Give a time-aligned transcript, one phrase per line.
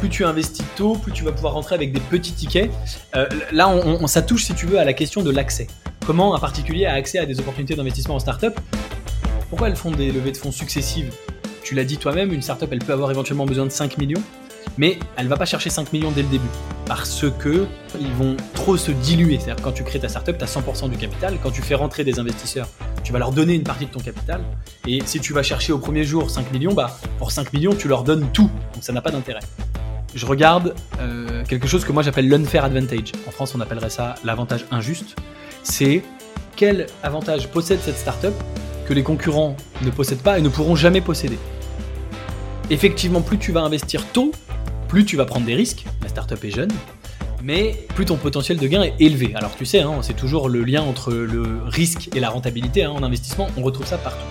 [0.00, 2.70] plus tu investis tôt, plus tu vas pouvoir rentrer avec des petits tickets.
[3.14, 5.66] Euh, là, on, ça touche, si tu veux, à la question de l'accès.
[6.06, 8.58] Comment un particulier a accès à des opportunités d'investissement en startup?
[9.50, 11.12] Pourquoi elles font des levées de fonds successives?
[11.62, 14.22] Tu l'as dit toi-même, une startup, elle peut avoir éventuellement besoin de 5 millions,
[14.78, 16.48] mais elle va pas chercher 5 millions dès le début.
[16.86, 17.66] Parce que
[18.00, 19.38] ils vont trop se diluer.
[19.38, 21.36] C'est-à-dire quand tu crées ta startup, tu as 100% du capital.
[21.42, 22.68] Quand tu fais rentrer des investisseurs,
[23.04, 24.40] tu vas leur donner une partie de ton capital.
[24.86, 27.86] Et si tu vas chercher au premier jour 5 millions, bah, pour 5 millions, tu
[27.86, 28.50] leur donnes tout.
[28.72, 29.40] Donc ça n'a pas d'intérêt.
[30.14, 33.12] Je regarde euh, quelque chose que moi j'appelle l'unfair advantage.
[33.28, 35.16] En France, on appellerait ça l'avantage injuste
[35.62, 36.02] c'est
[36.56, 38.34] quel avantage possède cette startup
[38.86, 41.38] que les concurrents ne possèdent pas et ne pourront jamais posséder.
[42.70, 44.32] Effectivement, plus tu vas investir tôt,
[44.88, 46.72] plus tu vas prendre des risques, la startup est jeune,
[47.42, 49.32] mais plus ton potentiel de gain est élevé.
[49.34, 52.90] Alors tu sais, hein, c'est toujours le lien entre le risque et la rentabilité hein,
[52.90, 54.26] en investissement, on retrouve ça partout.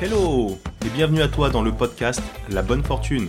[0.00, 3.28] Hello et bienvenue à toi dans le podcast La Bonne Fortune,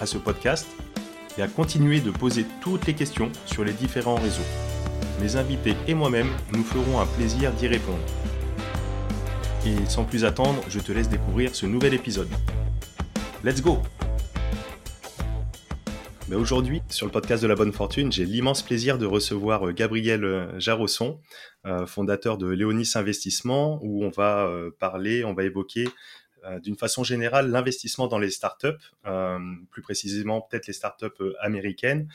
[0.00, 0.66] à ce podcast
[1.38, 4.46] et à continuer de poser toutes les questions sur les différents réseaux.
[5.20, 8.04] Mes invités et moi-même nous ferons un plaisir d'y répondre.
[9.66, 12.28] Et sans plus attendre, je te laisse découvrir ce nouvel épisode.
[13.42, 13.78] Let's go
[16.28, 19.72] ben, Aujourd'hui, sur le podcast de la bonne fortune, j'ai l'immense plaisir de recevoir euh,
[19.72, 21.20] Gabriel euh, Jarosson,
[21.66, 25.88] euh, fondateur de Léonis Investissement, où on va parler, on va évoquer
[26.62, 28.68] d'une façon générale l'investissement dans les startups,
[29.06, 29.38] euh,
[29.70, 32.08] plus précisément peut-être les startups euh, américaines,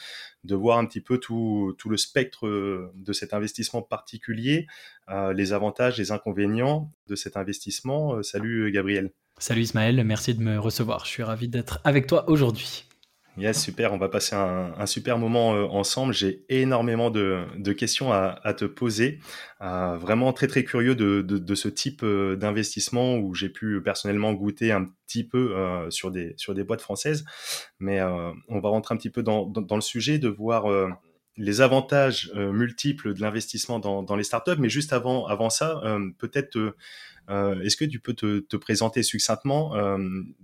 [0.43, 2.47] de voir un petit peu tout, tout le spectre
[2.95, 4.67] de cet investissement particulier,
[5.35, 8.23] les avantages, les inconvénients de cet investissement.
[8.23, 9.11] salut Gabriel.
[9.37, 11.05] Salut Ismaël, merci de me recevoir.
[11.05, 12.85] Je suis ravi d'être avec toi aujourd'hui.
[13.37, 13.93] Yes, super.
[13.93, 16.13] On va passer un, super moment euh, ensemble.
[16.13, 19.19] J'ai énormément de, questions à, te poser.
[19.61, 24.73] Euh, vraiment très très curieux de, ce type euh, d'investissement où j'ai pu personnellement goûter
[24.73, 25.55] un petit peu
[25.89, 27.23] sur des boîtes françaises.
[27.79, 30.65] Mais on va rentrer un petit peu dans, le sujet de voir
[31.37, 34.59] les avantages multiples de l'investissement dans, les startups.
[34.59, 35.81] Mais juste avant ça,
[36.17, 36.75] peut-être
[37.29, 39.97] euh, est-ce que tu peux te, présenter succinctement euh,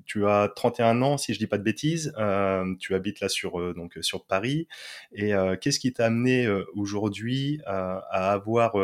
[0.06, 2.14] Tu as 31 ans, si je dis pas de bêtises.
[2.18, 4.68] Euh, tu habites là sur donc sur Paris.
[5.14, 8.76] Et qu'est-ce qui t'a amené aujourd'hui à, avoir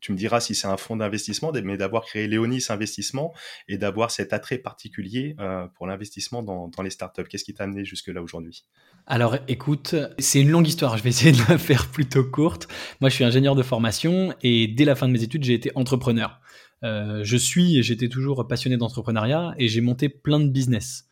[0.00, 3.34] tu me diras si c'est un fonds d'investissement, mais d'avoir créé Léonis Investissement
[3.68, 5.36] et d'avoir cet attrait particulier
[5.74, 7.24] pour l'investissement dans, dans, les startups?
[7.24, 8.64] Qu'est-ce qui t'a amené jusque-là aujourd'hui?
[9.06, 12.68] Alors écoute, c'est une longue histoire, je vais essayer de la faire plutôt courte.
[13.00, 15.70] Moi je suis ingénieur de formation et dès la fin de mes études j'ai été
[15.74, 16.40] entrepreneur.
[16.82, 21.06] Euh, je suis et j'étais toujours passionné d'entrepreneuriat et j'ai monté plein de business.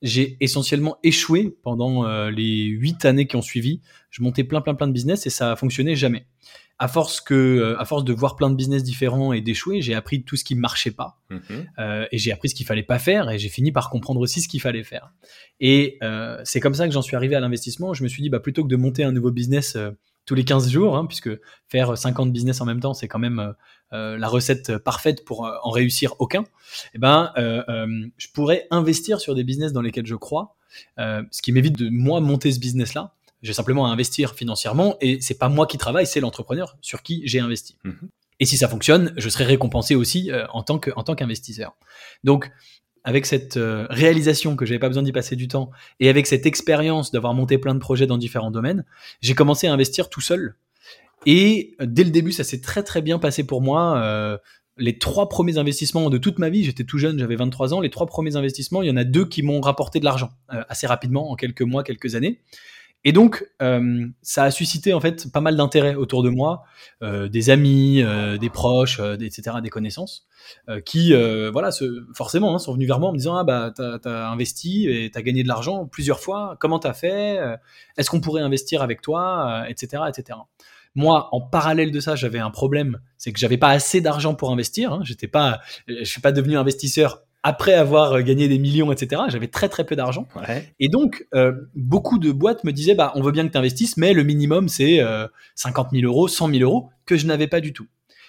[0.00, 3.80] J'ai essentiellement échoué pendant euh, les huit années qui ont suivi.
[4.10, 6.26] Je montais plein plein plein de business et ça a fonctionné jamais.
[6.80, 9.94] À force que, euh, à force de voir plein de business différents et d'échouer, j'ai
[9.94, 12.08] appris tout ce qui marchait pas mm-hmm.
[12.10, 14.48] et j'ai appris ce qu'il fallait pas faire et j'ai fini par comprendre aussi ce
[14.48, 15.12] qu'il fallait faire.
[15.60, 16.00] Et
[16.42, 17.94] c'est comme ça que j'en suis arrivé à l'investissement.
[17.94, 19.78] Je me suis dit bah plutôt que de monter un nouveau business
[20.24, 21.30] tous les 15 jours, hein, puisque
[21.68, 23.54] faire 50 business en même temps, c'est quand même
[23.92, 26.44] euh, la recette parfaite pour euh, en réussir aucun,
[26.94, 27.86] eh ben, euh,
[28.16, 30.56] je pourrais investir sur des business dans lesquels je crois,
[30.98, 33.14] ce qui m'évite de moi monter ce business-là.
[33.42, 37.22] J'ai simplement à investir financièrement et c'est pas moi qui travaille, c'est l'entrepreneur sur qui
[37.26, 37.76] j'ai investi.
[37.84, 38.08] Mhm.
[38.40, 41.76] Et si ça fonctionne, je serai récompensé aussi en tant qu'investisseur.
[42.24, 42.50] Donc
[43.04, 45.70] avec cette réalisation que j'avais pas besoin d'y passer du temps
[46.00, 48.84] et avec cette expérience d'avoir monté plein de projets dans différents domaines,
[49.20, 50.56] j'ai commencé à investir tout seul
[51.26, 53.98] et dès le début, ça s'est très très bien passé pour moi.
[53.98, 54.38] Euh,
[54.78, 57.90] les trois premiers investissements de toute ma vie, j'étais tout jeune, j'avais 23 ans, les
[57.90, 60.86] trois premiers investissements, il y en a deux qui m'ont rapporté de l'argent euh, assez
[60.86, 62.40] rapidement, en quelques mois, quelques années.
[63.04, 66.62] Et donc, euh, ça a suscité en fait pas mal d'intérêt autour de moi,
[67.02, 68.00] des amis,
[68.40, 70.28] des proches, etc., des connaissances,
[70.84, 71.12] qui,
[71.52, 71.70] voilà,
[72.14, 75.10] forcément, hein, sont venus vers moi en me disant ah bah t'as as investi et
[75.10, 77.40] t'as gagné de l'argent plusieurs fois, comment t'as fait?
[77.96, 80.38] Est-ce qu'on pourrait investir avec toi, etc., etc.
[80.94, 84.50] Moi, en parallèle de ça, j'avais un problème, c'est que j'avais pas assez d'argent pour
[84.50, 84.92] investir.
[84.92, 85.00] Hein.
[85.04, 89.22] J'étais pas, je suis pas devenu investisseur après avoir euh, gagné des millions, etc.
[89.28, 90.26] J'avais très très peu d'argent.
[90.78, 93.96] Et donc, euh, beaucoup de boîtes me disaient, bah, on veut bien que tu investisses,
[93.96, 95.00] mais le minimum c'est
[95.56, 97.86] 50 euh, 000 euros, 100 000 euros, que je n'avais pas du tout.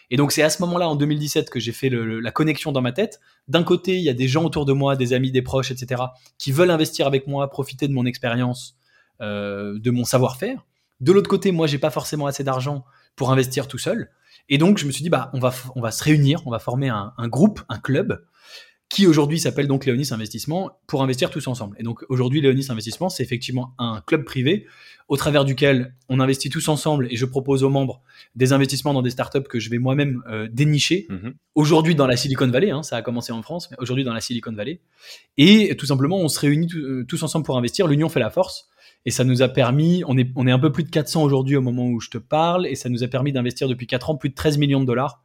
[0.09, 2.91] Et donc c'est à ce moment-là, en 2017, que j'ai fait la connexion dans ma
[2.91, 3.19] tête.
[3.47, 6.03] D'un côté, il y a des gens autour de moi, des amis, des proches, etc.,
[6.37, 8.77] qui veulent investir avec moi, profiter de mon expérience,
[9.21, 10.65] euh, de mon savoir-faire.
[10.99, 12.85] De l'autre côté, moi, j'ai pas forcément assez d'argent
[13.15, 14.09] pour investir tout seul.
[14.49, 16.59] Et donc, je me suis dit, bah, on va, on va se réunir, on va
[16.59, 18.23] former un, un groupe, un club,
[18.93, 21.75] qui aujourd'hui s'appelle donc Léonis Investissement, pour investir tous ensemble.
[21.79, 24.67] Et donc aujourd'hui, Léonis Investissement, c'est effectivement un club privé
[25.07, 28.01] au travers duquel on investit tous ensemble et je propose aux membres
[28.35, 31.07] des investissements dans des startups que je vais moi-même euh, dénicher.
[31.09, 31.33] Mhm.
[31.55, 34.21] Aujourd'hui dans la Silicon Valley, hein, ça a commencé en France, mais aujourd'hui dans la
[34.21, 34.79] Silicon Valley.
[35.37, 37.87] Et tout simplement, on se réunit euh, tous ensemble pour investir.
[37.87, 38.69] L'union fait la force.
[39.05, 41.57] Et ça nous a permis, on est, on est un peu plus de 400 aujourd'hui
[41.57, 44.15] au moment où je te parle, et ça nous a permis d'investir depuis 4 ans
[44.15, 45.23] plus de 13 millions de dollars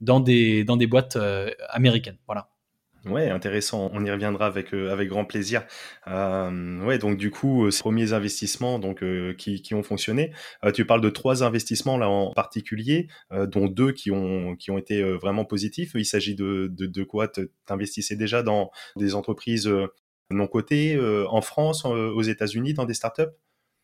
[0.00, 2.18] dans des, dans des boîtes euh, américaines.
[2.26, 2.50] Voilà.
[3.04, 3.88] Ouais, intéressant.
[3.92, 5.62] On y reviendra avec euh, avec grand plaisir.
[6.08, 9.04] Euh, ouais, donc du coup, ces premiers investissements donc
[9.36, 10.32] qui, qui ont fonctionné.
[10.74, 15.04] tu parles de trois investissements là en particulier, dont deux qui ont qui ont été
[15.04, 15.92] vraiment positifs.
[15.94, 17.28] Il s'agit de, de de quoi
[17.66, 19.70] T'investissais déjà dans des entreprises
[20.30, 23.32] non cotées en France, aux États-Unis, dans des startups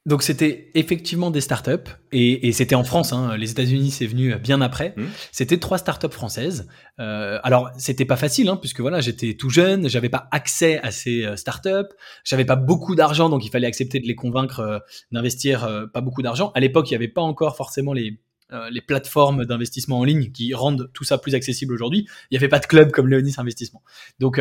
[0.05, 3.13] donc c'était effectivement des startups et, et c'était en France.
[3.13, 4.95] Hein, les États-Unis c'est venu bien après.
[4.97, 5.05] Mmh.
[5.31, 6.67] C'était trois startups françaises.
[6.99, 10.91] Euh, alors c'était pas facile hein, puisque voilà j'étais tout jeune, j'avais pas accès à
[10.91, 11.95] ces euh, startups,
[12.25, 14.79] j'avais pas beaucoup d'argent donc il fallait accepter de les convaincre euh,
[15.13, 16.51] d'investir euh, pas beaucoup d'argent.
[16.57, 18.21] À l'époque il y avait pas encore forcément les
[18.71, 22.07] les plateformes d'investissement en ligne qui rendent tout ça plus accessible aujourd'hui.
[22.31, 23.83] Il n'y avait pas de club comme Léonis Investissement.
[24.19, 24.41] Donc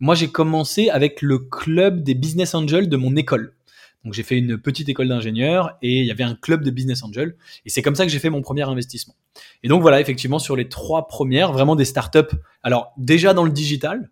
[0.00, 3.54] moi j'ai commencé avec le club des business angels de mon école.
[4.04, 7.02] Donc j'ai fait une petite école d'ingénieur et il y avait un club de business
[7.02, 7.36] angel.
[7.64, 9.14] Et c'est comme ça que j'ai fait mon premier investissement.
[9.62, 12.34] Et donc voilà, effectivement, sur les trois premières, vraiment des startups.
[12.62, 14.10] Alors déjà dans le digital,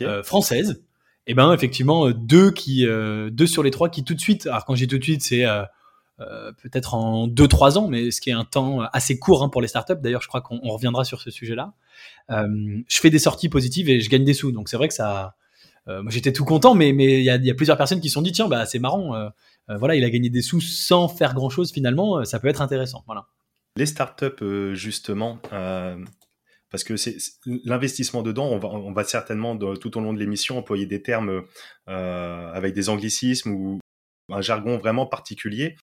[0.00, 0.82] euh, française.
[1.26, 4.46] Et ben effectivement deux qui euh, deux sur les trois qui tout de suite.
[4.46, 5.44] Alors quand j'ai tout de suite, c'est
[6.20, 9.48] euh, peut-être en deux trois ans, mais ce qui est un temps assez court hein,
[9.48, 10.00] pour les startups.
[10.00, 11.74] D'ailleurs, je crois qu'on reviendra sur ce sujet-là.
[12.30, 14.52] je fais des sorties positives et je gagne des sous.
[14.52, 15.36] Donc c'est vrai que ça
[15.88, 18.14] euh, j'étais tout content, mais mais il y a, y a, plusieurs personnes qui se
[18.14, 19.28] sont dit tiens bah c'est marrant, euh,
[19.70, 22.62] euh, voilà il a gagné des sous sans faire grand chose finalement, ça peut être
[22.62, 23.26] intéressant, voilà.
[23.76, 27.16] Les startups justement, parce que c'est
[27.64, 31.44] l'investissement dedans, on va, on va certainement tout au long de l'émission employer des termes
[31.86, 33.78] avec des anglicismes ou
[34.30, 35.76] un jargon vraiment particulier.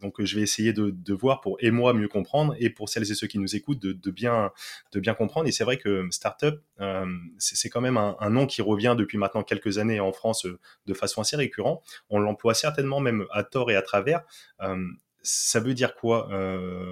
[0.00, 3.14] Donc, je vais essayer de, voir pour et moi mieux comprendre et pour celles et
[3.14, 4.50] ceux qui nous écoutent de, bien,
[4.92, 5.46] de bien comprendre.
[5.46, 7.06] Et c'est vrai que startup, euh,
[7.38, 10.94] c'est quand même un, nom qui revient depuis maintenant quelques années en France euh, de
[10.94, 11.82] façon assez récurrente.
[12.08, 14.22] On l'emploie certainement même à tort et à travers.
[14.62, 14.76] Euh,
[15.22, 16.30] ça veut dire quoi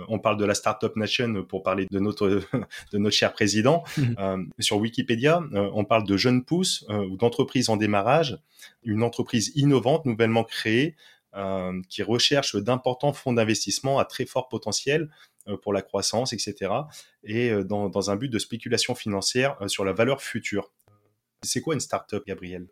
[0.08, 2.28] On parle de la Startup Nation pour parler de notre,
[2.93, 3.84] de notre cher président.
[3.96, 4.50] Mmh.
[4.58, 8.38] sur Wikipédia, on parle de jeunes pousses ou d'entreprises en démarrage,
[8.82, 10.94] une entreprise innovante nouvellement créée
[11.38, 15.08] euh, qui recherche d'importants fonds d'investissement à très fort potentiel
[15.46, 16.73] euh, pour la croissance, etc.
[17.23, 20.73] Et euh, dans, un but de spéculation financière sur la valeur future.
[21.43, 22.67] C'est quoi une startup, Gabriel?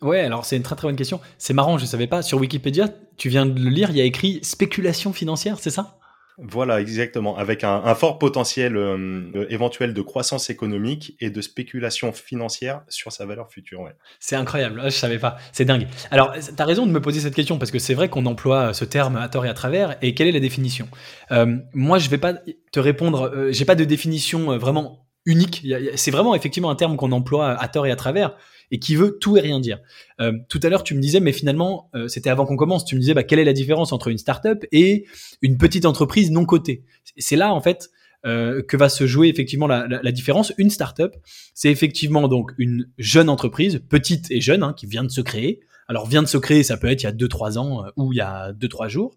[0.00, 1.20] Ouais, alors c'est une très très bonne question.
[1.36, 2.22] C'est marrant, je ne savais pas.
[2.22, 2.88] Sur Wikipédia,
[3.18, 5.99] tu viens de le lire, il y a écrit spéculation financière, c'est ça?
[6.42, 12.82] Voilà, exactement, avec un, fort potentiel euh, éventuel de croissance économique et de spéculation financière
[12.88, 13.80] sur sa valeur future.
[13.80, 13.92] Ouais.
[14.18, 15.86] C'est incroyable, ah, je savais pas, c'est dingue.
[16.10, 18.72] Alors, tu as raison de me poser cette question parce que c'est vrai qu'on emploie
[18.72, 19.96] ce terme à tort et à travers.
[20.02, 20.88] Et quelle est la définition?
[21.30, 22.34] Euh, Moi, je vais pas
[22.72, 25.66] te répondre, euh, j'ai pas de définition vraiment unique.
[25.96, 28.34] C'est vraiment effectivement un terme qu'on emploie à tort et à travers
[28.70, 29.78] et qui veut tout et rien dire.
[30.20, 32.94] Euh, tout à l'heure, tu me disais, mais finalement, euh, c'était avant qu'on commence, tu
[32.94, 35.06] me disais, bah, quelle est la différence entre une startup et
[35.42, 36.84] une petite entreprise non cotée?
[37.16, 37.90] C'est là, en fait,
[38.26, 40.52] euh, que va se jouer effectivement la, la, la différence.
[40.58, 41.16] Une startup,
[41.54, 45.60] c'est effectivement donc une jeune entreprise, petite et jeune, hein, qui vient de se créer.
[45.88, 48.12] Alors, vient de se créer, ça peut être il y a 2-3 ans euh, ou
[48.12, 49.16] il y a 2-3 jours.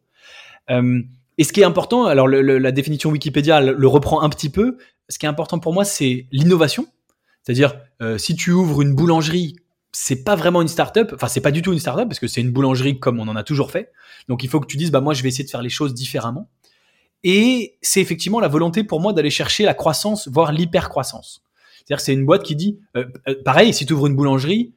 [0.69, 1.01] Euh,
[1.37, 4.77] et ce qui est important, alors le, la définition Wikipédia le reprend un petit peu,
[5.09, 6.87] ce qui est important pour moi, c'est l'innovation.
[7.43, 9.57] C'est-à-dire, euh, si tu ouvres une boulangerie,
[9.91, 12.41] c'est pas vraiment une start-up, enfin c'est pas du tout une start-up parce que c'est
[12.41, 13.91] une boulangerie comme on en a toujours fait.
[14.27, 15.93] Donc il faut que tu dises bah moi je vais essayer de faire les choses
[15.93, 16.49] différemment.
[17.23, 21.43] Et c'est effectivement la volonté pour moi d'aller chercher la croissance, voire l'hyper-croissance.
[21.85, 24.73] C'est-à-dire c'est une boîte qui dit euh, euh, pareil, si tu ouvres une boulangerie,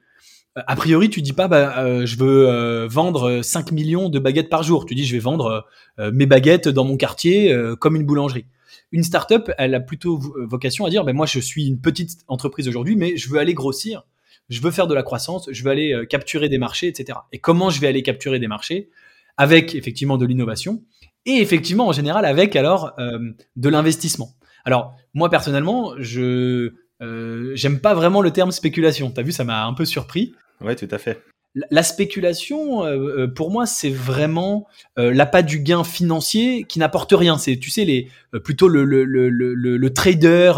[0.54, 4.86] a priori tu dis pas bah, je veux vendre 5 millions de baguettes par jour,
[4.86, 5.66] tu dis je vais vendre
[5.98, 8.46] mes baguettes dans mon quartier comme une boulangerie.
[8.92, 12.68] Une startup, elle a plutôt vocation à dire, ben moi je suis une petite entreprise
[12.68, 14.04] aujourd'hui, mais je veux aller grossir,
[14.48, 17.18] je veux faire de la croissance, je veux aller euh, capturer des marchés, etc.
[17.32, 18.90] Et comment je vais aller capturer des marchés?
[19.36, 20.82] Avec effectivement de l'innovation
[21.26, 23.18] et effectivement en général avec alors euh,
[23.56, 24.30] de l'investissement.
[24.64, 29.10] Alors moi personnellement, je euh, j'aime pas vraiment le terme spéculation.
[29.10, 30.34] T'as vu, ça m'a un peu surpris.
[30.60, 31.22] Ouais, tout à fait.
[31.70, 34.66] La spéculation, euh, euh, pour moi, c'est vraiment
[34.98, 37.38] euh, l'appât du gain financier qui n'apporte rien.
[37.38, 38.10] C'est, tu sais, les,
[38.44, 40.52] plutôt le, le, le, le, trader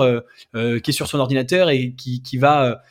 [0.55, 2.83] qui est sur son ordinateur et qui, qui va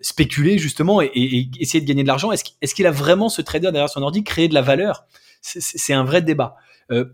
[0.00, 2.32] spéculer justement et, et, essayer de gagner de l'argent.
[2.32, 5.04] Est-ce, est-ce qu'il a vraiment ce trader derrière son ordi créer de la valeur?
[5.42, 6.56] C'est, c'est un vrai débat.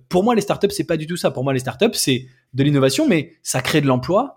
[0.09, 1.33] pour moi, les startups, c'est pas du tout ça.
[1.33, 4.37] Pour moi, les startups, c'est de l'innovation, mais ça crée de l'emploi.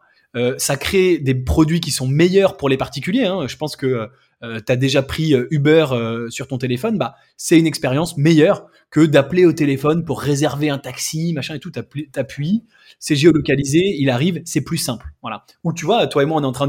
[0.57, 3.25] ça crée des produits qui sont meilleurs pour les particuliers.
[3.25, 3.45] Hein.
[3.47, 4.09] Je pense que
[4.43, 8.17] euh, tu as déjà pris euh, Uber euh, sur ton téléphone, bah c'est une expérience
[8.17, 11.71] meilleure que d'appeler au téléphone pour réserver un taxi, machin et tout.
[11.71, 12.63] T'appuies,
[12.99, 15.07] c'est géolocalisé, il arrive, c'est plus simple.
[15.21, 15.45] Voilà.
[15.63, 16.67] Ou tu vois, toi et moi, on est en train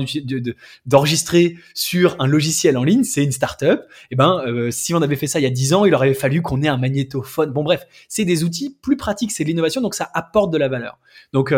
[0.87, 3.81] d'enregistrer sur un logiciel en ligne, c'est une startup.
[3.81, 6.15] Et eh ben, si on avait fait ça il y a 10 ans, il aurait
[6.15, 7.53] fallu qu'on ait un magnétophone.
[7.53, 10.69] Bon, bref, c'est des outils plus pratiques, c'est de l'innovation, donc ça apporte de la
[10.69, 10.99] valeur.
[11.33, 11.55] Donc,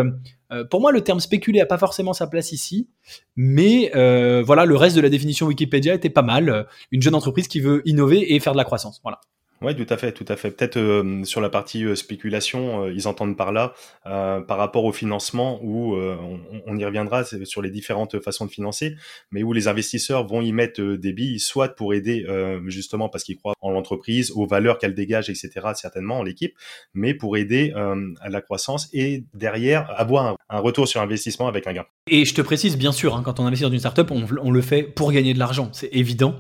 [0.53, 2.89] euh, pour moi, le terme spéculer a pas forcément sa place ici,
[3.37, 6.49] mais euh, voilà, le reste de la définition Wikipédia était pas mal.
[6.49, 9.01] Euh, une jeune entreprise qui veut innover et faire de la croissance.
[9.03, 9.21] Voilà.
[9.61, 10.53] Oui, tout à fait, tout à fait.
[10.53, 13.75] Peut-être euh, sur la partie euh, spéculation, euh, ils entendent par là,
[14.05, 18.97] par rapport au financement, où on, on, y reviendra sur les différentes façons de financer,
[19.31, 22.27] mais où les investisseurs vont y mettre des billes, soit pour aider
[22.67, 26.55] justement parce qu'ils croient en l'entreprise, aux valeurs qu'elle dégage, etc., certainement, en l'équipe,
[26.95, 31.75] mais pour aider à la croissance et derrière avoir un, retour sur investissement avec un
[31.75, 31.85] gain.
[32.07, 34.63] Et je te précise, bien sûr, hein, quand on investit dans une startup, on le
[34.63, 36.35] fait pour gagner de l'argent, c'est évident.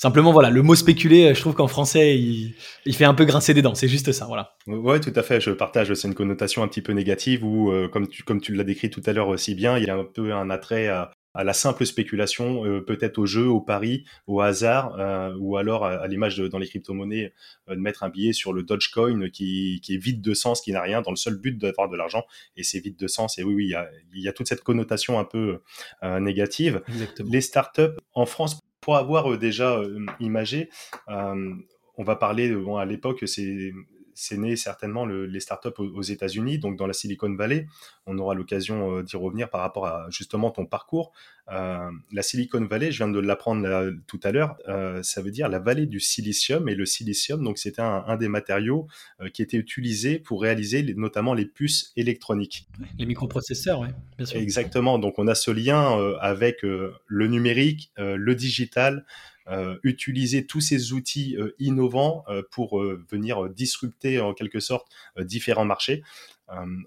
[0.00, 2.54] Simplement, voilà, le mot spéculer, je trouve qu'en français, il,
[2.86, 3.74] il, fait un peu grincer des dents.
[3.74, 4.54] C'est juste ça, voilà.
[4.66, 5.42] Ouais, tout à fait.
[5.42, 5.92] Je partage.
[5.92, 8.88] C'est une connotation un petit peu négative où, euh, comme tu, comme tu l'as décrit
[8.88, 11.52] tout à l'heure aussi bien, il y a un peu un attrait à, à la
[11.52, 16.38] simple spéculation, euh, peut-être au jeu, au pari, au hasard, euh, ou alors à, l'image
[16.38, 17.34] dans les crypto-monnaies,
[17.68, 20.80] de mettre un billet sur le Dogecoin qui, qui est vide de sens, qui n'a
[20.80, 22.24] rien, dans le seul but d'avoir de l'argent,
[22.56, 23.38] et c'est vide de sens.
[23.38, 25.60] Et oui, oui, il y a, il y a toute cette connotation un peu
[26.02, 26.80] négative.
[26.88, 27.28] Exactement.
[27.30, 30.70] Les startups en France pour avoir euh, déjà euh, imagé,
[31.08, 31.54] euh,
[31.96, 33.72] on va parler, bon, à l'époque, c'est
[34.20, 37.66] c'est né certainement les startups aux, aux États-Unis, donc dans la Silicon Valley.
[38.06, 41.12] On aura l'occasion d'y revenir par rapport à justement ton parcours.
[41.48, 44.56] la Silicon Valley, je viens de l'apprendre tout à l'heure,
[45.02, 46.68] ça veut dire la vallée du silicium.
[46.68, 48.86] Et le silicium, donc c'était un, des matériaux
[49.32, 52.68] qui était utilisé pour réaliser notamment les puces électroniques.
[52.98, 54.38] Les microprocesseurs, oui, bien sûr.
[54.38, 54.98] Exactement.
[54.98, 59.04] Donc on a ce lien avec le numérique, le digital,
[59.39, 59.39] euh,
[59.82, 64.86] utiliser tous ces outils euh, innovants euh, pour venir disrupter en quelque sorte
[65.18, 66.02] différents marchés.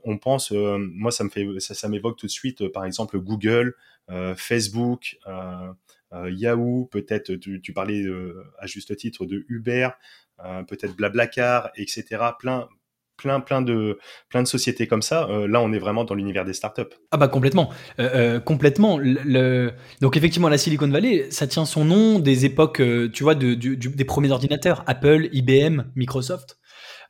[0.04, 3.76] on pense, moi ça me fait, ça, m'évoque tout de suite, par exemple Google,
[4.36, 5.18] Facebook.
[6.12, 8.06] Yahoo, peut-être tu, parlais
[8.60, 9.90] à juste titre de Uber,
[10.68, 12.06] peut-être Blablacar, etc.
[12.38, 12.68] Plein,
[13.18, 15.28] plein, plein de, plein de sociétés comme ça.
[15.30, 16.82] Euh, là, on est vraiment dans l'univers des startups.
[17.12, 18.98] Ah bah complètement, euh, euh, complètement.
[18.98, 22.82] Le, Donc effectivement, la Silicon Valley, ça tient son nom des époques,
[23.14, 26.58] tu vois, de, des premiers ordinateurs, Apple, IBM, Microsoft.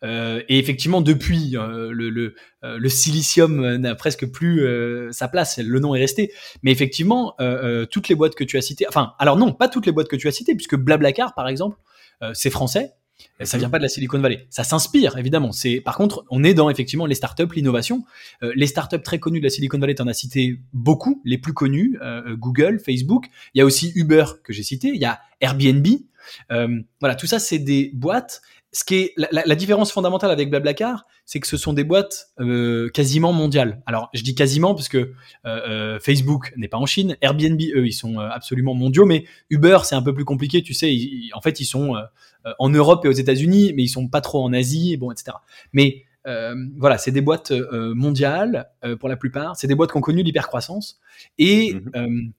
[0.04, 4.68] et effectivement, depuis, le, le, le, silicium n'a presque plus
[5.12, 6.32] sa place, le nom est resté.
[6.62, 7.36] Mais effectivement,
[7.92, 10.18] toutes les boîtes que tu as citées, enfin, alors non, pas toutes les boîtes que
[10.18, 11.78] tu as citées, puisque Blablacar, par exemple,
[12.34, 12.92] c'est français,
[13.42, 14.46] ça vient pas de la Silicon Valley.
[14.50, 15.52] Ça s'inspire, évidemment.
[15.52, 18.04] C'est, par contre, on est dans effectivement les startups, l'innovation.
[18.42, 21.38] Euh, les startups très connues de la Silicon Valley, tu en as cité beaucoup, les
[21.38, 23.26] plus connus, euh, Google, Facebook.
[23.54, 24.90] Il y a aussi Uber que j'ai cité.
[24.90, 25.88] Il y a Airbnb.
[26.52, 28.42] Euh, voilà, tout ça, c'est des boîtes
[28.74, 32.90] ce qui est la, différence fondamentale avec Blablacar, c'est que ce sont des boîtes euh,
[32.90, 33.84] quasiment mondiales.
[33.86, 35.12] Alors, je dis quasiment parce que euh,
[35.46, 39.94] euh, Facebook n'est pas en Chine, Airbnb, eux, ils sont absolument mondiaux, mais Uber, c'est
[39.94, 40.64] un peu plus compliqué.
[40.64, 40.92] Tu sais,
[41.34, 41.96] en fait, ils sont
[42.58, 45.38] en Europe et aux États-Unis, mais ils sont pas trop en Asie, bon, etc.
[45.72, 46.06] Mais
[46.76, 49.56] voilà, c'est des boîtes mondiales pour la plupart.
[49.56, 51.00] C'est des boîtes qui ont connu l'hypercroissance
[51.38, 52.34] et mmh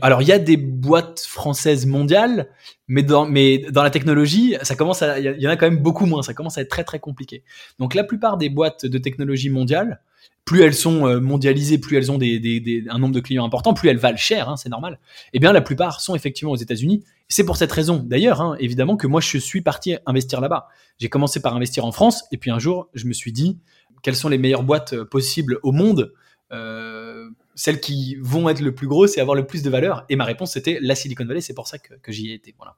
[0.00, 2.48] alors il y a des boîtes françaises mondiales,
[2.88, 6.22] mais dans, la technologie, ça commence à, il y en a quand même beaucoup moins.
[6.22, 7.42] Ça commence à être très très compliqué.
[7.78, 10.00] Donc la plupart des boîtes de technologie mondiale,
[10.44, 13.98] plus elles sont euh, mondialisées, plus elles ont un nombre de clients important, plus elles
[13.98, 14.98] valent cher, hein, c'est normal.
[15.32, 17.04] Eh bien la plupart sont effectivement aux États-Unis.
[17.28, 20.68] C'est pour cette raison, d'ailleurs, hein, évidemment, que moi je suis parti investir là-bas.
[20.98, 23.58] J'ai commencé par investir en France, et puis un jour je me suis dit
[24.02, 26.12] quelles sont les meilleures boîtes euh, possibles au monde.
[26.52, 30.04] Euh, celles qui vont être le plus grosses et avoir le plus de valeur.
[30.08, 31.40] Et ma réponse, c'était la Silicon Valley.
[31.40, 32.54] C'est pour ça que, j'y ai été.
[32.58, 32.76] Voilà.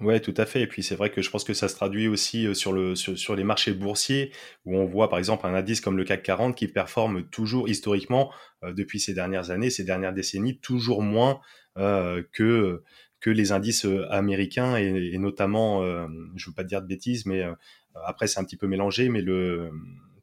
[0.00, 0.62] Ouais, tout à fait.
[0.62, 2.96] Et puis c'est vrai que je pense que ça se traduit aussi euh, sur, le,
[2.96, 4.32] sur, les marchés boursiers,
[4.64, 8.32] où on voit par exemple un indice comme le CAC 40 qui performe toujours historiquement,
[8.64, 11.40] euh, depuis ces dernières années, ces dernières décennies, toujours moins
[11.78, 12.82] euh, que,
[13.20, 17.42] que les indices américains, et, notamment, je ne veux pas dire de bêtises, mais
[17.94, 19.70] après c'est un petit peu mélangé, mais le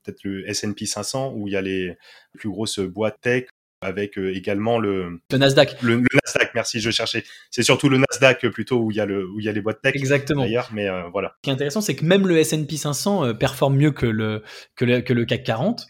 [0.03, 1.95] peut-être le S&P 500, où il y a les
[2.33, 3.45] plus grosses boîtes tech
[3.83, 5.81] avec euh, également le, le Nasdaq.
[5.81, 7.23] Le, Nasdaq, merci, je cherchais.
[7.51, 9.61] C'est surtout le Nasdaq plutôt où il y a le où il y a les
[9.61, 9.93] boîtes tech.
[9.95, 10.43] Exactement.
[10.43, 11.35] D'ailleurs, mais euh, voilà.
[11.37, 14.43] Ce qui est intéressant, c'est que même le S&P 500 euh, performe mieux que le,
[14.75, 15.87] que le que le CAC 40,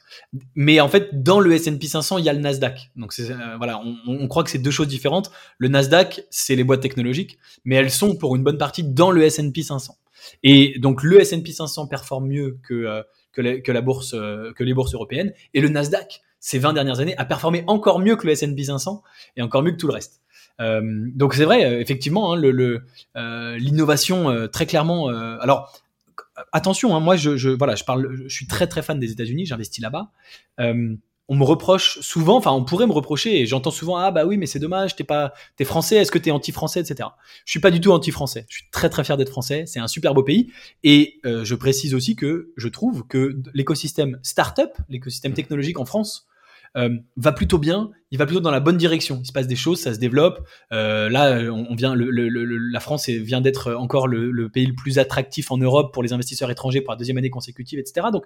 [0.56, 2.92] mais en fait dans le S&P 500 il y a le Nasdaq.
[2.96, 5.32] Donc c'est voilà, on, on, croit que c'est deux choses différentes.
[5.58, 9.24] Le Nasdaq, c'est les boîtes technologiques, mais elles sont pour une bonne partie dans le
[9.24, 9.96] S&P 500.
[10.44, 14.74] Et donc le S&P 500 performe mieux que que, la, que la bourse que les
[14.74, 18.34] bourses européennes et le Nasdaq ces 20 dernières années a performé encore mieux que le
[18.34, 19.02] S&P 500
[19.38, 20.22] et encore mieux que tout le reste.
[20.60, 20.82] Euh,
[21.16, 22.82] donc c'est vrai, euh, effectivement, hein, le,
[23.16, 25.10] euh, l'innovation euh, très clairement.
[25.10, 25.74] Euh, alors
[26.52, 29.46] attention, hein, moi je, je, voilà, je parle, je suis très très fan des États-Unis,
[29.46, 30.12] j'investis là-bas.
[31.30, 34.36] on me reproche souvent, enfin on pourrait me reprocher, et j'entends souvent ah bah oui
[34.36, 37.08] mais c'est dommage, t'es pas, t'es français, est-ce que t'es anti-français, etc.
[37.46, 39.88] Je suis pas du tout anti-français, je suis très très fier d'être français, c'est un
[39.88, 40.52] super beau pays,
[40.84, 46.28] et je précise aussi que je trouve que l'écosystème startup, l'écosystème technologique en France
[46.76, 49.20] va plutôt bien, il va plutôt dans la bonne direction.
[49.24, 50.48] Il se passe des choses, ça se développe.
[50.72, 55.58] Euh, là, on, vient, la France vient d'être encore le, pays le plus attractif en
[55.58, 58.08] Europe pour les investisseurs étrangers pour la deuxième année consécutive, etc.
[58.12, 58.26] Donc,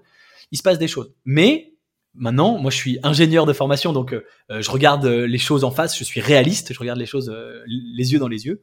[0.51, 1.13] il se passe des choses.
[1.23, 1.73] Mais
[2.15, 5.97] maintenant, moi, je suis ingénieur de formation, donc euh, je regarde les choses en face.
[5.97, 7.33] Je suis réaliste, je regarde les choses
[7.65, 8.61] les yeux dans les yeux.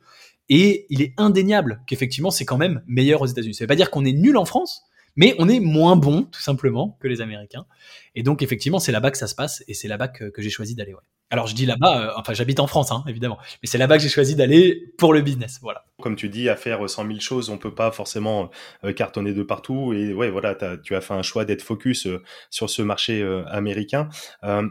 [0.48, 3.54] Et il est indéniable qu'effectivement, c'est quand même meilleur aux États-Unis.
[3.54, 4.82] Ça veut pas dire qu'on est nul en France,
[5.16, 7.66] mais on est moins bon, tout simplement, que les Américains.
[8.14, 10.74] Et donc, effectivement, c'est là-bas que ça se passe, et c'est là-bas que, j'ai choisi
[10.74, 10.94] d'aller.
[10.94, 11.00] Ouais.
[11.34, 14.04] Alors, je dis là-bas, euh, enfin, j'habite en France, hein, évidemment, mais c'est là-bas que
[14.04, 15.58] j'ai choisi d'aller pour le business.
[15.62, 15.84] Voilà.
[16.00, 18.52] Comme tu dis, à faire 100 000 choses, on peut pas forcément
[18.84, 19.92] euh, cartonner de partout.
[19.92, 24.08] Et ouais, voilà, tu as fait un choix d'être focus euh, sur ce marché américain.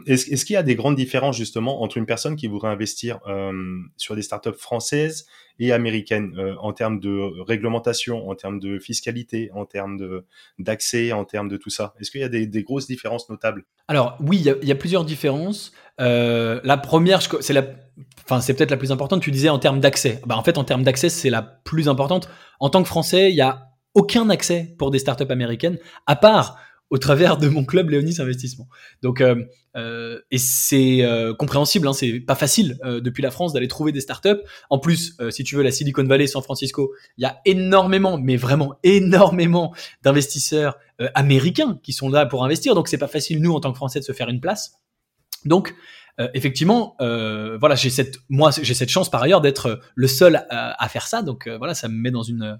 [0.06, 3.18] Est-ce, qu'il y a des grandes différences justement entre une personne qui voudrait investir
[3.98, 5.26] sur des startups françaises
[5.58, 10.22] et américaine euh, en termes de réglementation, en termes de fiscalité, en termes
[10.58, 11.94] d'accès, en termes de tout ça?
[12.00, 13.64] Est-ce qu'il y a des, des grosses différences notables?
[13.88, 15.72] Alors oui, il y, a, il y, a, plusieurs différences.
[16.00, 17.64] Euh, la première, c'est la,
[18.24, 19.22] enfin c'est peut-être la plus importante.
[19.22, 20.20] Tu disais en termes d'accès.
[20.26, 22.28] Bah, en fait, en termes d'accès, c'est la plus importante.
[22.60, 26.58] En tant que Français, il y a aucun accès pour des startups américaines, à part
[26.90, 28.68] au travers de mon club Léonis Investissement.
[29.02, 29.42] Donc, euh,
[29.74, 33.90] euh, et c'est euh, compréhensible, hein, c'est pas facile euh, depuis la France d'aller trouver
[33.90, 34.42] des startups.
[34.68, 38.18] En plus, euh, si tu veux, la Silicon Valley, San Francisco, il y a énormément,
[38.18, 40.76] mais vraiment énormément d'investisseurs
[41.14, 42.74] américains qui sont là pour investir.
[42.74, 44.74] Donc, c'est pas facile nous en tant que Français de se faire une place.
[45.44, 45.74] Donc,
[46.32, 51.06] effectivement, voilà, j'ai cette, moi, j'ai cette chance par ailleurs d'être le seul à, faire
[51.06, 51.22] ça.
[51.22, 52.58] Donc, voilà, ça me met dans une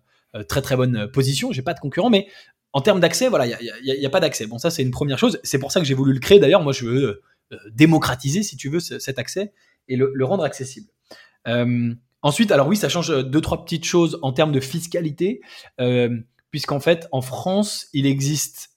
[0.49, 1.53] très très bonne position.
[1.53, 2.27] J'ai pas de concurrent, mais
[2.75, 4.47] en termes d'accès, voilà, il n'y a, pas d'accès.
[4.47, 5.39] Bon, ça, c'est une première chose.
[5.45, 6.41] C'est pour ça que j'ai voulu le créer.
[6.41, 9.53] D'ailleurs, moi, je veux euh, démocratiser, si tu veux, cet accès
[9.87, 10.89] et le, rendre accessible.
[11.47, 15.41] Euh, ensuite, alors oui, ça change deux, trois petites choses en termes de fiscalité,
[15.81, 16.19] euh,
[16.51, 18.71] puisqu'en fait, en France, il existe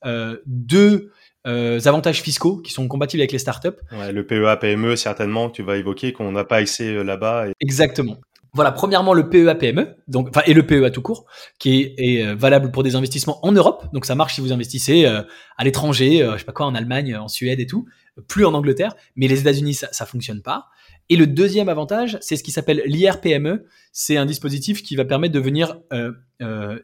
[0.45, 1.11] deux
[1.47, 3.69] avantages fiscaux qui sont compatibles avec les startups.
[3.91, 7.45] Ouais, le PEA, PME, certainement, tu vas évoquer qu'on n'a pas accès là-bas.
[7.59, 8.17] Exactement.
[8.57, 11.25] Voilà, premièrement le PEA PME, donc enfin et le PEA tout court,
[11.59, 13.85] qui est, euh, valable pour des investissements en Europe.
[13.93, 15.21] Donc ça marche si vous investissez euh,
[15.57, 17.85] à l'étranger, euh, je sais pas quoi, en Allemagne, en Suède et tout,
[18.27, 18.95] plus en Angleterre.
[19.15, 20.69] Mais les États-Unis ça, ça fonctionne pas.
[21.09, 23.63] Et le deuxième avantage, c'est ce qui s'appelle l'IRPME.
[23.91, 25.79] C'est un dispositif qui va permettre de venir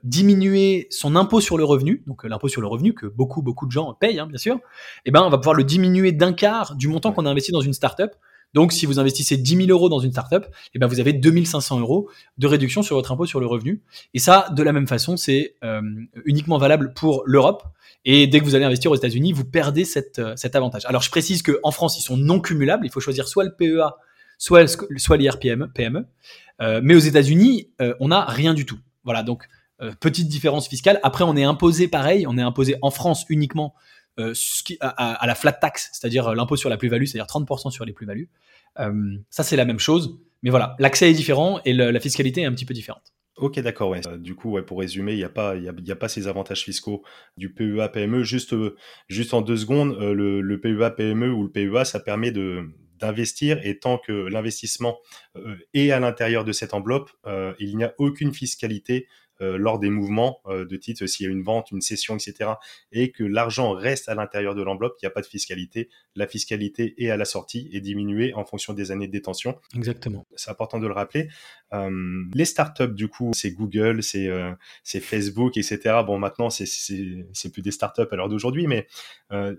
[0.03, 3.71] diminuer son impôt sur le revenu, donc l'impôt sur le revenu que beaucoup beaucoup de
[3.71, 4.55] gens payent, hein, bien sûr.
[4.55, 4.59] Et
[5.05, 7.61] eh ben on va pouvoir le diminuer d'un quart du montant qu'on a investi dans
[7.61, 8.15] une startup
[8.53, 11.79] donc, si vous investissez 10 000 euros dans une startup, eh ben, vous avez 2500
[11.79, 13.81] euros de réduction sur votre impôt sur le revenu.
[14.13, 15.81] Et ça, de la même façon, c'est euh,
[16.25, 17.63] uniquement valable pour l'Europe.
[18.05, 20.85] Et dès que vous allez investir aux États-Unis, vous perdez cette, euh, cet avantage.
[20.85, 22.85] Alors, je précise qu'en France, ils sont non cumulables.
[22.85, 23.95] Il faut choisir soit le PEA,
[24.45, 25.71] soit, soit l'IRPME.
[25.73, 26.05] PME.
[26.61, 28.79] Euh, mais aux États-Unis, euh, on n'a rien du tout.
[29.03, 29.47] Voilà, donc
[29.99, 30.97] petite différence fiscale.
[31.03, 32.25] Après, on est imposé pareil.
[32.25, 33.75] On est imposé en France uniquement
[34.19, 34.33] euh,
[34.79, 38.29] à, la flat tax, c'est-à-dire euh, l'impôt sur la plus-value, c'est-à-dire 30% sur les plus-values.
[38.79, 40.19] Euh, ça, c'est la même chose.
[40.43, 43.13] Mais voilà, l'accès est différent et la fiscalité est un petit peu différente.
[43.37, 43.95] Ok, d'accord.
[44.19, 47.01] Du coup, pour résumer, il n'y a pas, il y a, pas ces avantages fiscaux
[47.37, 48.23] du PEA PME.
[48.23, 48.53] Juste,
[49.07, 52.69] juste en deux secondes, le, le, PEA PME ou le PEA, ça permet de
[53.03, 54.99] d'investir et tant que l'investissement
[55.73, 57.11] est à l'intérieur de cette enveloppe,
[57.59, 59.07] il n'y a aucune fiscalité
[59.41, 62.51] euh, lors des mouvements euh, de titre, s'il y a une vente, une cession, etc.,
[62.91, 65.89] et que l'argent reste à l'intérieur de l'enveloppe, il n'y a pas de fiscalité.
[66.15, 69.59] La fiscalité est à la sortie et diminuée en fonction des années de détention.
[69.75, 70.25] Exactement.
[70.35, 71.29] C'est important de le rappeler.
[71.73, 75.79] Euh, les startups, du coup, c'est Google, c'est Facebook, etc.
[76.05, 78.87] Bon, maintenant, c'est plus des startups à l'heure d'aujourd'hui, mais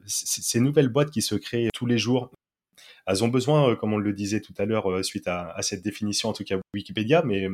[0.06, 2.30] ces nouvelles boîtes qui se créent tous les jours
[3.06, 6.32] elles ont besoin, comme on le disait tout à l'heure, suite à, cette définition, en
[6.32, 7.48] tout cas Wikipédia, mais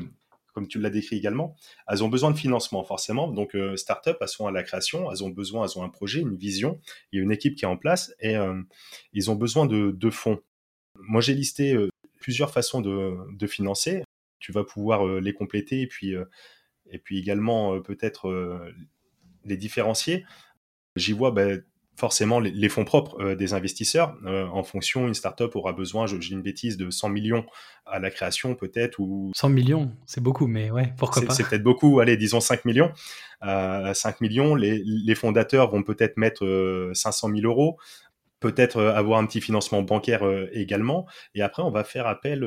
[0.52, 1.56] comme tu l'as décrit également,
[1.88, 3.28] elles ont besoin de financement forcément.
[3.28, 6.20] Donc, euh, start-up, elles sont à la création, elles ont besoin, elles ont un projet,
[6.20, 6.80] une vision,
[7.12, 8.60] il y a une équipe qui est en place et euh,
[9.12, 10.40] ils ont besoin de, fonds.
[10.98, 11.76] Moi, j'ai listé
[12.20, 14.02] plusieurs façons de, financer.
[14.38, 16.14] Tu vas pouvoir les compléter et puis,
[16.90, 18.72] et puis également peut-être
[19.44, 20.24] les différencier.
[20.96, 21.62] J'y vois ben,
[22.00, 24.16] forcément les, fonds propres euh, des investisseurs.
[24.24, 27.44] Euh, en fonction, une startup aura besoin, je, dis une bêtise, de 100 millions
[27.86, 28.98] à la création peut-être.
[28.98, 32.64] ou 100 millions, c'est beaucoup, mais ouais, pourquoi pas C'est peut-être beaucoup, allez, disons 5
[32.64, 32.90] millions.
[33.44, 37.78] Euh, 5 millions, les, les fondateurs vont peut-être mettre 500 000 euros,
[38.40, 41.06] peut-être avoir un petit financement bancaire également.
[41.34, 42.44] Et après, on va faire appel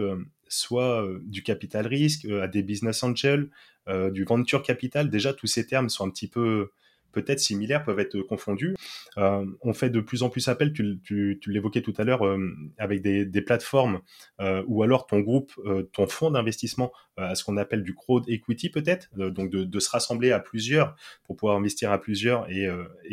[0.47, 3.49] soit du capital risque, à des business angels,
[3.87, 5.09] du venture capital.
[5.09, 6.71] Déjà, tous ces termes sont un petit peu
[7.13, 8.75] peut-être similaires peuvent être confondus.
[9.17, 13.01] Euh, on fait de plus en plus appel, tu, l'évoquais tout à l'heure, euh, avec
[13.01, 14.01] des, plateformes
[14.41, 15.53] euh, ou alors ton groupe,
[15.93, 20.31] ton fonds d'investissement à ce qu'on appelle du crowd equity peut-être, donc de, se rassembler
[20.31, 22.67] à plusieurs pour pouvoir investir à plusieurs et,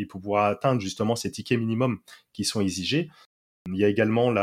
[0.09, 1.99] pour pouvoir atteindre justement ces tickets minimums
[2.33, 3.09] qui sont exigés.
[3.67, 4.33] Il y a également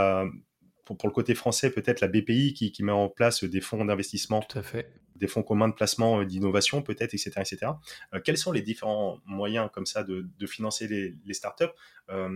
[0.85, 4.59] pour, le côté français, peut-être la BPI qui, met en place des fonds d'investissement, Tout
[4.59, 4.93] à fait.
[5.19, 7.33] Des fonds communs de placement, euh, d'innovation peut-être, etc.
[7.39, 7.73] etc.
[8.15, 11.65] Euh, quels sont les différents moyens comme ça de, financer les, startups
[12.11, 12.29] euh,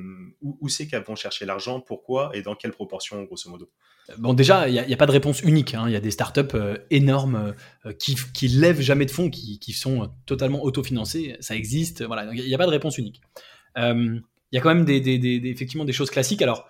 [0.42, 3.70] Où, c'est qu'elles vont chercher l'argent Pourquoi Et dans quelle proportion, grosso modo?
[4.18, 5.74] Bon, déjà, il n'y a, pas de réponse unique.
[5.74, 5.84] Hein.
[5.86, 6.58] Il y a des startups
[6.90, 7.54] énormes
[8.00, 11.36] qui, qui lèvent jamais de fonds, qui, sont totalement autofinancées.
[11.40, 12.02] Ça existe.
[12.02, 13.20] Voilà, il n'y a, pas de réponse unique.
[13.76, 15.00] Il y a quand même des,
[15.44, 16.42] effectivement des choses classiques.
[16.42, 16.68] Alors,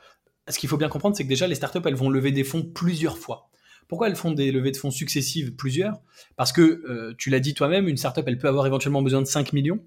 [0.49, 2.63] ce qu'il faut bien comprendre, c'est que déjà, les startups, elles vont lever des fonds
[2.63, 3.51] plusieurs fois.
[3.89, 6.01] Pourquoi elles font des levées de fonds successives, plusieurs?
[6.37, 9.27] Parce que, euh, tu l'as dit toi-même, une startup, elle peut avoir éventuellement besoin de
[9.27, 9.81] 5 millions,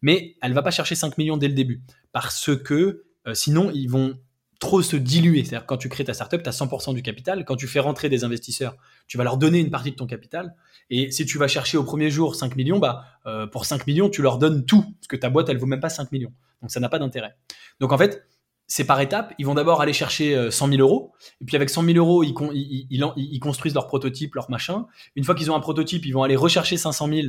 [0.00, 1.82] mais elle va pas chercher 5 millions dès le début.
[2.12, 4.18] Parce que euh, sinon, ils vont
[4.62, 5.44] trop se diluer.
[5.44, 7.44] C'est-à-dire quand tu crées ta startup, tu as 100% du capital.
[7.44, 8.76] Quand tu fais rentrer des investisseurs,
[9.08, 10.54] tu vas leur donner une partie de ton capital.
[10.88, 14.08] Et si tu vas chercher au premier jour 5 millions, bah, euh, pour 5 millions,
[14.08, 14.82] tu leur donnes tout.
[14.82, 16.32] Parce que ta boîte, elle vaut même pas 5 millions.
[16.60, 17.34] Donc ça n'a pas d'intérêt.
[17.80, 18.24] Donc en fait,
[18.72, 19.34] c'est par étapes.
[19.38, 21.12] Ils vont d'abord aller chercher 100 euh, 000 euros.
[21.42, 24.86] Et puis avec 100 000 euros, ils, construisent leur prototype, leur machin.
[25.14, 27.20] Une fois qu'ils ont un prototype, ils vont aller rechercher 500 000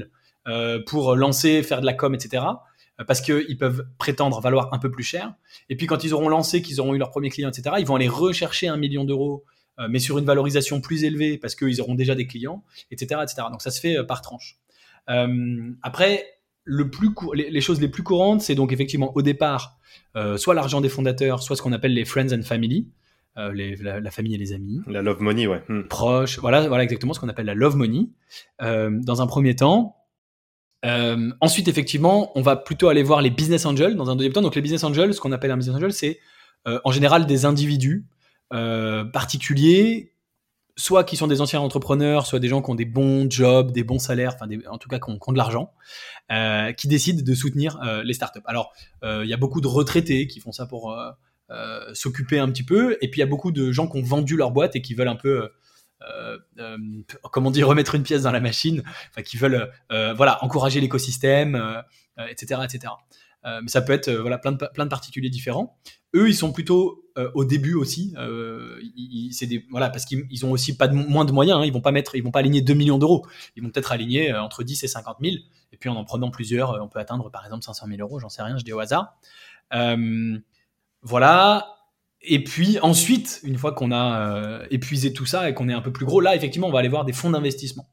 [0.47, 2.45] euh, pour lancer, faire de la com, etc.
[3.01, 5.33] Euh, parce qu'ils peuvent prétendre valoir un peu plus cher.
[5.67, 7.95] Et puis quand ils auront lancé, qu'ils auront eu leur premier client, etc., ils vont
[7.95, 9.43] aller rechercher un million d'euros,
[9.89, 13.47] mais sur une valorisation plus élevée parce qu'ils auront déjà des clients, etc., etc.
[13.51, 14.59] Donc ça se fait par tranche.
[15.07, 16.25] après,
[16.65, 19.77] le plus les, choses les plus courantes, c'est donc effectivement au départ
[20.15, 22.87] euh, soit l'argent des fondateurs, soit ce qu'on appelle les friends and family,
[23.37, 24.81] euh, la, famille et les amis.
[24.87, 25.63] La love money, ouais.
[25.67, 25.83] Hmm.
[25.83, 28.09] Proche, voilà, voilà exactement ce qu'on appelle la love money.
[28.61, 29.97] Euh, dans un premier temps.
[30.83, 34.41] ensuite, effectivement, on va plutôt aller voir les business angels dans un deuxième temps.
[34.41, 36.19] Donc les business angels, ce qu'on appelle un business angel, c'est
[36.65, 38.05] en général des individus
[38.49, 40.12] particuliers
[40.75, 43.83] soit qui sont des anciens entrepreneurs, soit des gens qui ont des bons jobs, des
[43.83, 45.73] bons salaires, enfin en tout cas qui ont, de l'argent,
[46.31, 48.41] euh, qui décident de soutenir euh, les startups.
[48.45, 50.95] Alors, euh, il y a beaucoup de retraités qui font ça pour
[51.93, 54.35] s'occuper un petit peu, et puis il y a beaucoup de gens qui ont vendu
[54.35, 55.49] leur boîte et qui veulent un peu
[57.31, 58.81] comment dire, remettre une pièce dans la machine,
[59.11, 61.83] enfin, qui veulent, voilà, encourager l'écosystème,
[62.27, 62.93] etc., etc.
[63.45, 65.77] Mais ça peut être voilà plein de particuliers différents.
[66.15, 68.13] Eux, ils sont plutôt euh, au début aussi.
[69.31, 71.59] c'est des voilà parce qu'ils ont aussi pas moins de moyens.
[71.59, 71.65] Hein.
[71.65, 73.25] ils vont pas mettre, ils vont pas aligner 2 millions d'euros.
[73.55, 75.35] Ils vont peut-être aligner entre 10 et 50 000.
[75.71, 78.19] Et puis en en prenant plusieurs, on peut atteindre par exemple 500 000 euros.
[78.19, 79.15] J'en sais rien, je dis au hasard.
[81.01, 81.69] voilà.
[82.25, 85.91] Et puis ensuite, une fois qu'on a épuisé tout ça et qu'on est un peu
[85.91, 87.87] plus gros, là effectivement, on va aller voir des fonds d'investissement.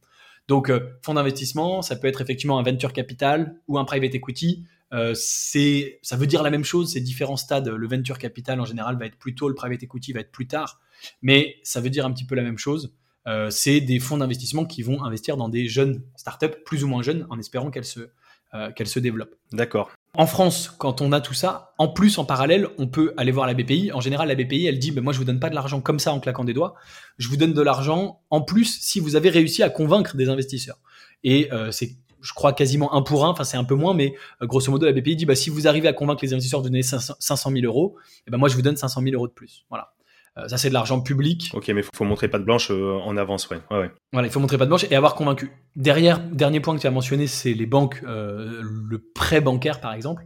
[0.48, 5.12] Donc, fonds d'investissement, ça peut être effectivement un venture capital ou un private equity euh,
[5.14, 7.68] c'est, ça veut dire la même chose, c'est différents stades.
[7.68, 10.46] Le venture capital en général va être plus tôt, le private equity va être plus
[10.46, 10.80] tard,
[11.22, 12.94] mais ça veut dire un petit peu la même chose.
[13.26, 17.02] Euh, c'est des fonds d'investissement qui vont investir dans des jeunes startups, plus ou moins
[17.02, 18.10] jeunes, en espérant qu'elles se,
[18.54, 19.34] euh, qu'elles se développent.
[19.52, 19.90] D'accord.
[20.14, 23.46] En France, quand on a tout ça, en plus, en parallèle, on peut aller voir
[23.46, 23.92] la BPI.
[23.92, 26.00] En général, la BPI, elle dit, ben, moi, je vous donne pas de l'argent comme
[26.00, 26.74] ça en claquant des doigts.
[27.18, 30.80] Je vous donne de l'argent en plus si vous avez réussi à convaincre des investisseurs.
[31.22, 34.46] Et c'est je crois quasiment un pour un, enfin c'est un peu moins, mais euh,
[34.46, 36.82] grosso modo la BPI dit bah, si vous arrivez à convaincre les investisseurs de donner
[36.82, 39.64] 500 000 euros, et eh ben moi je vous donne 500 000 euros de plus.
[39.68, 39.92] Voilà.
[40.38, 41.50] Euh, ça c'est de l'argent public.
[41.54, 43.58] Ok, mais il faut, montrer pas de blanche euh, en avance, ouais.
[43.70, 43.90] ouais.
[44.12, 45.50] Voilà, il faut montrer pas de blanche et avoir convaincu.
[45.76, 50.24] Derrière, dernier point que tu as mentionné, c'est les banques, le prêt bancaire par exemple.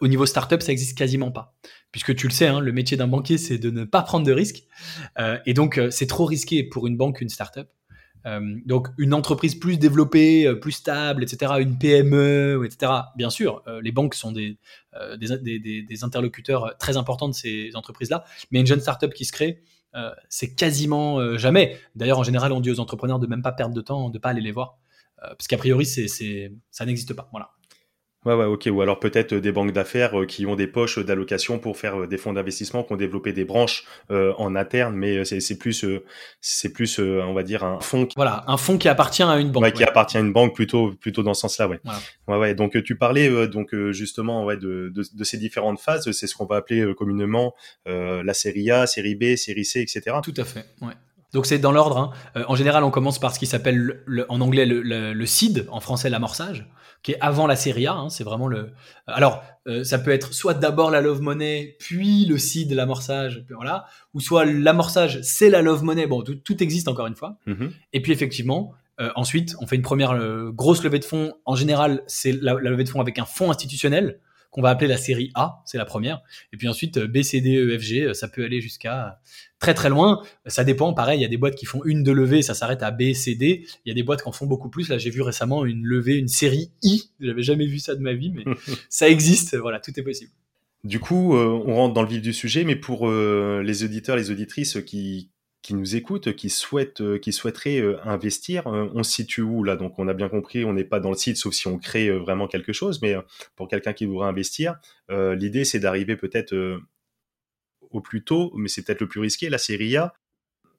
[0.00, 1.54] au niveau startup, ça existe quasiment pas,
[1.92, 4.32] puisque tu le sais, hein, le métier d'un banquier c'est de ne pas prendre de
[4.32, 4.64] risques,
[5.46, 7.68] et donc c'est trop risqué pour une banque une startup.
[8.28, 12.92] Euh, donc une entreprise plus développée, euh, plus stable, etc., une PME, etc.
[13.16, 14.58] Bien sûr, euh, les banques sont des,
[16.02, 19.62] interlocuteurs très importants de ces entreprises-là, mais une jeune startup qui se crée,
[20.28, 21.76] c'est quasiment jamais.
[21.96, 24.28] D'ailleurs, en général, on dit aux entrepreneurs de même pas perdre de temps, de pas
[24.28, 24.78] aller les voir,
[25.20, 27.28] parce qu'a priori, ça n'existe pas.
[27.32, 27.50] Voilà.
[28.28, 28.68] Ouais, ouais, ok.
[28.70, 32.34] Ou alors peut-être des banques d'affaires qui ont des poches d'allocation pour faire des fonds
[32.34, 35.84] d'investissement, qui ont développé des branches en interne, mais c'est plus,
[36.40, 38.06] c'est plus, on va dire un fonds.
[38.06, 38.14] Qui...
[38.16, 39.62] Voilà, un fonds qui appartient à une banque.
[39.62, 41.80] Ouais, qui appartient à une banque plutôt, plutôt dans ce sens-là, ouais.
[42.26, 42.54] Ouais, ouais.
[42.54, 46.10] Donc tu parlais donc justement ouais de, de, de, ces différentes phases.
[46.10, 47.54] C'est ce qu'on va appeler communément
[47.86, 50.16] la série A, série B, série C, etc.
[50.22, 50.66] Tout à fait.
[50.82, 50.94] Ouais.
[51.32, 51.98] Donc c'est dans l'ordre.
[51.98, 52.10] Hein.
[52.36, 54.80] Euh, en général, on commence par ce qui s'appelle en anglais le,
[55.12, 56.66] le, seed, en français l'amorçage,
[57.02, 57.94] qui est avant la série A.
[57.94, 58.08] Hein.
[58.08, 58.72] c'est vraiment le.
[59.06, 63.86] Alors euh, ça peut être soit d'abord la love money, puis le seed, l'amorçage, voilà,
[64.14, 66.06] ou soit l'amorçage, c'est la love money.
[66.06, 67.36] Bon, tout, existe encore une fois.
[67.46, 67.70] Mm-hmm.
[67.92, 70.18] Et puis effectivement, euh, ensuite, on fait une première
[70.52, 71.34] grosse levée de fonds.
[71.44, 74.88] En général, c'est la, la, levée de fonds avec un fonds institutionnel qu'on va appeler
[74.88, 76.22] la série A, c'est la première.
[76.52, 79.20] Et puis ensuite, B, C, D, E, F, G, ça peut aller jusqu'à
[79.58, 80.22] très très loin.
[80.46, 82.82] Ça dépend, pareil, il y a des boîtes qui font une de levée, ça s'arrête
[82.82, 83.66] à B, C, D.
[83.84, 84.88] Il y a des boîtes qui en font beaucoup plus.
[84.88, 87.10] Là, j'ai vu récemment une levée, une série I.
[87.20, 88.44] J'avais jamais vu ça de ma vie, mais
[88.88, 89.56] ça existe.
[89.56, 90.30] Voilà, tout est possible.
[90.84, 94.16] Du coup, euh, on rentre dans le vif du sujet, mais pour euh, les auditeurs,
[94.16, 95.30] les auditrices qui,
[95.62, 99.76] qui nous écoutent, qui souhaitent, euh, qui souhaiteraient investir, on se situe où là?
[99.76, 102.10] Donc, on a bien compris, on n'est pas dans le site, sauf si on crée
[102.10, 103.02] vraiment quelque chose.
[103.02, 103.16] Mais
[103.56, 104.76] pour quelqu'un qui voudrait investir,
[105.10, 106.80] l'idée c'est d'arriver peut-être
[107.90, 110.14] au plus tôt, mais c'est peut-être le plus risqué, la série A,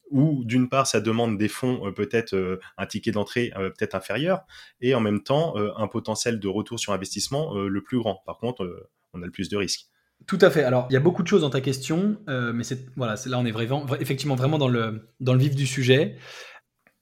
[0.09, 3.95] où d'une part ça demande des fonds euh, peut-être euh, un ticket d'entrée euh, peut-être
[3.95, 4.45] inférieur,
[4.81, 8.21] et en même temps un potentiel de retour sur investissement le plus grand.
[8.25, 9.87] Par contre, on a le plus de risques.
[10.27, 10.63] Tout à fait.
[10.63, 13.45] Alors, il y a beaucoup de choses dans ta question, mais c'est voilà, là on
[13.45, 16.17] est vraiment, effectivement vraiment dans le, dans le vif du sujet.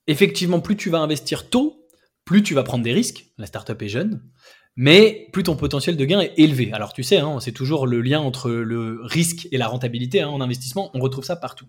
[0.07, 1.85] Effectivement, plus tu vas investir tôt,
[2.23, 3.25] plus tu vas prendre des risques.
[3.37, 4.21] La startup est jeune
[4.79, 6.71] mais plus ton potentiel de gain est élevé.
[6.71, 10.29] Alors tu sais, hein, c'est toujours le lien entre le risque et la rentabilité hein,
[10.29, 11.65] en investissement, on retrouve ça partout.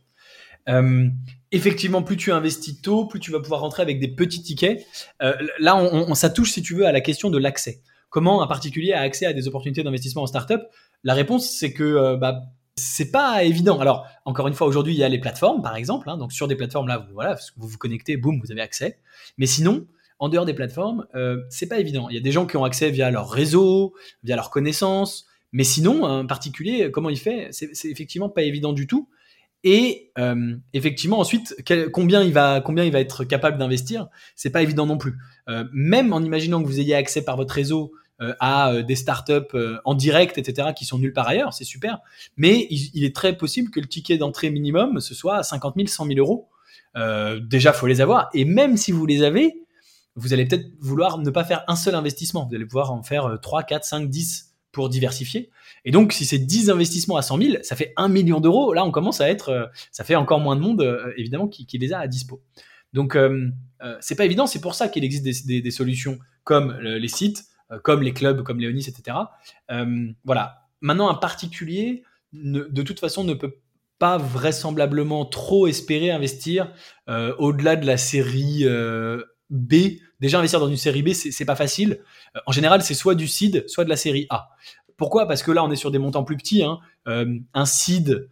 [0.68, 1.08] Euh,
[1.50, 4.84] effectivement, plus tu investis tôt, plus tu vas pouvoir rentrer avec des petits tickets.
[5.22, 7.80] Euh, là, on, ça touche, si tu veux, à la question de l'accès.
[8.10, 10.62] Comment un particulier a accès à des opportunités d'investissement en startup
[11.04, 12.42] La réponse, c'est que euh, bah,
[12.76, 13.78] c'est pas évident.
[13.80, 16.08] Alors, encore une fois, aujourd'hui, il y a les plateformes, par exemple.
[16.08, 18.98] Hein, donc, sur des plateformes là, vous, voilà, vous vous connectez, boum, vous avez accès.
[19.36, 19.86] Mais sinon,
[20.18, 22.08] en dehors des plateformes, euh, c'est pas évident.
[22.08, 25.64] Il y a des gens qui ont accès via leur réseau, via leurs connaissances, mais
[25.64, 27.48] sinon, un particulier, comment il fait?
[27.52, 29.08] C'est effectivement pas évident du tout.
[29.70, 31.54] Et euh, effectivement, ensuite,
[31.92, 35.18] combien il va, combien il va être capable d'investir, c'est pas évident non plus.
[35.50, 37.92] Euh, même en imaginant que vous ayez accès par votre réseau
[38.40, 42.00] à des startups en direct, etc., qui sont nulle part ailleurs, c'est super.
[42.36, 46.06] Mais il, est très possible que le ticket d'entrée minimum ce soit 50 000, 100
[46.06, 46.48] 000 euros.
[47.40, 48.28] déjà, faut les avoir.
[48.34, 49.62] Et même si vous les avez,
[50.16, 52.44] vous allez peut-être vouloir ne pas faire un seul investissement.
[52.48, 55.50] Vous allez pouvoir en faire 3, 4, 5, 10 pour diversifier.
[55.84, 58.74] Et donc, si c'est 10 investissements à 100 000, ça fait 1 million d'euros.
[58.74, 61.66] Là, on commence à être, euh, ça fait encore moins de monde, euh, évidemment, qui,
[61.78, 62.42] les a à dispo.
[62.92, 63.50] Donc, euh,
[64.00, 64.46] c'est pas évident.
[64.46, 67.44] C'est pour ça qu'il existe des, solutions comme les sites,
[67.82, 69.16] comme les clubs, comme Léonis, etc.
[70.24, 70.62] voilà.
[70.80, 72.02] Maintenant, un particulier,
[72.32, 73.58] de toute façon, ne peut
[73.98, 76.72] pas vraisemblablement trop espérer investir
[77.06, 78.64] au-delà de la série
[79.50, 82.00] B déjà investir dans une série B, c'est pas facile.
[82.36, 84.50] Euh, en général, c'est soit du seed, soit de la série A.
[84.96, 85.28] Pourquoi?
[85.28, 86.64] Parce que là, on est sur des montants plus petits.
[86.64, 86.78] Hein.
[87.06, 88.28] Euh, un seed,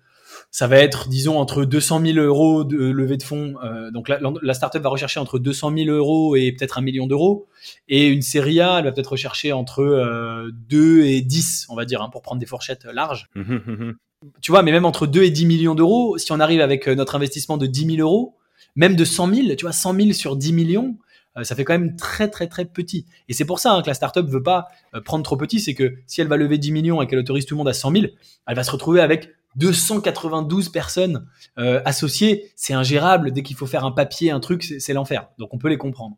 [0.51, 3.55] ça va être, disons, entre 200 000 euros de levée de fonds.
[3.63, 7.07] Euh, donc la, la, startup va rechercher entre 200 000 euros et peut-être un million
[7.07, 7.47] d'euros.
[7.87, 12.03] Et une série A, elle va peut-être rechercher entre 2 et 10, on va dire,
[12.03, 13.29] hein, pour prendre des fourchettes larges.
[13.37, 13.95] Mmh, mmh, mmh.
[14.43, 17.15] tu vois, mais même entre 2 et 10 millions d'euros, si on arrive avec notre
[17.15, 18.37] investissement de 10 000 euros,
[18.75, 21.06] même de 100 000, tu vois, 100 000 sur 10 millions, euh,
[21.45, 23.07] ça fait quand même très très très petit.
[23.29, 25.75] Et c'est pour ça hein, que la startup veut pas euh, prendre trop petit, c'est
[25.75, 27.93] que si elle va lever 10 millions et qu'elle autorise tout le monde à 100
[27.93, 28.05] 000,
[28.47, 31.27] elle va se retrouver avec 292 personnes
[31.59, 32.51] euh, associées.
[32.57, 33.33] C'est ingérable.
[33.33, 35.29] Dès qu'il faut faire un papier, un truc, c'est l'enfer.
[35.39, 36.17] Donc on peut les comprendre.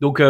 [0.00, 0.20] Donc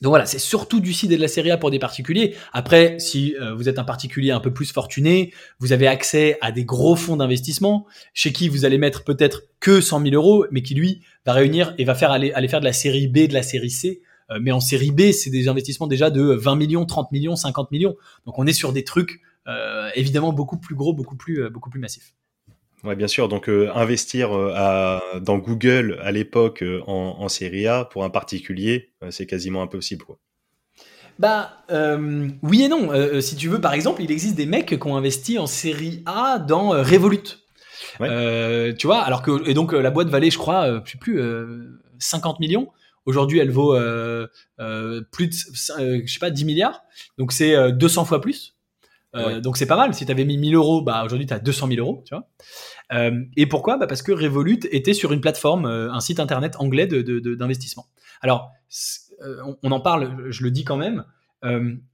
[0.00, 2.34] donc voilà, c'est surtout du CID et de la série A pour des particuliers.
[2.52, 6.64] Après, si vous êtes un particulier un peu plus fortuné, vous avez accès à des
[6.64, 10.74] gros fonds d'investissement chez qui vous allez mettre peut-être que 100 000 euros, mais qui
[10.74, 13.44] lui va réunir et va faire aller, aller faire de la série B, de la
[13.44, 14.02] série C.
[14.32, 17.70] Euh, mais en série B, c'est des investissements déjà de 20 millions, 30 millions, 50
[17.70, 17.96] millions.
[18.26, 21.70] Donc on est sur des trucs euh, évidemment beaucoup plus gros, beaucoup plus, euh, beaucoup
[21.70, 22.14] plus massifs.
[22.84, 23.28] Ouais, bien sûr.
[23.28, 29.26] Donc, investir à, dans Google à l'époque en, en, série A pour un particulier, c'est
[29.26, 30.04] quasiment impossible.
[30.04, 30.18] Quoi.
[31.18, 31.64] Bah,
[32.42, 33.20] oui et non.
[33.20, 36.38] si tu veux, par exemple, il existe des mecs qui ont investi en série A
[36.40, 37.42] dans Revolut.
[38.00, 40.98] Euh, tu vois, alors que et donc euh, la boîte valait, je crois, euh, sais
[40.98, 41.20] plus,
[41.98, 42.70] 50 millions.
[43.04, 43.76] Aujourd'hui, elle vaut
[45.10, 46.82] plus de, je sais pas, 10 milliards.
[47.18, 48.54] Donc c'est 200 fois plus.
[49.14, 49.94] Donc c'est pas mal.
[49.94, 52.28] Si tu avais mis 1000 euros, bah aujourd'hui tu as 200 000 euros, tu vois.
[53.36, 53.76] et pourquoi?
[53.76, 57.82] Bah Parce que Revolut était sur une plateforme, un site internet anglais d'investissement.
[57.82, 58.52] De, de, Alors,
[59.62, 61.04] on, en parle, je le dis quand même.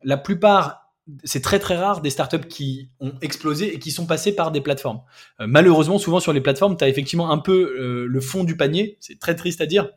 [0.03, 0.85] la plupart
[1.25, 4.61] c'est très très rare des startups qui ont explosé et qui sont passées par des
[4.61, 5.01] plateformes.
[5.41, 8.97] malheureusement, souvent sur les plateformes, tu as effectivement un peu le fond du panier.
[9.01, 9.89] C'est très triste à dire,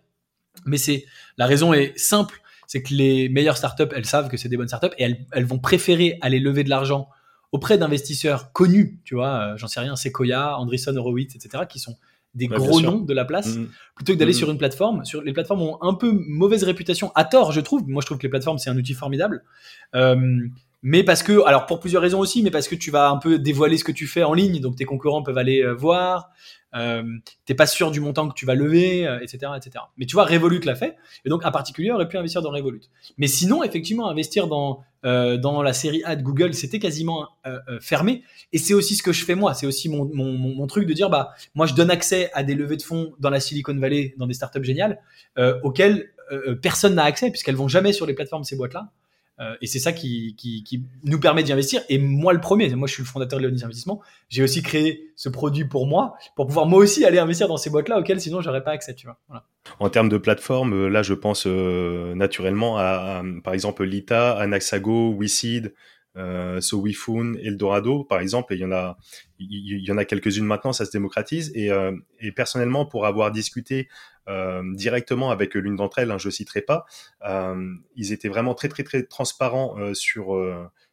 [0.65, 1.05] mais c'est
[1.38, 4.69] la raison est simple, c'est que les meilleures startups, elles savent que c'est des bonnes
[4.69, 7.10] startups et elles, elles vont préférer aller lever de l'argent
[7.51, 11.97] auprès d'investisseurs connus, tu vois, euh, j'en sais rien, Sequoia, Andreessen Horowitz, etc., qui sont
[12.34, 13.67] des gros noms de la place, mm-hmm.
[13.93, 14.38] plutôt que d'aller mm-hmm.
[14.38, 15.03] sur une plateforme.
[15.03, 17.86] Sur, les plateformes ont un peu mauvaise réputation, à tort, je trouve.
[17.89, 19.43] Moi, je trouve que les plateformes, c'est un outil formidable.
[19.93, 20.47] Euh,
[20.82, 23.39] mais parce que, alors pour plusieurs raisons aussi, mais parce que tu vas un peu
[23.39, 26.30] dévoiler ce que tu fais en ligne, donc tes concurrents peuvent aller euh, voir,
[26.76, 27.04] euh,
[27.46, 29.86] t'es pas sûr du montant que tu vas lever, etc., etc.
[29.98, 32.82] Mais tu vois, Revolut l'a fait, et donc en particulier, aurait pu investir dans Revolut.
[33.17, 37.60] Mais sinon, effectivement, investir dans euh, dans la série A de Google, c'était quasiment euh,
[37.70, 38.24] euh, fermé.
[38.54, 39.54] Et c'est aussi ce que je fais moi.
[39.54, 42.54] C'est aussi mon, mon, mon, truc de dire, bah, moi, je donne accès à des
[42.54, 45.00] levées de fonds dans la Silicon Valley, dans des startups géniales,
[45.38, 46.12] euh, auxquelles
[46.62, 48.89] personne n'a accès, puisqu'elles vont jamais sur les plateformes ces boîtes-là.
[49.41, 50.36] Euh, et c'est ça qui,
[51.04, 51.82] nous permet d'y investir.
[51.89, 54.01] Et moi, le premier, moi, je suis le fondateur de Léonis Investissement.
[54.30, 57.69] J'ai aussi créé ce produit pour moi, pour pouvoir moi aussi aller investir dans ces
[57.69, 58.93] boîtes-là auxquelles sinon j'aurais pas accès.
[58.93, 59.17] Tu vois.
[59.80, 65.15] En termes de plateforme, euh, là, je pense euh, naturellement à, par exemple, Lita, Anaxago,
[65.19, 65.73] WeSeed,
[66.17, 66.86] euh, So
[67.41, 68.97] Eldorado, par exemple, il y en a,
[69.39, 71.51] y en a quelques-unes maintenant, ça se démocratise.
[71.56, 71.69] Et,
[72.19, 73.88] et personnellement, pour avoir discuté
[74.27, 76.86] directement avec l'une d'entre elles, hein, je citerai pas,
[77.27, 80.38] euh, ils étaient vraiment très très très transparents euh, sur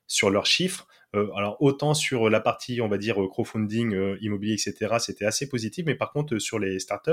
[0.06, 0.86] sur leurs chiffres.
[1.16, 5.48] Euh, alors autant sur la partie, on va dire, crowdfunding, euh, immobilier, etc., c'était assez
[5.48, 7.10] positif, mais par contre sur les startups,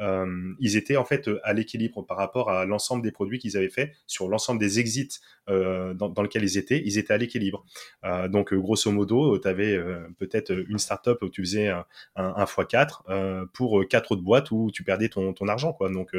[0.00, 3.70] euh, ils étaient en fait à l'équilibre par rapport à l'ensemble des produits qu'ils avaient
[3.70, 7.64] fait, sur l'ensemble des exits dans, dans lesquels ils étaient, ils étaient à l'équilibre.
[8.28, 9.76] donc grosso modo, tu avais
[10.18, 14.84] peut-être une startup où tu faisais un, un, x4 pour quatre autres boîtes où tu
[14.84, 15.90] perdais ton, ton argent, quoi.
[15.90, 16.14] Donc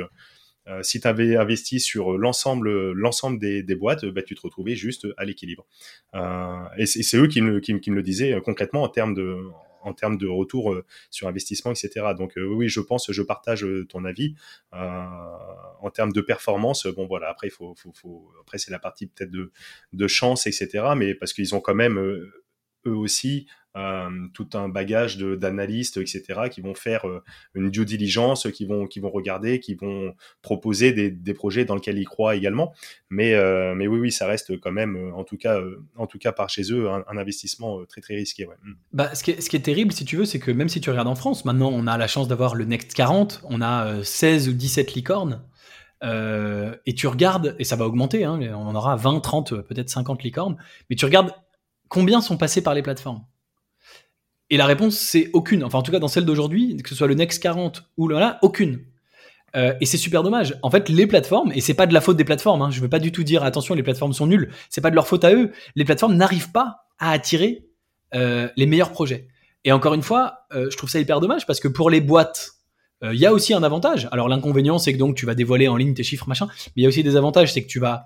[0.67, 4.76] euh, si tu avais investi sur l'ensemble l'ensemble des, des, boîtes, bah, tu te retrouvais
[4.76, 5.65] juste à l'équilibre.
[6.13, 9.13] Euh, et c'est eux qui me, qui, qui me, le disaient euh, concrètement en termes
[9.13, 9.38] de
[9.84, 10.76] en termes de retour
[11.10, 12.06] sur investissement, etc.
[12.15, 14.36] Donc oui, je pense, je partage ton avis
[14.71, 16.86] en termes de performance.
[16.86, 19.52] Bon voilà, après il faut, faut, faut après c'est la partie peut-être de,
[19.93, 20.84] de chance, etc.
[20.95, 21.97] Mais parce qu'ils ont quand même
[22.86, 27.24] eux aussi euh, tout un bagage d'analystes, etc., qui vont faire euh,
[27.56, 31.98] une due diligence, qui vont, qui vont regarder, qui vont proposer des, projets dans lesquels
[31.98, 32.74] ils croient également.
[33.10, 35.62] Mais, euh, mais oui, oui, ça reste quand même, en tout cas,
[35.96, 38.46] en tout cas par chez eux, un, investissement très très risqué.
[38.46, 38.74] Mm.
[38.91, 40.82] Bah, ce, qui est, ce qui est terrible, si tu veux, c'est que même si
[40.82, 44.04] tu regardes en France, maintenant on a la chance d'avoir le Next 40, on a
[44.04, 45.44] 16 ou 17 licornes.
[46.04, 50.58] Et tu regardes, et ça va augmenter, hein, on aura 20, 30, peut-être 50 licornes,
[50.89, 51.32] mais tu regardes
[51.91, 53.23] combien sont passés par les plateformes?
[54.49, 55.63] Et la réponse, c'est aucune.
[55.63, 58.39] Enfin, en tout cas, dans celle d'aujourd'hui, que ce soit le Next 40 ou là,
[58.41, 58.80] aucune.
[59.56, 60.58] Euh, et c'est super dommage.
[60.63, 62.89] En fait, les plateformes, et c'est pas de la faute des plateformes, hein, je veux
[62.89, 65.34] pas du tout dire attention, les plateformes sont nulles, c'est pas de leur faute à
[65.34, 65.51] eux.
[65.75, 67.65] Les plateformes n'arrivent pas à attirer
[68.15, 69.27] euh, les meilleurs projets.
[69.65, 72.54] Et encore une fois, euh, je trouve ça hyper dommage parce que pour les boîtes,
[73.04, 74.08] il y a aussi un avantage.
[74.12, 76.84] Alors l'inconvénient, c'est que donc tu vas dévoiler en ligne tes chiffres, machin, mais il
[76.84, 78.06] y a aussi des avantages, c'est que tu vas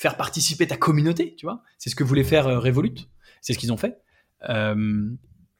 [0.00, 1.62] faire participer ta communauté, tu vois.
[1.78, 3.08] C'est ce que voulait faire Revolut,
[3.40, 3.98] c'est ce qu'ils ont fait.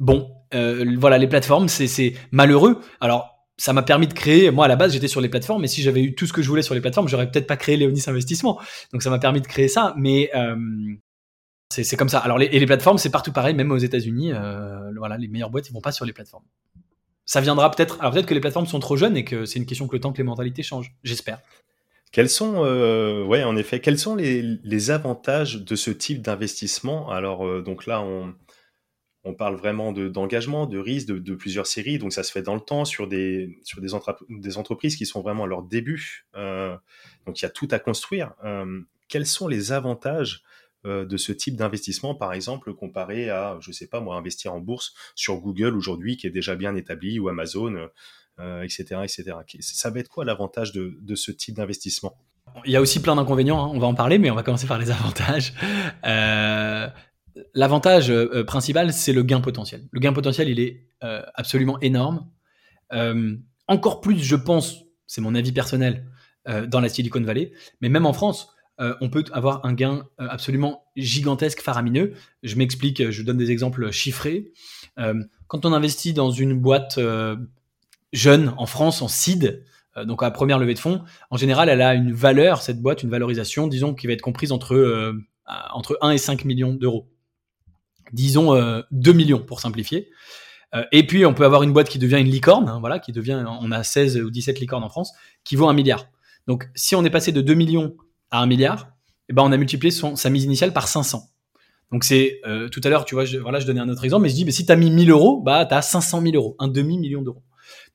[0.01, 2.81] Bon, euh, voilà, les plateformes, c'est malheureux.
[3.01, 4.51] Alors, ça m'a permis de créer.
[4.51, 6.41] Moi, à la base, j'étais sur les plateformes, mais si j'avais eu tout ce que
[6.41, 8.59] je voulais sur les plateformes, j'aurais peut-être pas créé Léonis Investissement.
[8.93, 9.95] Donc, ça m'a permis de créer ça.
[9.99, 10.57] Mais euh,
[11.69, 12.19] c'est comme ça.
[12.19, 14.33] Alors, et les plateformes, c'est partout pareil, même aux États-Unis.
[14.33, 16.45] Euh, voilà, les meilleures boîtes, ils vont pas sur les plateformes.
[17.27, 17.99] Ça viendra peut-être.
[18.01, 20.01] Alors, peut-être que les plateformes sont trop jeunes et que c'est une question que le
[20.01, 20.97] temps que les mentalités changent.
[21.05, 21.41] J'espère.
[22.13, 22.63] Quels sont,
[23.29, 27.11] ouais, en effet, quels sont les, les avantages de ce type d'investissement?
[27.11, 28.35] Alors, donc là, on
[29.25, 31.99] on parle vraiment d'engagement, de, risque, de, plusieurs séries.
[31.99, 33.89] Donc ça se fait dans le temps sur des, sur des,
[34.31, 36.27] des entreprises qui sont vraiment à leur début.
[36.37, 36.77] Euh,
[37.27, 38.33] donc il y a tout à construire.
[38.45, 40.43] Euh, quels sont les avantages
[40.87, 44.61] euh, de ce type d'investissement, par exemple, comparé à, je sais pas moi, investir en
[44.61, 47.89] bourse sur Google aujourd'hui, qui est déjà bien établi, ou Amazon,
[48.63, 49.33] etc., etc.
[49.61, 52.17] Ça va être quoi l'avantage de, ce type d'investissement?
[52.65, 53.71] Il y a aussi plein d'inconvénients, hein.
[53.73, 55.53] on va en parler, mais on va commencer par les avantages.
[56.05, 56.89] Euh,
[57.55, 59.87] L'avantage euh, euh, principal, c'est le gain potentiel.
[59.91, 62.27] Le gain potentiel, il est euh, absolument énorme.
[63.69, 66.07] encore plus, je pense, c'est mon avis personnel,
[66.69, 68.49] dans la Silicon Valley, mais même en France,
[68.79, 72.15] on peut avoir un gain absolument gigantesque, faramineux.
[72.43, 74.53] Je m'explique, je donne des exemples chiffrés.
[75.47, 76.99] quand on investit dans une boîte
[78.13, 79.65] jeune en France, en seed,
[80.07, 83.03] donc à la première levée de fonds, en général, elle a une valeur, cette boîte,
[83.03, 85.15] une valorisation, disons, qui va être comprise entre,
[85.73, 87.09] entre 1 et 5 millions d'euros
[88.13, 90.09] disons euh, 2 millions pour simplifier.
[90.75, 93.13] Euh, et puis on peut avoir une boîte qui devient une licorne, hein, voilà, qui
[93.13, 95.13] devient, on a 16 ou 17 licornes en France,
[95.45, 96.07] qui vaut un milliard.
[96.47, 97.97] Donc si on est passé de 2 millions
[98.31, 98.91] à 1 milliard,
[99.29, 101.23] eh ben, on a multiplié son, sa mise initiale par 500.
[101.93, 104.23] Donc c'est euh, tout à l'heure, tu vois, je, voilà, je donnais un autre exemple,
[104.23, 106.37] mais je dis, mais si tu as mis 1000 euros, bah, tu as 500 000
[106.37, 107.43] euros, un demi-million d'euros.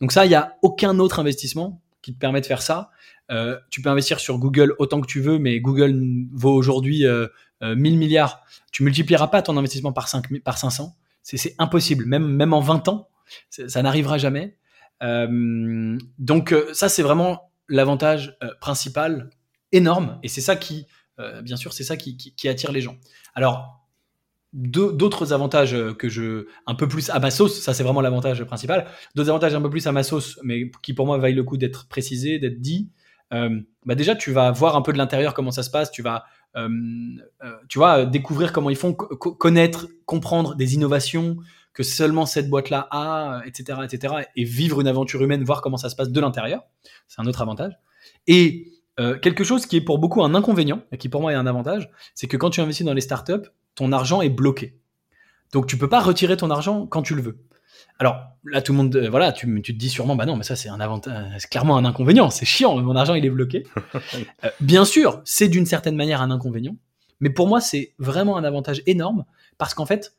[0.02, 2.92] Donc ça, il n'y a aucun autre investissement qui te permet de faire ça.
[3.32, 6.00] Euh, tu peux investir sur Google autant que tu veux, mais Google
[6.32, 7.28] vaut aujourd'hui euh,
[7.62, 8.44] 1000 milliards.
[8.72, 10.96] Tu multiplieras pas ton investissement par, 5, par 500.
[11.24, 13.10] C'est impossible, même, même en 20 ans,
[13.50, 14.56] ça n'arrivera jamais.
[15.02, 19.32] Euh, donc ça, c'est vraiment l'avantage principal
[19.72, 20.86] énorme, et c'est ça qui,
[21.42, 21.96] bien sûr, c'est ça
[22.48, 22.96] attire les gens.
[24.56, 28.44] D'autres avantages euh, que je un peu plus à ma sauce ça c'est vraiment l'avantage
[28.46, 28.88] principal.
[29.14, 31.58] D'autres avantages un peu plus à ma sauce mais qui pour moi vaillent le coup
[31.58, 32.90] d'être précisé d'être dit.
[33.34, 36.02] Euh, bah déjà tu vas voir un peu de l'intérieur comment ça se passe tu
[36.02, 36.24] vas
[36.56, 36.70] euh,
[37.68, 41.36] tu vois découvrir comment ils font connaître comprendre des innovations
[41.74, 45.76] que seulement cette boîte là a etc etc et vivre une aventure humaine voir comment
[45.76, 46.62] ça se passe de l'intérieur.
[47.08, 47.74] C'est un autre avantage.
[48.28, 48.72] Et
[49.22, 51.90] quelque chose qui est pour beaucoup un inconvénient et qui pour moi est un avantage
[52.14, 54.80] c'est que quand tu investis dans les startups ton argent est bloqué.
[55.54, 57.46] Donc tu peux pas retirer ton argent quand tu le veux.
[58.00, 60.44] Alors là, tout le monde, euh, voilà, tu, tu, te dis sûrement, bah non, mais
[60.44, 63.66] ça c'est un avantage, c'est clairement un inconvénient, c'est chiant, mon argent il est bloqué.
[64.44, 66.76] Euh, bien sûr, c'est d'une certaine manière un inconvénient,
[67.20, 69.26] mais pour moi c'est vraiment un avantage énorme
[69.58, 70.16] parce qu'en fait,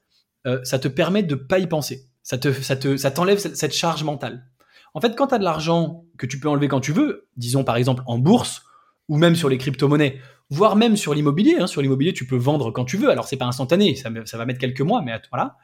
[0.46, 3.57] euh, ça te permet de pas y penser, ça te, ça te, ça t'enlève cette,
[3.57, 4.46] cette charge mentale.
[4.94, 7.64] En fait, quand tu as de l'argent que tu peux enlever quand tu veux, disons
[7.64, 8.62] par exemple en bourse
[9.09, 10.20] ou même sur les crypto-monnaies,
[10.51, 11.57] voire même sur l'immobilier.
[11.59, 11.66] Hein.
[11.66, 13.11] Sur l'immobilier, tu peux vendre quand tu veux.
[13.11, 15.57] Alors, c'est pas instantané, ça, va mettre quelques mois, mais voilà.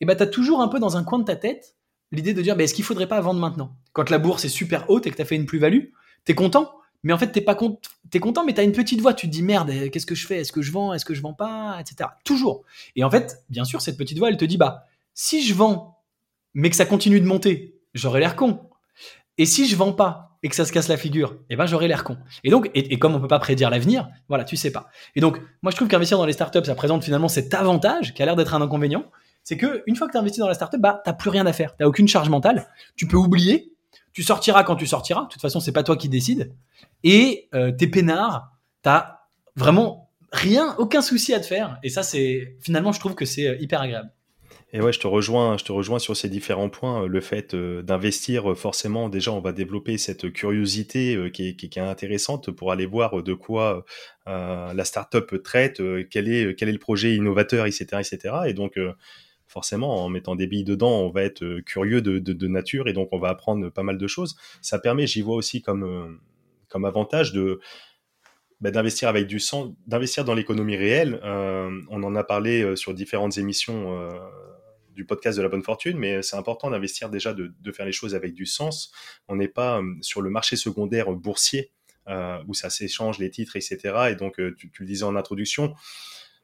[0.00, 1.76] Et ben, tu as toujours un peu dans un coin de ta tête
[2.10, 3.76] l'idée de dire, bah, est-ce qu'il faudrait pas vendre maintenant?
[3.92, 5.86] Quand la bourse est super haute et que tu as fait une plus-value,
[6.24, 6.72] tu es content,
[7.02, 7.80] mais en fait, t'es pas content,
[8.12, 10.26] es content, mais tu as une petite voix, tu te dis, merde, qu'est-ce que je
[10.26, 10.36] fais?
[10.36, 10.92] Est-ce que je vends?
[10.92, 11.78] Est-ce que je vends pas?
[11.80, 12.08] Etc.
[12.24, 12.64] Toujours.
[12.94, 16.02] Et en fait, bien sûr, cette petite voix, elle te dit, bah, si je vends,
[16.54, 18.60] mais que ça continue de monter, j'aurais l'air con.
[19.38, 21.88] Et si je vends pas, et que ça se casse la figure, eh ben j'aurai
[21.88, 22.18] l'air con.
[22.42, 24.88] Et donc, et, comme on peut pas prédire l'avenir, voilà, tu sais pas.
[25.14, 28.22] Et donc, moi je trouve qu'investir dans les startups, ça présente finalement cet avantage qui
[28.22, 29.04] a l'air d'être un inconvénient,
[29.44, 31.52] c'est que une fois que tu investi dans la startup, bah t'as plus rien à
[31.52, 33.72] faire, t'as aucune charge mentale, tu peux oublier,
[34.12, 35.22] tu sortiras quand tu sortiras.
[35.22, 36.52] De toute façon, c'est pas toi qui décides.
[37.02, 39.20] Et euh, t'es peinard, t'as
[39.56, 41.78] vraiment rien, aucun souci à te faire.
[41.82, 44.10] Et ça, c'est finalement, je trouve que c'est euh, hyper agréable.
[44.74, 47.06] Et ouais, je te rejoins, je te rejoins sur ces différents points.
[47.06, 51.78] Le fait euh, d'investir, euh, forcément, déjà, on va développer cette curiosité euh, qui est,
[51.78, 53.84] intéressante pour aller voir de quoi
[54.26, 58.34] la startup traite, quel est le projet innovateur, etc., etc.
[58.46, 58.78] Et donc,
[59.46, 63.18] forcément, en mettant des billes dedans, on va être curieux de, nature et donc on
[63.18, 64.36] va apprendre pas mal de choses.
[64.62, 66.20] Ça permet, j'y vois aussi comme
[66.68, 67.60] comme avantage de
[68.60, 71.20] bah, d'investir avec du sang, d'investir dans l'économie réelle.
[71.24, 74.12] on en a parlé sur différentes émissions
[74.94, 78.14] du podcast de la bonne fortune, mais c'est important d'investir déjà, de, faire les choses
[78.14, 78.92] avec du sens.
[79.28, 81.72] On n'est pas euh, sur le marché secondaire boursier
[82.08, 83.78] euh, où ça s'échange les titres, etc.
[84.10, 85.74] Et donc, euh, tu, le disais en introduction,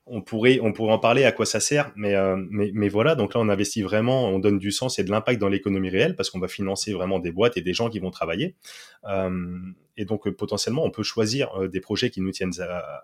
[0.07, 2.14] on pourrait, on pourrait en parler à quoi ça sert, mais,
[2.51, 5.51] mais, voilà, donc là on investit vraiment, on donne du sens et de l'impact dans
[5.51, 8.57] l'économie réelle parce qu'on va financer vraiment des boîtes et des gens qui vont travailler.
[9.99, 12.55] et donc potentiellement on peut choisir des projets qui nous tiennent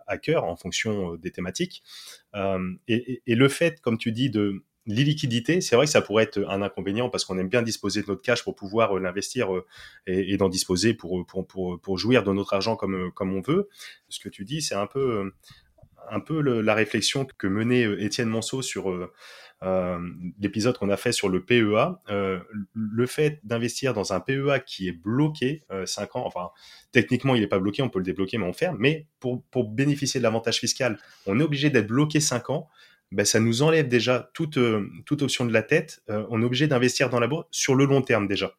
[0.06, 1.82] à, cœur en fonction des thématiques.
[2.88, 6.62] et, le fait, comme tu dis, de, l'illiquidité, c'est vrai que ça pourrait être un
[6.62, 9.64] inconvénient parce qu'on aime bien disposer de notre cash pour pouvoir euh, l'investir euh,
[10.06, 13.40] et, d'en disposer pour, pour, pour, pour, jouir de notre argent comme, euh, comme on
[13.40, 13.68] veut.
[14.08, 15.32] Ce que tu dis, c'est un peu,
[16.10, 18.90] un peu la réflexion que menait Étienne Monceau sur
[19.62, 19.98] euh,
[20.38, 21.98] l'épisode qu'on a fait sur le PEA.
[22.74, 26.50] le fait d'investir dans un PEA qui est bloqué 5 ans, enfin
[26.92, 29.68] techniquement il n'est pas bloqué, on peut le débloquer mais on ferme, mais pour, pour
[29.68, 32.68] bénéficier de l'avantage fiscal, on est obligé d'être bloqué 5 ans.
[33.14, 36.02] Ben, ça nous enlève déjà toute, euh, option de la tête.
[36.10, 38.54] Euh, on est obligé d'investir dans la bourse sur le long terme déjà.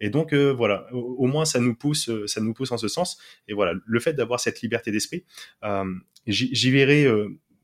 [0.00, 3.18] Et donc euh, voilà, au, moins ça nous pousse, ça nous pousse en ce sens.
[3.48, 5.24] Et voilà, le fait d'avoir cette liberté d'esprit,
[6.26, 7.06] j'y verrai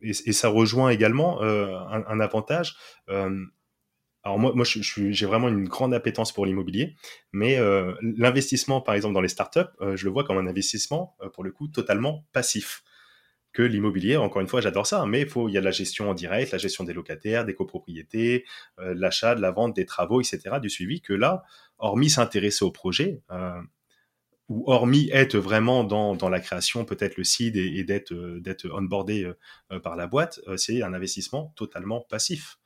[0.02, 2.76] et, ça rejoint également un, avantage.
[3.06, 6.96] alors moi j'ai vraiment une grande appétence pour l'immobilier,
[7.32, 7.56] mais
[8.02, 9.60] l'investissement, par exemple, dans les startups,
[9.94, 12.82] je le vois comme un investissement, pour le coup, totalement passif
[13.54, 14.16] que l'immobilier.
[14.18, 16.52] Encore une fois, j'adore ça, mais il faut, il y a la gestion en direct,
[16.52, 18.44] la gestion des locataires, des copropriétés,
[18.80, 21.44] euh, l'achat, la vente, des travaux, etc., du suivi, que là,
[21.78, 23.60] hormis s'intéresser au projet, euh,
[24.48, 28.40] ou hormis être vraiment dans, dans la création, peut-être le seed et, et d'être, euh,
[28.40, 29.30] d'être onboardé
[29.82, 32.58] par la boîte, c'est un investissement totalement passif.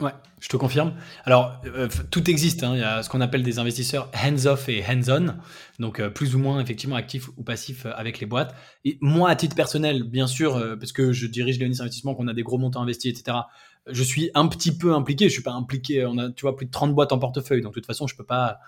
[0.00, 0.92] Ouais, je te confirme.
[1.24, 2.64] Alors, euh, tout existe.
[2.64, 2.72] Hein.
[2.74, 5.36] Il y a ce qu'on appelle des investisseurs hands-off et hands-on,
[5.78, 8.56] donc euh, plus ou moins effectivement actifs ou passifs euh, avec les boîtes.
[8.84, 12.34] Et moi, à titre personnel, bien sûr, parce que je dirige Léonis Investissement, qu'on a
[12.34, 13.38] des gros montants investis, etc.
[13.86, 15.28] Je suis un petit peu impliqué.
[15.28, 16.04] Je suis pas impliqué.
[16.06, 18.16] On a, tu vois, plus de 30 boîtes en portefeuille, donc de toute façon, je
[18.16, 18.58] peux pas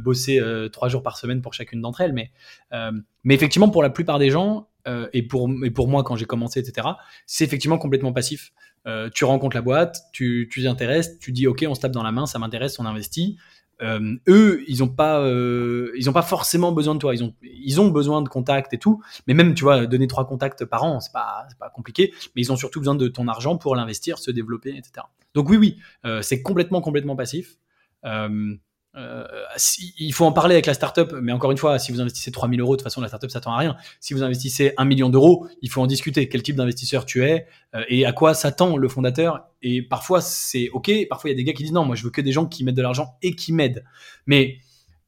[0.00, 0.40] bosser
[0.72, 2.12] trois jours par semaine pour chacune d'entre elles.
[2.12, 2.32] Mais,
[3.22, 4.68] mais effectivement, pour la plupart des gens,
[5.12, 6.88] et, pour, et pour moi quand j'ai commencé, etc.,
[7.26, 8.52] c'est effectivement complètement passif.
[9.14, 12.12] Tu rencontres la boîte, tu t'y intéresses, tu dis ok, on se tape dans la
[12.12, 13.38] main, ça m'intéresse, on investit.
[13.82, 17.14] Euh, eux, ils n'ont pas, euh, ils ont pas forcément besoin de toi.
[17.14, 19.02] Ils ont, ils ont besoin de contacts et tout.
[19.26, 22.12] Mais même, tu vois, donner trois contacts par an, c'est pas, pas compliqué.
[22.34, 25.06] Mais ils ont surtout besoin de ton argent pour l'investir, se développer, etc.
[25.34, 27.56] Donc oui, oui, euh, c'est complètement, complètement passif.
[28.94, 29.24] Euh,
[29.98, 32.60] il faut en parler avec la startup, mais encore une fois, si vous investissez 3000
[32.60, 33.76] euros, de toute façon, la startup s'attend à rien.
[34.00, 36.28] Si vous investissez un million d'euros, il faut en discuter.
[36.28, 39.46] Quel type d'investisseur tu es euh, et à quoi s'attend le fondateur?
[39.62, 40.90] Et parfois, c'est OK.
[41.08, 42.46] Parfois, il y a des gars qui disent non, moi, je veux que des gens
[42.46, 43.84] qui mettent de l'argent et qui m'aident.
[44.26, 44.58] Mais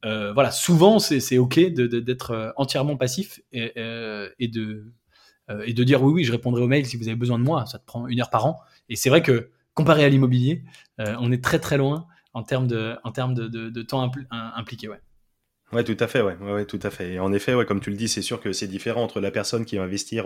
[0.03, 3.71] euh, voilà, souvent, c'est OK d'être entièrement passif et,
[4.39, 4.91] et de,
[5.65, 7.65] et de dire oui, oui, je répondrai aux mails si vous avez besoin de moi.
[7.65, 8.59] Ça te prend une heure par an.
[8.89, 10.63] Et c'est vrai que comparé à l'immobilier,
[10.97, 14.89] on est très, très loin en termes de, en termes de, de, temps impliqué.
[14.89, 14.99] Ouais.
[15.71, 17.13] Ouais, tout à fait, ouais, ouais, tout à fait.
[17.13, 19.31] Et en effet, ouais, comme tu le dis, c'est sûr que c'est différent entre la
[19.31, 20.25] personne qui va investir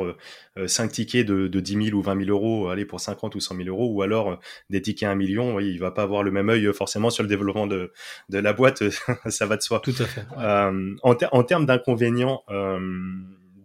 [0.66, 3.39] 5 euh, tickets de, de 10 000 ou 20 000 euros, aller pour 50 ou
[3.39, 4.36] 100 000 euros, ou alors euh,
[4.70, 5.55] des tickets à 1 million.
[5.55, 7.93] Oui, il va pas avoir le même œil forcément sur le développement de,
[8.30, 8.84] de la boîte,
[9.28, 9.80] ça va de soi.
[9.80, 10.26] Tout à fait.
[10.38, 12.80] Euh, en, en, termes d'inconvénients, euh,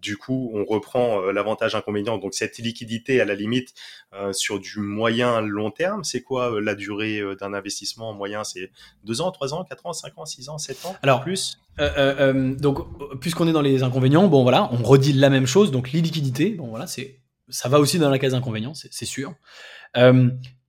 [0.05, 2.19] du coup, on reprend euh, l'avantage inconvénient.
[2.19, 3.73] Donc cette liquidité, à la limite,
[4.13, 8.45] euh, sur du moyen long terme, c'est quoi euh, la durée d'un investissement moyen?
[8.45, 8.71] C'est
[9.05, 10.97] 2 ans, 3 ans, 4 ans, 5 ans, 6 ans, 7 ans?
[11.03, 11.59] Alors, plus?
[11.79, 12.79] Donc,
[13.21, 15.73] puisqu'on est dans les inconvénients, bon voilà, on redit la même chose.
[15.73, 19.35] Donc l'illiquidité, bon voilà, c'est ça va aussi dans la case inconvénient, c'est sûr.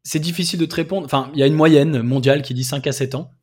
[0.04, 1.06] c'est difficile de te répondre.
[1.06, 3.35] Enfin, il y a une moyenne mondiale qui dit 5 à 7 ans.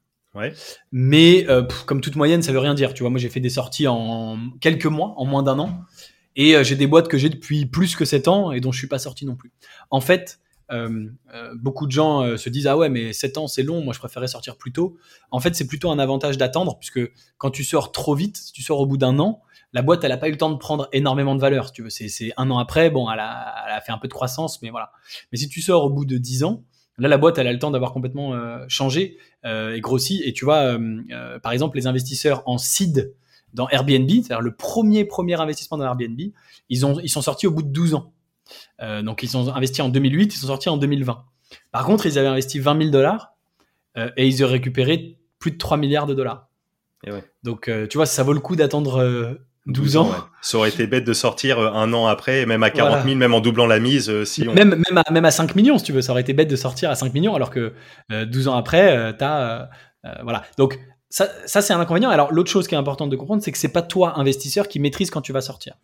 [0.93, 2.95] Mais euh, comme toute moyenne, ça veut rien dire.
[2.95, 5.81] Tu vois, moi j'ai fait des sorties en quelques mois, en moins d'un an,
[6.37, 8.79] et euh, j'ai des boîtes que j'ai depuis plus que 7 ans et dont je
[8.79, 9.53] suis pas sorti non plus.
[9.91, 11.11] En fait, euh,
[11.57, 14.29] beaucoup de gens se disent ah ouais mais 7 ans c'est long, moi je préférais
[14.29, 14.97] sortir plus tôt.
[15.31, 17.01] En fait, c'est plutôt un avantage d'attendre puisque
[17.37, 19.43] quand tu sors trop vite, si tu sors au bout d'un an,
[19.75, 21.67] la boîte elle a pas eu le temps de prendre énormément de valeur.
[21.67, 24.09] Si tu veux, c'est un an après, bon, elle a, elle a fait un peu
[24.09, 24.93] de croissance, mais voilà.
[25.31, 26.65] Mais si tu sors au bout de 10 ans,
[26.99, 30.23] Là, la boîte, elle a le temps d'avoir complètement euh, changé euh, et grossi.
[30.25, 33.15] Et tu vois, euh, par exemple, les investisseurs en seed
[33.55, 36.21] dans Airbnb, c'est-à-dire le premier premier investissement dans Airbnb,
[36.69, 38.13] ils, ont, ils sont sortis au bout de 12 ans.
[39.03, 41.25] donc, ils sont investis en 2008, ils sont sortis en 2020.
[41.71, 43.35] Par contre, ils avaient investi 20 000 dollars
[44.17, 46.49] et ils ont récupéré plus de 3 milliards de dollars.
[47.43, 50.11] Donc, tu vois, ça vaut le coup d'attendre 12 ans.
[50.41, 53.33] Ça aurait été bête de sortir euh, un an après, même à 40 000, même
[53.33, 54.11] en doublant la mise.
[54.11, 56.03] Euh, même, même, à, même à 5 millions, si tu veux.
[56.03, 57.73] Ça aurait été bête de sortir à 5 millions, alors que
[58.11, 59.71] 12 euh, ans après, tu as.
[60.25, 60.43] voilà.
[60.59, 62.11] Donc, ça, ça c'est un inconvénient.
[62.11, 64.81] Alors, l'autre chose qui est importante de comprendre, c'est que c'est pas toi, investisseur, qui
[64.81, 65.75] maîtrise quand tu vas sortir.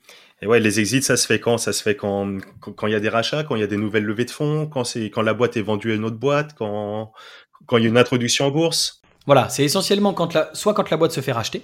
[0.42, 1.58] Et ouais, les exits, ça se fait quand?
[1.58, 3.76] Ça se fait quand quand il y a des rachats, quand il y a des
[3.76, 7.12] nouvelles levées de fonds, quand quand la boîte est vendue à une autre boîte, quand
[7.66, 9.02] quand il y a une introduction en bourse?
[9.26, 11.62] Voilà, c'est essentiellement quand la, soit quand la boîte se fait racheter.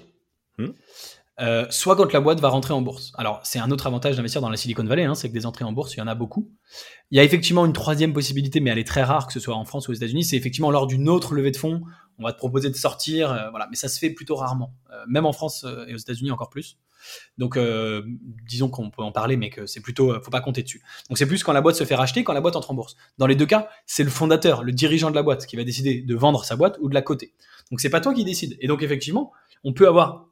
[1.40, 3.12] Euh, soit quand la boîte va rentrer en bourse.
[3.16, 5.64] Alors, c'est un autre avantage d'investir dans la Silicon Valley, hein, c'est que des entrées
[5.64, 6.48] en bourse, il y en a beaucoup.
[7.10, 9.56] Il y a effectivement une troisième possibilité, mais elle est très rare, que ce soit
[9.56, 11.82] en France ou aux États-Unis, c'est effectivement lors d'une autre levée de fonds,
[12.18, 15.02] on va te proposer de sortir, euh, voilà, mais ça se fait plutôt rarement, euh,
[15.08, 16.78] même en France et aux États-Unis encore plus.
[17.36, 17.58] Donc,
[18.48, 20.82] disons qu'on peut en parler, mais que c'est plutôt, faut pas compter dessus.
[21.10, 22.96] Donc, c'est plus quand la boîte se fait racheter, quand la boîte entre en bourse.
[23.18, 26.00] Dans les deux cas, c'est le fondateur, le dirigeant de la boîte, qui va décider
[26.00, 27.34] de vendre sa boîte ou de la coter.
[27.70, 28.56] Donc, c'est pas toi qui décide.
[28.60, 29.32] Et donc, effectivement,
[29.64, 30.30] on peut avoir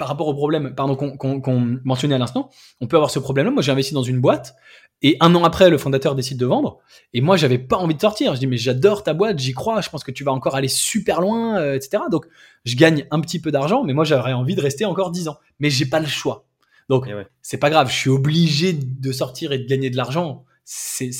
[0.00, 2.48] par rapport au problème pardon, qu'on mentionnait à l'instant,
[2.80, 3.52] on peut avoir ce problème-là.
[3.52, 4.56] Moi, j'ai investi dans une boîte
[5.02, 6.78] et un an après, le fondateur décide de vendre.
[7.12, 8.34] Et moi, j'avais pas envie de sortir.
[8.34, 10.68] Je dis, mais j'adore ta boîte, j'y crois, je pense que tu vas encore aller
[10.68, 12.04] super loin, euh, etc.
[12.10, 12.24] Donc,
[12.64, 15.36] je gagne un petit peu d'argent, mais moi, j'aurais envie de rester encore 10 ans.
[15.58, 16.46] Mais j'ai pas le choix.
[16.88, 20.46] Donc, eh c'est pas grave, je suis obligé de sortir et de gagner de l'argent.
[20.64, 21.10] C'est,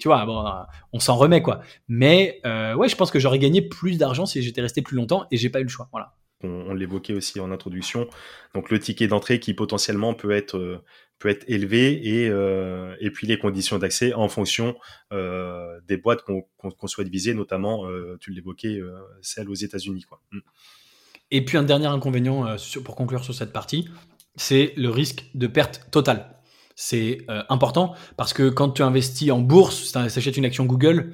[0.00, 0.42] tu vois, bon,
[0.94, 1.60] on s'en remet, quoi.
[1.86, 5.26] Mais, euh, ouais, je pense que j'aurais gagné plus d'argent si j'étais resté plus longtemps
[5.30, 5.90] et j'ai pas eu le choix.
[5.92, 8.08] Voilà on, l'évoquait aussi en introduction.
[8.54, 10.82] Donc le ticket d'entrée qui potentiellement peut être euh,
[11.18, 14.76] peut être élevé et euh, et puis les conditions d'accès en fonction
[15.12, 17.86] euh, des boîtes qu'on souhaite viser, notamment
[18.20, 18.80] tu l'évoquais
[19.20, 20.04] celle aux États-Unis.
[20.32, 20.38] Mm.
[21.30, 23.88] Et puis un dernier inconvénient pour conclure sur cette partie,
[24.36, 26.36] c'est le risque de perte totale.
[26.74, 31.12] C'est important parce que quand tu investis en bourse, tu achètes une action Google,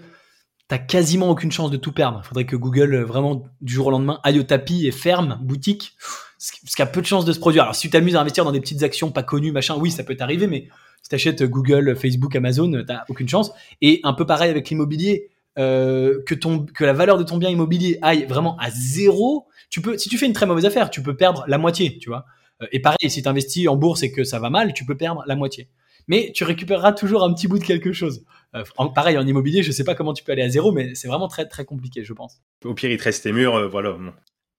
[0.69, 2.21] t'as quasiment aucune chance de tout perdre.
[2.23, 5.39] Il faudrait que Google, euh, vraiment, du jour au lendemain, aille au tapis et ferme
[5.43, 5.97] boutique,
[6.39, 7.65] ce qui a peu de chances de se produire.
[7.65, 10.05] Alors, si tu t'amuses à investir dans des petites actions pas connues, machin, oui, ça
[10.05, 10.69] peut t'arriver, mais
[11.03, 13.51] si t'achètes Google, Facebook, Amazon, t'as aucune chance.
[13.81, 17.51] Et un peu pareil avec l'immobilier, euh, que ton, que la valeur de ton bien
[17.51, 21.03] immobilier aille vraiment à zéro, tu peux, si tu fais une très mauvaise affaire, tu
[21.03, 22.27] peux perdre la moitié, tu vois.
[22.63, 24.97] Euh, et pareil, si tu investis en bourse et que ça va mal, tu peux
[24.97, 25.69] perdre la moitié.
[26.07, 28.25] Mais tu récupéreras toujours un petit bout de quelque chose.
[28.55, 31.09] Euh, pareil, en immobilier, je sais pas comment tu peux aller à zéro, mais c'est
[31.09, 32.41] vraiment très très compliqué, je pense.
[32.65, 33.97] Au pire, il te reste tes murs, euh, voilà.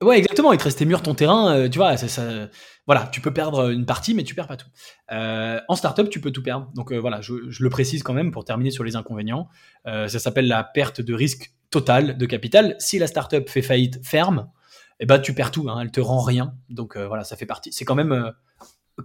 [0.01, 0.53] Ouais, exactement.
[0.53, 1.53] Il te restait mûr ton terrain.
[1.53, 2.47] Euh, tu vois, ça, ça,
[2.85, 4.69] voilà, tu peux perdre une partie, mais tu perds pas tout.
[5.11, 6.71] Euh, en startup, tu peux tout perdre.
[6.73, 9.49] Donc euh, voilà, je, je, le précise quand même pour terminer sur les inconvénients.
[9.87, 12.75] Euh, ça s'appelle la perte de risque total de capital.
[12.79, 14.49] Si la startup fait faillite, ferme,
[15.01, 15.69] eh ben tu perds tout.
[15.69, 16.55] Hein, elle te rend rien.
[16.69, 17.73] Donc voilà, ça fait partie.
[17.73, 18.33] C'est quand même,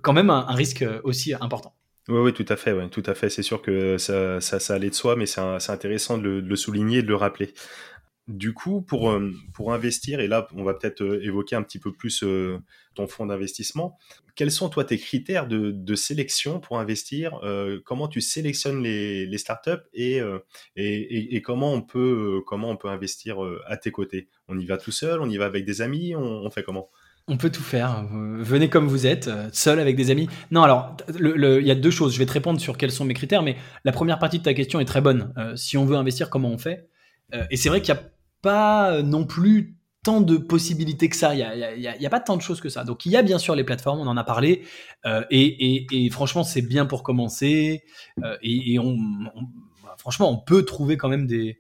[0.03, 1.75] quand même un, un, risque aussi important.
[2.09, 3.31] Oui, oui, tout à fait, tout à fait.
[3.31, 6.99] C'est sûr que ça, ça, ça allait de soi, mais c'est intéressant de le, souligner
[6.99, 7.55] et de le rappeler.
[8.29, 11.79] Du coup, pour, euh, pour investir, et là, on va peut-être euh, évoquer un petit
[11.79, 12.59] peu plus euh,
[12.95, 13.99] ton fonds d'investissement,
[14.35, 17.41] quels sont, toi, tes critères de, de sélection pour investir
[17.85, 20.21] Comment tu sélectionnes les, startups et,
[21.43, 24.29] comment, on peut, comment on peut investir à tes côtés?
[24.49, 26.91] On y va tout seul On y va avec des amis on, fait comment?
[27.29, 28.05] On peut tout faire.
[28.11, 30.29] Venez comme vous êtes, seul avec des amis.
[30.51, 32.13] Non, alors, il y a deux choses.
[32.13, 34.53] Je vais te répondre sur quels sont mes critères, mais la première partie de ta
[34.53, 35.33] question est très bonne.
[35.57, 36.89] si on veut investir, comment on fait?
[37.51, 38.03] Et c'est vrai qu'il y a
[38.45, 41.35] pas euh, non plus tant de possibilités que ça.
[41.35, 41.39] Il
[41.79, 42.85] n'y a, a, pas tant de choses que ça.
[42.85, 44.65] Donc il y a bien sûr les plateformes, on en a parlé,
[45.07, 47.85] euh, et, franchement c'est bien pour commencer.
[48.23, 48.99] Euh, et, on,
[49.97, 51.59] franchement on peut trouver quand même des,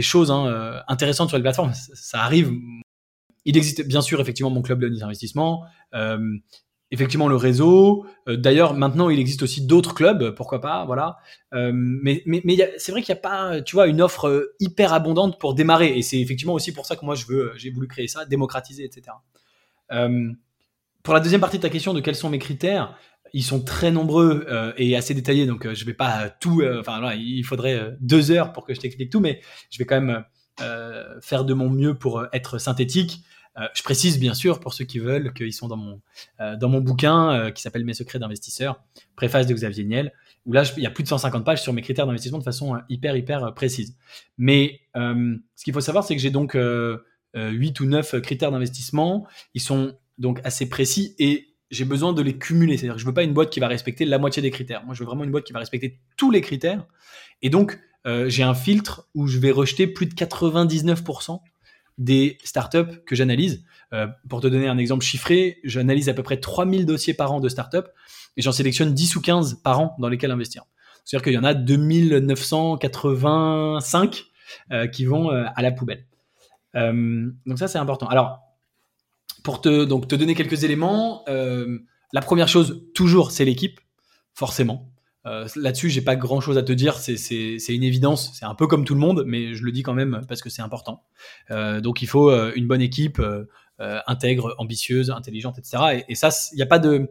[0.00, 1.74] choses hein, intéressantes sur les plateformes.
[1.74, 2.52] Ça, arrive.
[3.44, 5.64] Il existe bien sûr effectivement mon club d'investissement
[6.92, 8.06] effectivement le réseau.
[8.28, 11.16] Euh, d'ailleurs, maintenant, il existe aussi d'autres clubs, pourquoi pas, voilà.
[11.54, 12.22] Euh, mais
[12.76, 15.98] c'est vrai qu'il n'y a pas, tu vois, une offre euh, hyper abondante pour démarrer.
[15.98, 17.16] Et c'est effectivement aussi pour ça que moi,
[17.56, 19.16] j'ai voulu créer ça, démocratiser, etc.
[21.02, 22.96] pour la deuxième partie de ta question de quels sont mes critères,
[23.32, 26.62] ils sont très nombreux et assez détaillés, donc je vais pas tout.
[26.78, 29.40] Enfin, il faudrait deux heures pour que je t'explique tout, mais
[29.70, 30.24] je vais quand même
[31.20, 33.24] faire de mon mieux pour être synthétique.
[33.58, 36.00] Euh, je précise bien sûr pour ceux qui veulent qu'ils sont dans mon,
[36.40, 38.82] euh, dans mon bouquin euh, qui s'appelle Mes secrets d'investisseur,
[39.14, 40.12] préface de Xavier Niel,
[40.46, 42.78] où là il y a plus de 150 pages sur mes critères d'investissement de façon
[42.88, 43.96] hyper hyper précise.
[44.38, 46.56] Mais ce qu'il faut savoir c'est que j'ai donc
[47.34, 52.36] 8 ou 9 critères d'investissement, ils sont donc assez précis et j'ai besoin de les
[52.36, 52.76] cumuler.
[52.76, 54.84] C'est-à-dire que je veux pas une boîte qui va respecter la moitié des critères.
[54.84, 56.86] Moi, je veux vraiment une boîte qui va respecter tous les critères.
[57.40, 61.40] Et donc, j'ai un filtre où je vais rejeter plus de 99%
[61.98, 63.62] des startups que j'analyse.
[63.92, 67.40] Euh, pour te donner un exemple chiffré, j'analyse à peu près 3000 dossiers par an
[67.40, 67.88] de startups
[68.36, 70.62] et j'en sélectionne 10 ou 15 par an dans lesquels investir.
[71.04, 74.24] C'est-à-dire qu'il y en a 2985
[74.70, 76.06] euh, qui vont euh, à la poubelle.
[76.74, 78.08] donc ça, c'est important.
[78.08, 78.40] Alors,
[79.44, 83.78] pour te, donner quelques éléments, la première chose, toujours, c'est l'équipe,
[84.34, 84.91] forcément.
[85.26, 86.96] Euh, Là-dessus, j'ai pas grand chose à te dire.
[86.96, 88.32] C'est une évidence.
[88.34, 90.50] C'est un peu comme tout le monde, mais je le dis quand même parce que
[90.50, 91.04] c'est important.
[91.50, 93.44] Euh, donc, il faut euh, une bonne équipe euh,
[93.80, 96.04] euh, intègre, ambitieuse, intelligente, etc.
[96.08, 97.08] Et, ça, il n'y a pas de.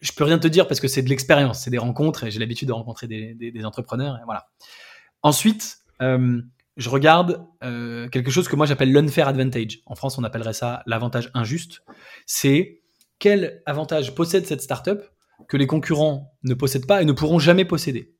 [0.00, 2.38] Je peux rien te dire parce que c'est de l'expérience, c'est des rencontres et j'ai
[2.38, 4.18] l'habitude de rencontrer des, des, des, entrepreneurs.
[4.24, 4.48] Voilà.
[5.22, 9.80] Ensuite, je regarde quelque chose que moi j'appelle l'unfair advantage.
[9.84, 11.82] En France, on appellerait ça l'avantage injuste.
[12.24, 12.80] C'est
[13.18, 15.02] quel avantage possède cette startup
[15.50, 18.14] que les concurrents ne possèdent pas et ne pourront jamais posséder.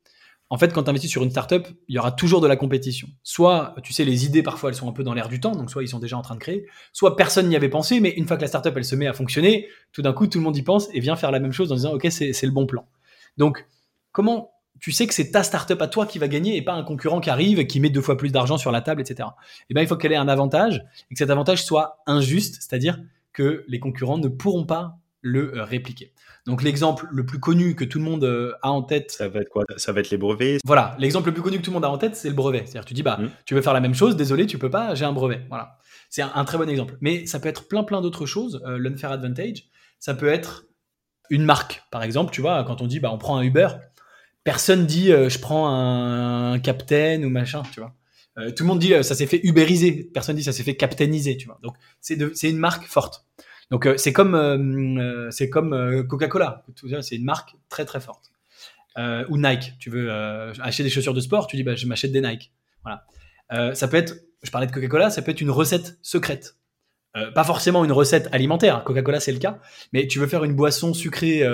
[0.49, 3.07] En fait, quand tu investis sur une startup, il y aura toujours de la compétition.
[3.23, 5.71] Soit, tu sais, les idées, parfois, elles sont un peu dans l'air du temps, donc
[5.71, 8.27] soit ils sont déjà en train de créer, soit personne n'y avait pensé, mais une
[8.27, 10.57] fois que la startup, elle se met à fonctionner, tout d'un coup, tout le monde
[10.57, 12.85] y pense et vient faire la même chose en disant, OK, c'est le bon plan.
[13.37, 13.65] Donc,
[14.11, 14.51] comment
[14.81, 17.21] tu sais que c'est ta startup à toi qui va gagner et pas un concurrent
[17.21, 19.29] qui arrive et qui met deux fois plus d'argent sur la table, etc.
[19.69, 22.99] Eh bien, il faut qu'elle ait un avantage et que cet avantage soit injuste, c'est-à-dire
[23.31, 26.13] que les concurrents ne pourront pas le euh, répliquer.
[26.45, 29.41] Donc l'exemple le plus connu que tout le monde euh, a en tête, ça va
[29.41, 29.63] être quoi?
[29.77, 30.59] Ça va être les brevets?
[30.65, 32.63] Voilà, l'exemple le plus connu que tout le monde a en tête, c'est le brevet.
[32.65, 33.29] C'est-à-dire tu dis bah mmh.
[33.45, 35.45] tu veux faire la même chose, désolé, tu peux pas, j'ai un brevet.
[35.49, 35.77] Voilà.
[36.09, 36.97] C'est un, très bon exemple.
[36.99, 39.65] Mais ça peut être plein plein d'autres choses, euh, l'unfair advantage.
[39.99, 40.65] Ça peut être
[41.29, 43.69] une marque, par exemple, tu vois, quand on dit bah on prend un Uber,
[44.43, 47.93] personne dit euh, je prends un, Captain ou machin, tu vois.
[48.51, 51.45] tout le monde dit ça s'est fait uberiser, personne dit ça s'est fait captainiser, tu
[51.45, 51.59] vois.
[51.61, 53.25] Donc c'est une marque forte.
[53.71, 56.63] Donc euh, c'est comme euh, euh, Coca-Cola,
[57.01, 58.31] c'est une marque très très forte.
[58.97, 60.11] ou Nike, tu veux
[60.61, 62.51] acheter des chaussures de sport, tu dis bah je m'achète des Nike.
[62.83, 63.73] Voilà.
[63.73, 64.05] ça peut
[64.43, 66.57] je parlais de Coca-Cola, ça peut être une recette secrète.
[67.33, 69.59] pas forcément une recette alimentaire, Coca-Cola c'est le cas,
[69.93, 71.47] mais tu veux faire une boisson sucrée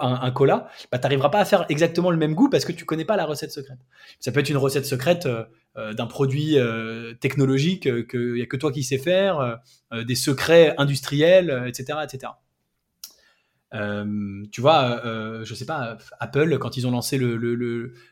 [0.00, 2.84] un, cola, bah, tu n'arriveras pas à faire exactement le même goût parce que tu
[2.84, 3.78] connais pas la recette secrète.
[4.20, 5.44] Ça peut être une recette secrète euh,
[5.76, 9.58] euh, d'un produit euh, technologique qu'il n'y a que toi qui sais faire,
[9.92, 11.98] des secrets industriels, etc.
[12.04, 12.32] etc.
[14.52, 15.02] tu vois,
[15.44, 17.18] je sais pas, Apple, quand ils ont lancé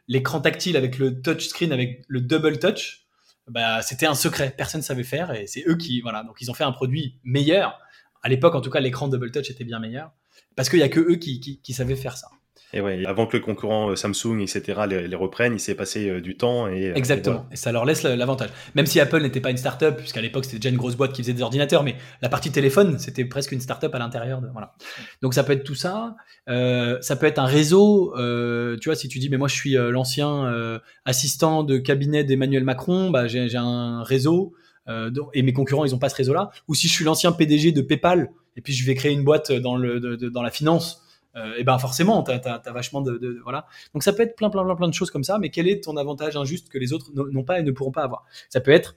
[0.09, 3.07] l'écran le, tactile avec le touchscreen, avec le double touch,
[3.49, 6.51] bah, c'était un secret, personne ne savait faire et c'est eux qui, voilà, donc ils
[6.51, 7.79] ont fait un produit meilleur.
[8.23, 10.13] À l'époque, en tout cas, l'écran double touch était bien meilleur
[10.57, 12.29] parce qu'il y a que eux qui, qui, qui, savaient faire ça.
[12.75, 16.21] Et ouais, avant que le concurrent euh, Samsung, etc., les, reprennent, il s'est passé euh,
[16.21, 16.67] du temps.
[16.67, 17.47] Et, euh, Exactement.
[17.53, 18.51] Et, ça leur laisse l'avantage.
[18.75, 21.23] Même si Apple n'était pas une startup, puisqu'à l'époque c'était déjà une grosse boîte qui
[21.23, 24.41] faisait des ordinateurs, mais la partie téléphone, c'était presque une startup à l'intérieur.
[24.41, 24.75] De, voilà.
[25.23, 26.17] Donc ça peut être tout ça.
[26.49, 28.13] ça peut être un réseau.
[28.17, 33.11] tu vois, si tu dis, mais moi je suis l'ancien assistant de cabinet d'Emmanuel Macron,
[33.11, 34.55] bah, j'ai un réseau.
[34.89, 36.51] et mes concurrents, ils n'ont pas ce réseau-là.
[36.67, 39.53] Ou si je suis l'ancien PDG de PayPal, et puis je vais créer une boîte
[39.53, 41.05] dans, le, dans la finance,
[41.37, 43.67] euh, et ben forcément, tu as, vachement de, voilà.
[43.93, 45.39] Donc ça peut être plein, plein, plein, plein de choses comme ça.
[45.39, 48.05] Mais quel est ton avantage injuste que les autres n'ont pas et ne pourront pas
[48.05, 48.25] avoir?
[48.49, 48.97] Ça peut être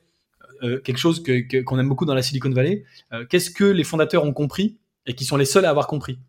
[0.64, 2.84] euh, quelque chose que, qu'on aime beaucoup dans la Silicon Valley.
[3.12, 6.20] Euh, qu'est-ce que les fondateurs ont compris et qui sont les seuls à avoir compris?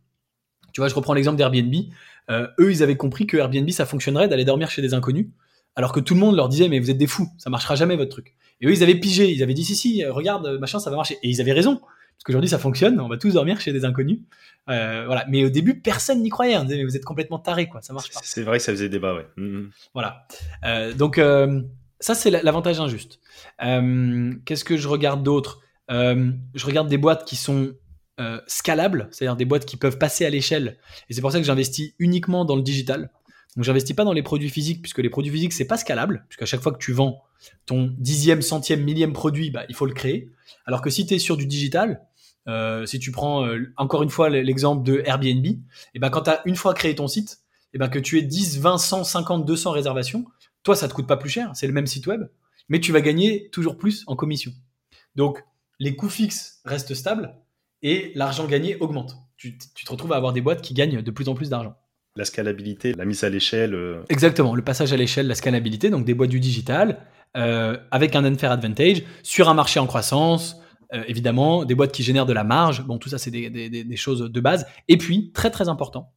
[0.72, 1.74] Tu vois, je reprends l'exemple d'Airbnb.
[2.30, 5.28] eux, ils avaient compris que Airbnb, ça fonctionnerait d'aller dormir chez des inconnus,
[5.76, 7.96] alors que tout le monde leur disait, mais vous êtes des fous, ça marchera jamais
[7.96, 8.34] votre truc.
[8.60, 11.18] Et eux, ils avaient pigé, ils avaient dit, si, si, regarde, machin, ça va marcher.
[11.22, 11.80] Et ils avaient raison.
[12.18, 14.18] Parce qu'aujourd'hui, ça fonctionne, on va tous dormir chez des inconnus.
[14.68, 15.24] Euh, voilà.
[15.28, 16.56] Mais au début, personne n'y croyait.
[16.56, 17.80] On disait, mais vous êtes complètement taré, quoi.
[17.80, 18.20] Ça marche pas.
[18.24, 19.26] C'est vrai que ça faisait débat, ouais.
[19.36, 19.70] Mm, mm.
[19.94, 20.26] Voilà.
[20.64, 21.62] Euh, donc, euh,
[22.00, 23.20] ça, c'est l'avantage injuste.
[23.60, 25.60] Qu'est-ce que je regarde d'autre?
[25.88, 27.72] Je regarde des boîtes qui sont
[28.48, 30.78] scalables, c'est-à-dire des boîtes qui peuvent passer à l'échelle.
[31.08, 33.10] Et c'est pour ça que j'investis uniquement dans le digital.
[33.56, 36.46] Donc, j'investis pas dans les produits physiques, puisque les produits physiques, c'est pas scalable, puisqu'à
[36.46, 37.22] chaque fois que tu vends
[37.66, 40.30] ton dixième, centième, millième produit, bah, il faut le créer.
[40.66, 42.02] Alors que si tu es sur du digital,
[42.46, 45.58] euh, si tu prends euh, encore une fois l'exemple de Airbnb, et
[45.94, 47.40] eh ben quand tu as une fois créé ton site,
[47.72, 50.24] et eh ben que tu aies 10, 20, 100, 50, 200 réservations,
[50.62, 52.22] toi ça te coûte pas plus cher, c'est le même site web,
[52.68, 54.52] mais tu vas gagner toujours plus en commission.
[55.14, 55.44] Donc
[55.78, 57.34] les coûts fixes restent stables
[57.82, 59.16] et l'argent gagné augmente.
[59.36, 61.76] Tu, te retrouves à avoir des boîtes qui gagnent de plus en plus d'argent.
[62.16, 63.74] La scalabilité, la mise à l'échelle.
[63.74, 68.24] Euh, Exactement, le passage à l'échelle, la scalabilité, donc des boîtes du digital, avec un
[68.24, 70.56] unfair advantage, sur un marché en croissance,
[70.94, 72.82] euh, évidemment, des boîtes qui génèrent de la marge.
[72.84, 74.66] Bon, tout ça, c'est des, choses de base.
[74.88, 76.12] Et puis, très très important,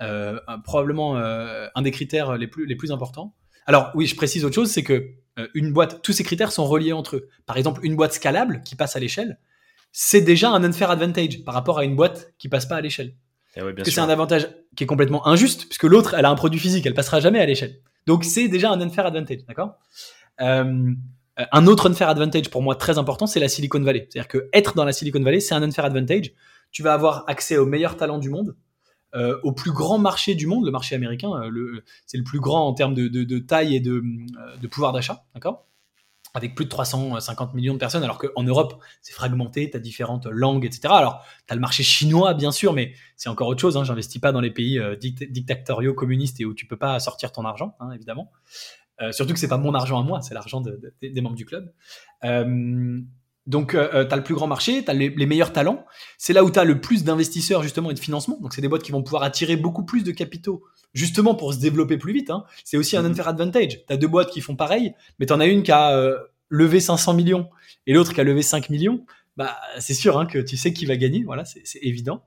[0.00, 3.34] euh, probablement euh, un des critères les plus, les plus importants.
[3.66, 5.14] Alors oui, je précise autre chose, c'est que
[5.52, 7.28] une boîte, tous ces critères sont reliés entre eux.
[7.44, 9.38] Par exemple, une boîte scalable qui passe à l'échelle,
[9.92, 13.14] c'est déjà un unfair advantage par rapport à une boîte qui passe pas à l'échelle.
[13.56, 16.86] Eh c'est un avantage qui est complètement injuste, puisque l'autre, elle a un produit physique,
[16.86, 17.80] elle passera jamais à l'échelle.
[18.06, 19.78] Donc c'est déjà un unfair advantage, d'accord?
[21.36, 24.08] Un autre unfair advantage pour moi très important, c'est la Silicon Valley.
[24.10, 26.32] C'est-à-dire que être dans la Silicon Valley, c'est un unfair advantage.
[26.70, 28.56] Tu vas avoir accès aux meilleurs talents du monde,
[29.14, 32.66] euh, au plus grand marché du monde, le marché américain, euh, c'est le plus grand
[32.66, 34.02] en termes de, taille et de,
[34.70, 35.66] pouvoir d'achat, d'accord?
[36.34, 40.26] Avec plus de 350 millions de personnes, alors qu'en Europe, c'est fragmenté, tu as différentes
[40.26, 40.88] langues, etc.
[40.90, 43.78] Alors, tu as le marché chinois, bien sûr, mais c'est encore autre chose.
[43.78, 47.46] Hein, J'investis pas dans les pays dictatoriaux, communistes et où tu peux pas sortir ton
[47.46, 48.32] argent, hein, évidemment.
[49.02, 50.62] Euh, surtout que c'est pas mon argent à moi, c'est l'argent
[51.02, 51.72] des membres du club.
[52.24, 53.00] Euh,
[53.46, 55.84] donc, euh, tu as le plus grand marché, tu as les, meilleurs talents.
[56.18, 58.38] C'est là où tu as le plus d'investisseurs justement et de financement.
[58.40, 61.58] Donc, c'est des boîtes qui vont pouvoir attirer beaucoup plus de capitaux justement pour se
[61.58, 62.30] développer plus vite.
[62.30, 62.44] Hein.
[62.64, 63.10] C'est aussi un mm-hmm.
[63.10, 63.84] unfair advantage.
[63.86, 66.16] Tu as deux boîtes qui font pareil, mais tu en as une qui a
[66.48, 67.48] levé 500 millions
[67.86, 69.04] et l'autre qui a levé 5 millions.
[69.36, 71.22] Bah, c'est sûr hein, que tu sais qui va gagner.
[71.24, 72.22] Voilà, c'est évident.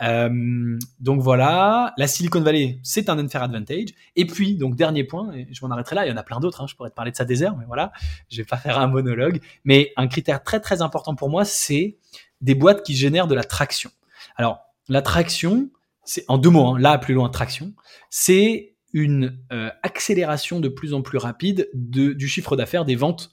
[0.00, 3.88] Euh, donc voilà, la Silicon Valley, c'est un unfair advantage.
[4.16, 6.40] Et puis, donc dernier point, et je m'en arrêterai là, il y en a plein
[6.40, 7.92] d'autres, hein, je pourrais te parler de ça des heures, mais voilà,
[8.30, 9.40] je vais pas faire un monologue.
[9.64, 11.98] Mais un critère très très important pour moi, c'est
[12.40, 13.90] des boîtes qui génèrent de la traction.
[14.36, 15.70] Alors, la traction,
[16.04, 17.72] c'est en deux mots, hein, là plus loin, traction,
[18.10, 23.32] c'est une euh, accélération de plus en plus rapide de, du chiffre d'affaires, des ventes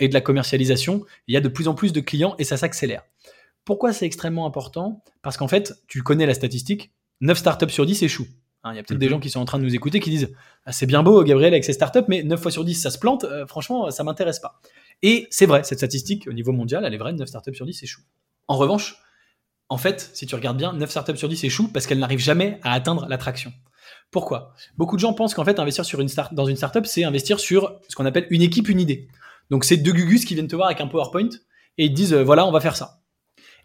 [0.00, 1.04] et de la commercialisation.
[1.26, 3.02] Il y a de plus en plus de clients et ça s'accélère.
[3.64, 5.02] Pourquoi c'est extrêmement important?
[5.22, 8.26] Parce qu'en fait, tu connais la statistique, 9 startups sur 10 échouent.
[8.64, 9.10] Hein, il y a peut-être des mhm.
[9.10, 11.52] gens qui sont en train de nous écouter qui disent ah, C'est bien beau, Gabriel,
[11.52, 13.24] avec ses startups, mais 9 fois sur 10, ça se plante.
[13.24, 14.60] Euh, franchement, ça m'intéresse pas.
[15.02, 17.82] Et c'est vrai, cette statistique, au niveau mondial, elle est vraie 9 startups sur 10
[17.82, 18.02] échouent.
[18.46, 18.96] En revanche,
[19.68, 22.58] en fait, si tu regardes bien, 9 startups sur 10 échouent parce qu'elles n'arrivent jamais
[22.62, 23.52] à atteindre l'attraction.
[24.10, 24.54] Pourquoi?
[24.78, 27.38] Beaucoup de gens pensent qu'en fait, investir sur une start dans une startup, c'est investir
[27.38, 29.08] sur ce qu'on appelle une équipe, une idée.
[29.50, 31.30] Donc, c'est deux gugus qui viennent te voir avec un PowerPoint
[31.78, 33.02] et ils te disent euh, voilà, on va faire ça.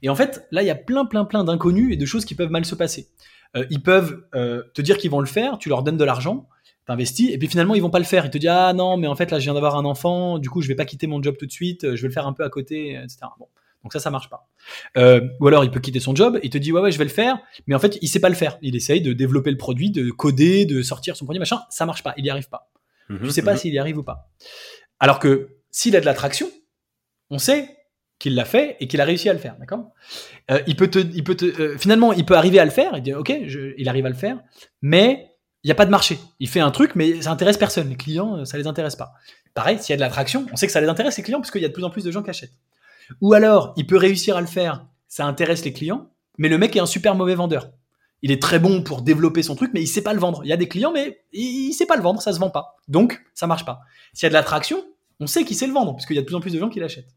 [0.01, 2.35] Et en fait, là, il y a plein, plein, plein d'inconnus et de choses qui
[2.35, 3.07] peuvent mal se passer.
[3.55, 6.47] Euh, ils peuvent euh, te dire qu'ils vont le faire, tu leur donnes de l'argent,
[6.85, 8.25] t'investis, et puis finalement, ils vont pas le faire.
[8.25, 10.49] Ils te disent, ah non, mais en fait, là, je viens d'avoir un enfant, du
[10.49, 12.33] coup, je vais pas quitter mon job tout de suite, je vais le faire un
[12.33, 13.19] peu à côté, etc.
[13.39, 13.47] Bon.
[13.83, 14.47] Donc ça, ça marche pas.
[14.97, 17.03] Euh, ou alors, il peut quitter son job, il te dit, ouais, ouais, je vais
[17.03, 18.57] le faire, mais en fait, il sait pas le faire.
[18.61, 22.01] Il essaye de développer le produit, de coder, de sortir son produit, machin, ça marche
[22.01, 22.71] pas, il y arrive pas.
[23.09, 23.57] Je mhm, sais pas mhm.
[23.57, 24.31] s'il y arrive ou pas.
[24.99, 26.49] Alors que s'il a de l'attraction,
[27.29, 27.77] on sait
[28.19, 29.91] qu'il l'a fait et qu'il a réussi à le faire, d'accord?
[30.49, 32.95] Euh, Il peut il peut euh, finalement, il peut arriver à le faire.
[32.95, 33.33] Il dit, ok,
[33.77, 34.39] il arrive à le faire,
[34.81, 35.31] mais
[35.63, 36.19] il n'y a pas de marché.
[36.39, 37.89] Il fait un truc, mais ça intéresse personne.
[37.89, 39.13] Les clients, euh, ça les intéresse pas.
[39.53, 41.51] Pareil, s'il y a de l'attraction, on sait que ça les intéresse les clients parce
[41.51, 42.53] qu'il y a de plus en plus de gens qui achètent.
[43.19, 46.75] Ou alors, il peut réussir à le faire, ça intéresse les clients, mais le mec
[46.75, 47.71] est un super mauvais vendeur.
[48.21, 50.41] il est très bon pour développer son truc, mais il sait pas le vendre.
[50.45, 52.49] Il y a des clients, mais il, il sait pas le vendre, ça se vend
[52.49, 52.77] pas.
[52.87, 53.81] Donc, ça marche pas.
[54.13, 54.81] S'il y a de l'attraction,
[55.23, 56.69] on sait qu'il sait le vendre, puisqu'il y a de plus en plus de gens
[56.69, 57.15] qui l'achètent.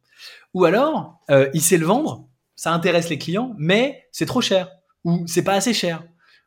[0.54, 4.70] Ou alors, euh, il sait le vendre, ça intéresse les clients, mais c'est trop cher,
[5.04, 6.04] ou c'est pas assez cher,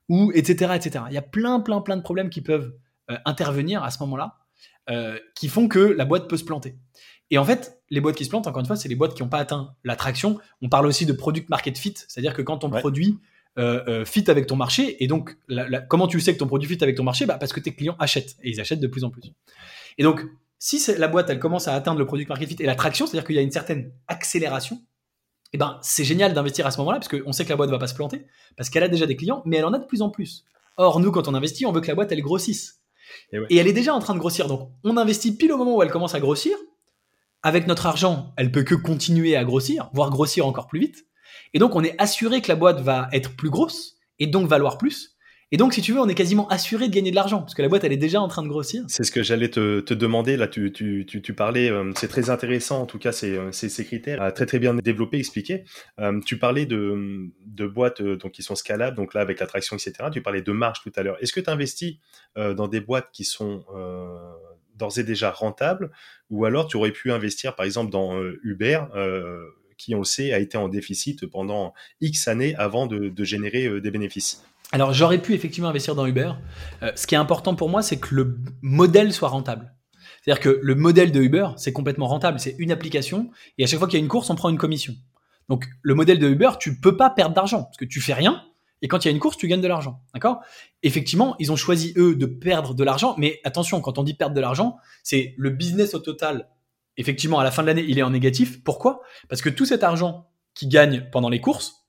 [0.08, 1.06] ou etc., etc.
[1.10, 2.74] Il y a plein, plein, plein de problèmes qui peuvent
[3.12, 4.38] euh, intervenir à ce moment-là,
[4.90, 6.78] euh, qui font que la boîte peut se planter.
[7.30, 9.22] Et en fait, les boîtes qui se plantent, encore une fois, c'est les boîtes qui
[9.22, 10.40] n'ont pas atteint l'attraction.
[10.62, 13.20] On parle aussi de product market fit, c'est-à-dire que quand ton produit
[14.06, 15.38] fit avec ton marché, et donc
[15.90, 17.26] comment tu sais que ton produit fit avec ton marché?
[17.26, 19.34] Bah, Parce que tes clients achètent, et ils achètent de plus en plus.
[20.00, 20.26] Et donc,
[20.60, 23.36] si la boîte elle commence à atteindre le product market fit et l'attraction, c'est-à-dire qu'il
[23.36, 24.82] y a une certaine accélération,
[25.54, 27.80] eh ben, c'est génial d'investir à ce moment-là, parce qu'on sait que la boîte va
[27.80, 30.02] pas se planter, parce qu'elle a déjà des clients, mais elle en a de plus
[30.02, 30.46] en plus.
[30.78, 32.82] Or, nous, quand on investit, on veut que la boîte, elle grossisse.
[33.34, 34.48] Et, elle est déjà en train de grossir.
[34.48, 36.56] Donc, on investit pile au moment où elle commence à grossir.
[37.42, 41.08] Avec notre argent, elle peut que continuer à grossir, voire grossir encore plus vite.
[41.54, 44.78] Et donc, on est assuré que la boîte va être plus grosse, et donc valoir
[44.78, 45.16] plus.
[45.52, 47.64] Et donc, si tu veux, on est quasiment assuré de gagner de l'argent, parce que
[47.64, 48.84] la boîte, elle est déjà en train de grossir.
[48.88, 50.38] C'est ce que j'allais te, demander.
[50.38, 53.68] Là, tu, tu, tu, parlais, euh, c'est très intéressant, en tout cas, ces, euh, ces,
[53.68, 55.64] ces critères, euh, très très bien développés, expliqués.
[56.26, 60.10] tu parlais de, de boîtes donc, qui sont scalables, donc là, avec l'attraction, etc.
[60.14, 61.18] Tu parlais de marge tout à l'heure.
[61.20, 61.96] Est-ce que tu investis
[62.36, 63.64] dans des boîtes qui sont
[64.76, 65.92] d'ores et déjà rentables,
[66.30, 68.82] ou alors tu aurais pu investir, par exemple, dans Uber
[69.78, 73.82] qui, on le sait, a été en déficit pendant X années avant de, de générer
[73.82, 74.44] des bénéfices?
[74.72, 76.34] Alors j'aurais pu effectivement investir dans Uber.
[76.84, 79.74] Euh, ce qui est important pour moi, c'est que le modèle soit rentable.
[80.22, 82.40] C'est-à-dire que le modèle de Uber, c'est complètement rentable.
[82.40, 84.58] C'est une application et à chaque fois qu'il y a une course, on prend une
[84.58, 84.94] commission.
[85.48, 88.44] Donc le modèle de Uber, tu peux pas perdre d'argent parce que tu fais rien
[88.82, 90.02] et quand il y a une course, tu gagnes de l'argent.
[90.14, 90.42] D'accord?
[90.84, 94.36] Effectivement, ils ont choisi eux de perdre de l'argent, mais attention, quand on dit perdre
[94.36, 96.50] de l'argent, c'est le business au total.
[96.96, 98.64] Effectivement, à la fin de l'année, il est en négatif.
[98.64, 99.02] Pourquoi?
[99.28, 101.88] Parce que tout cet argent qu'ils gagnent pendant les courses,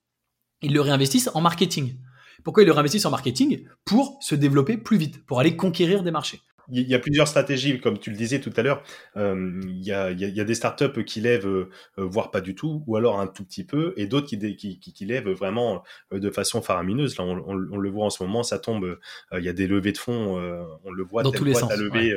[0.62, 1.96] ils le réinvestissent en marketing.
[2.44, 3.66] Pourquoi ils le réinvestissent en marketing?
[3.84, 7.80] Pour se développer plus vite, pour aller conquérir des marchés il y a plusieurs stratégies,
[7.80, 8.82] comme tu le disais tout à l'heure.
[9.16, 12.54] Euh, il, y a, il, y a, des startups qui lèvent, euh, voire pas du
[12.54, 15.82] tout, ou alors un tout petit peu, et d'autres qui, qui, qui, lèvent vraiment
[16.12, 17.18] euh, de façon faramineuse.
[17.18, 18.98] Là, on, on, le voit en ce moment, ça tombe.
[19.32, 20.36] il y a des levées de fonds,
[20.84, 21.22] on le voit.
[21.22, 22.14] Dans telle tous boîte les sens, a levé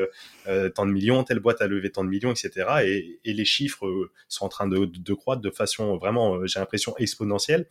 [0.76, 2.68] tant de millions, telle boîte a levé tant de millions, etc.
[2.84, 3.88] Et, et les chiffres
[4.28, 7.68] sont en train de, de, croître de façon vraiment, j'ai l'impression, exponentielle.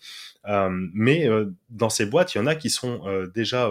[0.47, 1.29] mais
[1.71, 3.03] dans ces boîtes, il y en a qui sont
[3.35, 3.71] déjà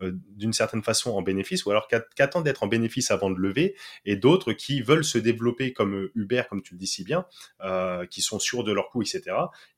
[0.00, 4.16] d'une certaine façon en bénéfice ou alors qu'attendent d'être en bénéfice avant de lever et
[4.16, 7.26] d'autres qui veulent se développer comme euh, Uber, comme tu le dis si bien,
[7.62, 9.22] euh, qui sont sûrs de leurs coûts, etc.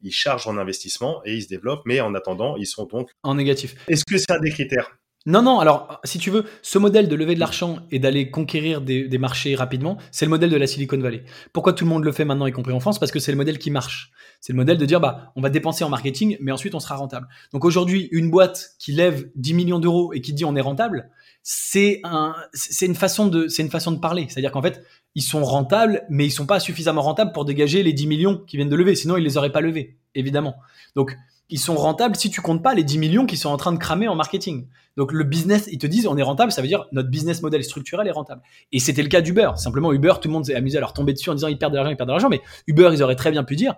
[0.02, 3.34] Ils chargent en investissement et ils se développent, mais en attendant, ils sont donc en
[3.34, 3.74] négatif.
[3.88, 4.96] Est-ce que c'est un des critères?
[5.24, 8.80] Non, non, alors si tu veux, ce modèle de lever de l'argent et d'aller conquérir
[8.80, 11.22] des, marchés rapidement, c'est le modèle de la Silicon Valley.
[11.52, 12.98] Pourquoi tout le monde le fait maintenant, y compris en France?
[12.98, 14.10] Parce que c'est le modèle qui marche.
[14.40, 16.96] C'est le modèle de dire, bah, on va dépenser en marketing, mais ensuite on sera
[16.96, 17.28] rentable.
[17.52, 21.08] Donc aujourd'hui, une boîte qui lève 10 millions d'euros et qui dit on est rentable,
[21.44, 24.26] c'est un, c'est une façon de, c'est une façon de parler.
[24.28, 24.82] C'est-à-dire qu'en fait,
[25.14, 28.58] ils sont rentables, mais ils sont pas suffisamment rentables pour dégager les 10 millions qu'ils
[28.58, 28.96] viennent de lever.
[28.96, 30.56] Sinon, ils les auraient pas levés, évidemment.
[30.96, 31.16] Donc,
[31.52, 33.78] ils sont rentables si tu comptes pas les 10 millions qui sont en train de
[33.78, 34.66] cramer en marketing.
[34.96, 37.62] Donc le business, ils te disent on est rentable, ça veut dire notre business model
[37.62, 38.40] structurel est rentable.
[38.72, 39.50] Et c'était le cas d'Uber.
[39.56, 41.72] Simplement Uber, tout le monde s'est amusé à leur tomber dessus en disant ils perdent
[41.72, 43.74] de l'argent, ils perdent de l'argent, mais Uber, ils auraient très bien pu dire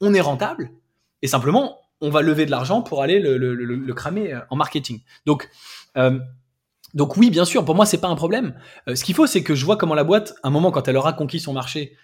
[0.00, 0.70] on est rentable
[1.22, 5.00] et simplement on va lever de l'argent pour aller le, cramer euh, en marketing.
[5.26, 5.50] Donc
[5.96, 6.20] euh,
[6.94, 8.54] donc oui, bien sûr, pour moi c'est pas un problème.
[8.88, 10.86] Euh, ce qu'il faut, c'est que je vois comment la boîte, à un moment quand
[10.86, 11.96] elle aura conquis son marché,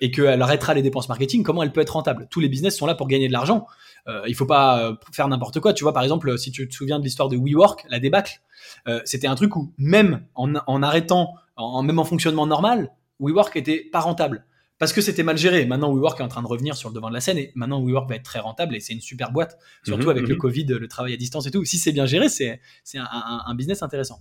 [0.00, 2.86] et qu'elle arrêtera les dépenses marketing, comment elle peut être rentable Tous les business sont
[2.86, 3.66] là pour gagner de l'argent.
[4.08, 5.72] Euh, il faut pas euh, faire n'importe quoi.
[5.72, 8.40] Tu vois, par exemple, si tu te souviens de l'histoire de WeWork, la débâcle,
[8.88, 12.90] euh, c'était un truc où même en, en arrêtant, en, même en fonctionnement normal,
[13.20, 14.44] WeWork était pas rentable
[14.78, 15.64] parce que c'était mal géré.
[15.66, 17.80] Maintenant, WeWork est en train de revenir sur le devant de la scène et maintenant
[17.80, 20.40] WeWork va être très rentable et c'est une super boîte, surtout mhm, avec le mhm.
[20.40, 21.64] Covid, le travail à distance et tout.
[21.64, 24.18] Si c'est bien géré, c'est c'est un, un, un, business intéressant.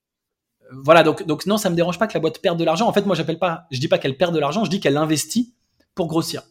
[0.72, 2.88] Voilà, donc donc non, ça me dérange pas que la boîte perde de l'argent.
[2.88, 4.98] En fait, moi, j'appelle pas, je dis pas qu'elle perd de l'argent, je dis qu'elle
[4.98, 5.56] investit
[5.96, 6.44] pour grossir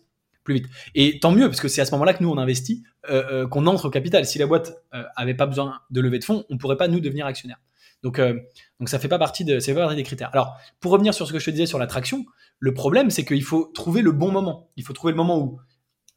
[0.44, 0.66] plus vite.
[0.94, 3.46] Et tant mieux, parce que c'est à ce moment-là que nous, on investit, euh, euh,
[3.46, 4.24] qu'on entre au capital.
[4.26, 7.00] Si la boîte euh, avait pas besoin de lever de fonds, on pourrait pas, nous,
[7.00, 7.58] devenir actionnaire.
[8.02, 10.30] Donc, donc ça fait pas partie de, ça fait pas partie des critères.
[10.32, 12.24] Alors, pour revenir sur ce que je te disais sur l'attraction,
[12.58, 14.70] le problème, c'est qu'il faut trouver le bon moment.
[14.76, 15.60] Il faut trouver le moment où,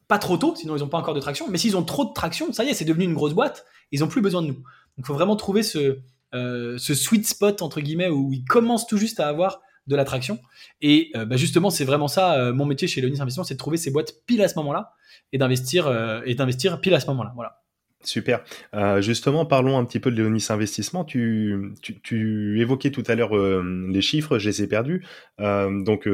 [0.08, 2.14] pas trop tôt, sinon ils n'ont pas encore de traction, mais s'ils ont trop de
[2.14, 4.54] traction, ça y est, c'est devenu une grosse boîte, ils ont plus besoin de nous.
[4.54, 4.64] Donc,
[4.98, 5.98] il faut vraiment trouver ce
[6.78, 10.38] sweet spot, entre guillemets, où ils commencent tout juste à avoir de l'attraction.
[10.80, 13.58] Et euh, bah, justement, c'est vraiment ça, euh, mon métier chez Leonis Investissement, c'est de
[13.58, 14.92] trouver ces boîtes pile à ce moment-là
[15.32, 17.32] et d'investir euh, et d'investir pile à ce moment-là.
[17.34, 17.60] Voilà.
[18.02, 18.44] Super.
[18.98, 21.06] justement, parlons un petit peu de Léonis Investissement.
[21.06, 21.72] Tu,
[22.02, 25.06] tu, évoquais tout à l'heure les chiffres, je les ai perdus.
[25.38, 26.06] donc,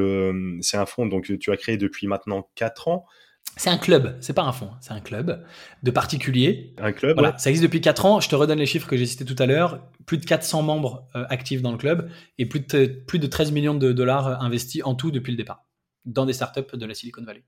[0.60, 3.06] c'est un fonds donc tu as créé depuis maintenant 4 ans.
[3.60, 5.44] C'est un club, c'est pas un fonds, c'est un club
[5.82, 6.74] de particuliers.
[6.78, 8.18] Un club, voilà, ça existe depuis 4 ans.
[8.18, 9.86] Je te redonne les chiffres que j'ai cités tout à l'heure.
[10.06, 13.52] Plus de 400 membres euh, actifs dans le club et plus de, plus de 13
[13.52, 15.66] millions de dollars investis en tout depuis le départ
[16.06, 17.42] dans des startups de la Silicon Valley.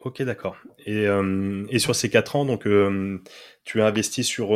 [0.00, 0.56] Ok, d'accord.
[0.84, 3.22] Et, euh, et, sur ces 4 ans, donc, euh,
[3.62, 4.48] tu as investi sur,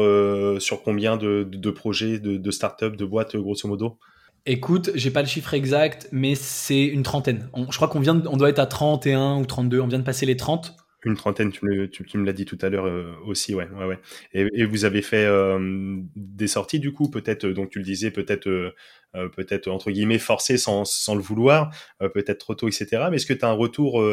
[0.60, 4.00] sur combien de, de projets, de, de startups, de boîtes, grosso modo?
[4.46, 7.50] Écoute, j'ai pas le chiffre exact, mais c'est une trentaine.
[7.68, 9.80] je crois qu'on vient, on doit être à 31 ou 32.
[9.80, 10.74] On vient de passer les 30.
[11.04, 13.98] Une trentaine, tu me, l'as dit tout à l'heure euh, aussi, ouais, ouais, ouais.
[14.32, 18.10] Et, vous avez fait euh, des sorties du coup, peut-être, euh, donc tu le disais,
[18.10, 18.74] peut-être,
[19.34, 20.84] peut-être entre guillemets forcé sans,
[21.14, 23.06] le vouloir, peut-être trop tôt, etc.
[23.10, 24.04] Mais est-ce que tu as un retour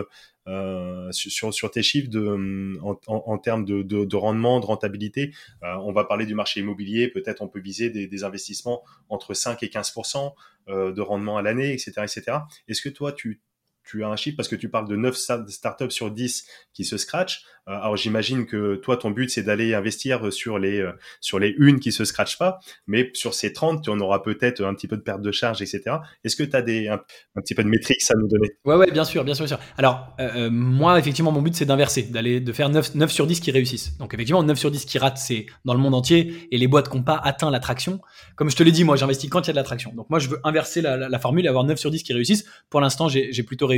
[1.11, 5.33] sur, tes chiffres de, en, termes de, de, de, rendement, de rentabilité?
[5.61, 9.67] On va parler du marché immobilier, peut-être on peut viser des, investissements entre 5 et
[9.67, 10.33] 15%
[10.67, 11.91] euh, de rendement à l'année, etc.
[12.01, 12.37] etc.
[12.67, 13.39] Est-ce que toi, tu,
[13.85, 16.97] tu as un chiffre parce que tu parles de 9 startups sur 10 qui se
[16.97, 17.43] scratchent.
[17.67, 21.55] Euh, alors j'imagine que toi ton but c'est d'aller investir sur les euh, sur les
[21.57, 24.87] unes qui se scratchent pas, mais sur ces 30 tu en auras peut-être un petit
[24.87, 25.97] peu de perte de charge, etc.
[26.23, 26.99] Est-ce que tu as des un,
[27.41, 28.51] petit peu de métriques à nous donner?
[28.65, 29.65] Ouais ouais bien sûr bien sûr bien sûr.
[29.77, 33.39] Alors euh, moi effectivement mon but c'est d'inverser, d'aller de faire 9, 9 sur 10
[33.39, 33.97] qui réussissent.
[33.97, 36.89] Donc effectivement 9 sur 10 qui ratent c'est dans le monde entier et les boîtes
[36.89, 37.99] qui n'ont pas atteint l'attraction.
[38.35, 39.91] Comme je te l'ai dit moi j'investis quand il y a de l'attraction.
[39.95, 42.45] Donc moi je veux inverser la, la, formule et avoir 9 sur 10 qui réussissent.
[42.69, 43.74] Pour l'instant j'ai plutôt réussi,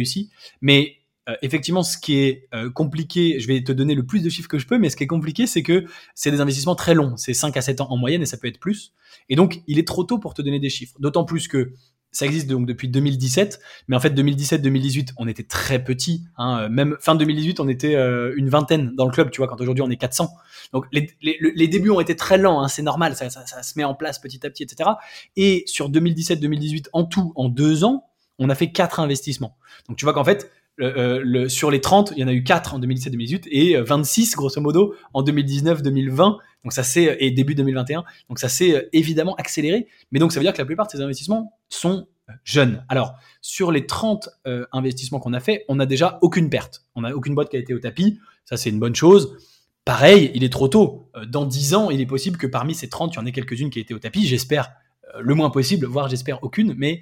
[0.61, 0.97] mais
[1.29, 4.47] euh, effectivement, ce qui est euh, compliqué, je vais te donner le plus de chiffres
[4.47, 5.85] que je peux, mais ce qui est compliqué, c'est que
[6.15, 7.17] c'est des investissements très longs.
[7.17, 8.93] C'est 5 à 7 ans en moyenne et ça peut être plus.
[9.29, 10.95] Et donc, il est trop tôt pour te donner des chiffres.
[10.99, 11.73] D'autant plus que
[12.13, 16.23] ça existe donc depuis 2017, mais en fait 2017-2018, on était très petits.
[16.37, 16.61] Hein.
[16.61, 17.95] Euh, même fin 2018, on était
[18.35, 20.29] une vingtaine dans le club, tu vois, quand aujourd'hui on est 400.
[20.71, 24.19] Donc les, débuts ont été très lents, hein, c'est normal, ça, se met en place
[24.19, 24.91] petit à petit, etc.
[25.35, 28.05] Et sur 2017-2018, en tout, en deux ans,
[28.39, 29.57] on a fait quatre investissements.
[29.87, 32.75] Donc tu vois qu'en fait, euh, sur les 30, il y en a eu 4
[32.75, 36.37] en 2017-2018 et 26 euh, grosso modo en 2019-2020.
[36.63, 38.03] Donc ça c'est euh, et début 2021.
[38.29, 39.87] Donc ça s'est évidemment accéléré.
[40.11, 42.07] Mais donc ça veut dire que la plupart de ces investissements sont
[42.43, 42.83] jeunes.
[42.89, 44.29] Alors sur les 30
[44.73, 46.85] investissements qu'on a fait, on n'a déjà aucune perte.
[46.95, 48.19] On n'a aucune boîte qui a été au tapis.
[48.45, 49.37] Ça c'est une bonne chose.
[49.85, 51.09] Pareil, il est trop tôt.
[51.29, 53.69] Dans 10 ans, il est possible que parmi ces 30, il y en ait quelques-unes
[53.69, 54.27] qui aient été au tapis.
[54.27, 54.73] J'espère
[55.19, 57.01] le moins possible, voire j'espère aucune, mais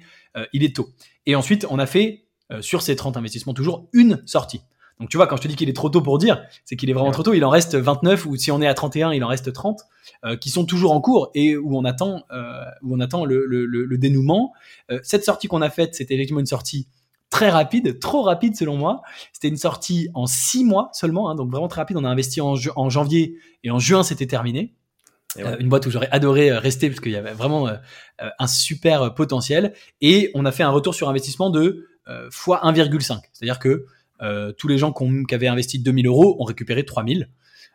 [0.52, 0.90] il est tôt.
[1.26, 4.60] Et ensuite, on a fait euh, sur ces 30 investissements, toujours une sortie.
[5.00, 6.88] Donc tu vois, quand je te dis qu'il est trop tôt pour dire, c'est qu'il
[6.88, 7.34] est vraiment trop tôt.
[7.34, 9.80] Il en reste 29 ou si on est à 31, il en reste 30
[10.24, 13.44] euh, qui sont toujours en cours et où on attend, euh, où on attend le,
[13.46, 14.52] le, le, dénouement.
[14.92, 16.88] Euh, cette sortie qu'on a faite, c'était effectivement une sortie
[17.30, 19.02] très rapide, trop rapide selon moi.
[19.32, 21.96] C'était une sortie en six mois seulement, hein, donc vraiment très rapide.
[21.96, 24.76] On a investi en, en janvier et en juin c'était terminé.
[25.38, 27.68] Euh, une boîte où j'aurais adoré rester parce qu'il y avait vraiment
[28.18, 29.74] un super potentiel.
[30.00, 33.20] Et on a fait un retour sur investissement de euh, fois 1,5.
[33.32, 33.86] C'est-à-dire que
[34.22, 37.28] euh, tous les gens qui avaient investi 2000 euros ont récupéré 3000.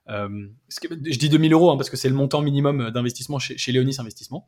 [0.10, 3.74] Euh, je dis 2000 euros hein, parce que c'est le montant minimum d'investissement chez, chez
[3.74, 4.48] Léonis Investissement.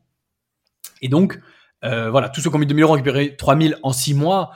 [1.02, 1.38] Et donc,
[1.82, 4.52] voilà, tous ceux qui ont mis 2000 euros ont récupéré 3000 en 6 mois.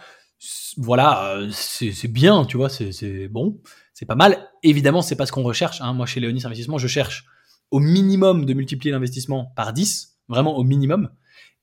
[0.79, 3.61] Voilà, c'est bien, tu vois, c'est bon,
[3.93, 4.49] c'est pas mal.
[4.63, 5.83] Évidemment, c'est pas ce qu'on recherche.
[5.83, 5.93] Hein.
[5.93, 7.27] Moi, chez Léonis Investissement, je cherche
[7.71, 11.11] au minimum de multiplier l'investissement par 10, vraiment au minimum,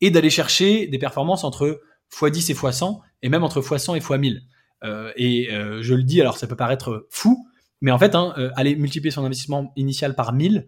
[0.02, 1.82] et d'aller chercher des performances entre
[2.12, 4.42] x10 et x100, et même entre x100 et x1000.
[4.84, 7.48] Euh, et euh, je le dis, alors ça peut paraître fou,
[7.82, 10.68] mais en fait, hein, euh, aller multiplier son investissement initial par 1000,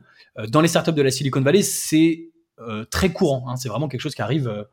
[0.49, 2.29] dans les startups de la Silicon Valley, c'est
[2.91, 3.49] très courant.
[3.49, 4.67] Hein, c'est vraiment quelque chose qui arrive,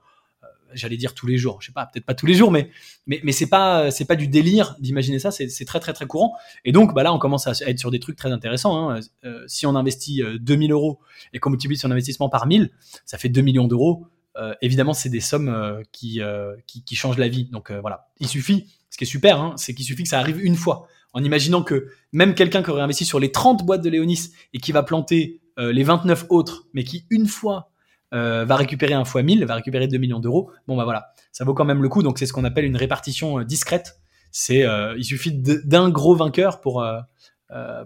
[0.74, 1.60] j'allais dire tous les jours.
[1.60, 2.70] Je sais pas, peut-être pas tous les jours, mais
[3.06, 5.30] mais, mais c'est pas c'est pas du délire d'imaginer ça.
[5.30, 6.34] C'est très très très courant.
[6.64, 8.90] Et donc, bah là, on commence à être sur des trucs très intéressants.
[8.90, 9.00] Hein.
[9.46, 11.00] si on investit 2000 euros
[11.32, 12.70] et qu'on multiplie son investissement par 1000,
[13.04, 14.06] ça fait 2 millions d'euros.
[14.36, 17.44] Euh, évidemment, c'est des sommes euh, qui, euh, qui, qui, changent la vie.
[17.46, 20.44] Donc voilà, il suffit, ce qui est super, hein, c'est qu'il suffit que ça arrive
[20.44, 20.88] une fois.
[21.12, 24.58] En imaginant que même quelqu'un qui aurait investi sur les 30 boîtes de Léonis et
[24.58, 27.70] qui va planter les 29 autres, mais qui une fois
[28.12, 31.54] va récupérer un fois 1000, va récupérer 2 millions d'euros, bon bah voilà, ça vaut
[31.54, 32.02] quand même le coup.
[32.02, 34.00] Donc c'est ce qu'on appelle une répartition discrète.
[34.30, 34.64] C'est
[34.96, 36.84] il suffit d'un gros vainqueur pour,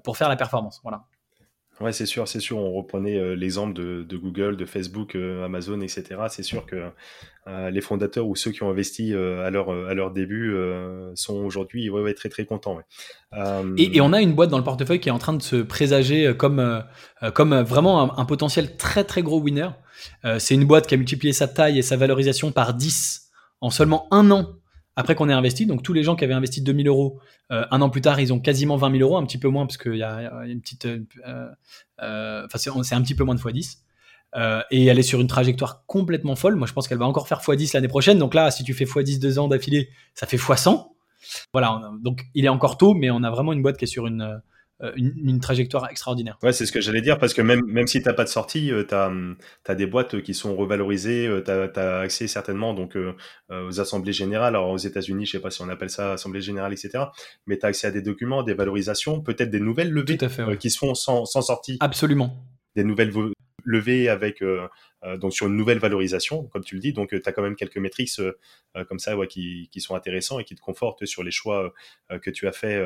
[0.04, 0.80] pour faire la performance.
[0.82, 1.04] Voilà.
[1.80, 2.58] Ouais, c'est sûr, c'est sûr.
[2.58, 6.04] On reprenait euh, l'exemple de, de, Google, de Facebook, euh, Amazon, etc.
[6.28, 6.90] C'est sûr que
[7.46, 10.54] euh, les fondateurs ou ceux qui ont investi à leur à leur début
[11.14, 12.76] sont aujourd'hui ouais, ouais, très très contents.
[12.76, 13.62] Ouais.
[13.78, 15.56] Et, et, on a une boîte dans le portefeuille qui est en train de se
[15.56, 16.84] présager comme
[17.32, 19.70] comme vraiment un, un, potentiel très très gros winner.
[20.38, 24.08] c'est une boîte qui a multiplié sa taille et sa valorisation par 10 en seulement
[24.10, 24.57] un an
[24.99, 25.64] après qu'on ait investi.
[25.64, 27.20] Donc tous les gens qui avaient investi 2000 euros,
[27.53, 29.64] euh, un an plus tard, ils ont quasiment 20 000 euros, un petit peu moins
[29.64, 31.49] parce qu'il y, a une petite, euh,
[32.03, 33.78] euh, enfin c'est un petit peu moins de x10.
[34.72, 36.57] et elle est sur une trajectoire complètement folle.
[36.57, 38.18] Moi, je pense qu'elle va encore faire x10 l'année prochaine.
[38.18, 40.88] Donc là, si tu fais x10 deux ans d'affilée, ça fait x100.
[41.53, 44.09] Voilà, donc il est encore tôt, mais on a vraiment une boîte qui est sur
[44.09, 44.40] une,
[44.82, 46.38] euh, une, trajectoire extraordinaire.
[46.42, 48.28] Ouais, c'est ce que j'allais dire, parce que même, même si tu n'as pas de
[48.28, 49.10] sortie, tu as,
[49.66, 52.96] as, des boîtes qui sont revalorisées, tu as, accès certainement donc,
[53.50, 54.54] aux assemblées générales.
[54.56, 57.04] Alors aux États-Unis, je sais pas si on appelle ça assemblée générale, etc.
[57.46, 60.18] Mais tu as accès à des documents, des valorisations, peut-être des nouvelles levées
[60.58, 61.76] qui se font sans, sans sortie.
[61.80, 62.36] Absolument.
[62.76, 63.12] Des nouvelles
[63.64, 64.66] levées avec euh,
[65.18, 66.92] donc sur une nouvelle valorisation, comme tu le dis.
[66.92, 68.32] Donc, euh, tu as quand même quelques métriques euh,
[68.88, 71.72] comme ça ouais, qui, qui, sont intéressants et qui te confortent sur les choix
[72.22, 72.82] que tu as fait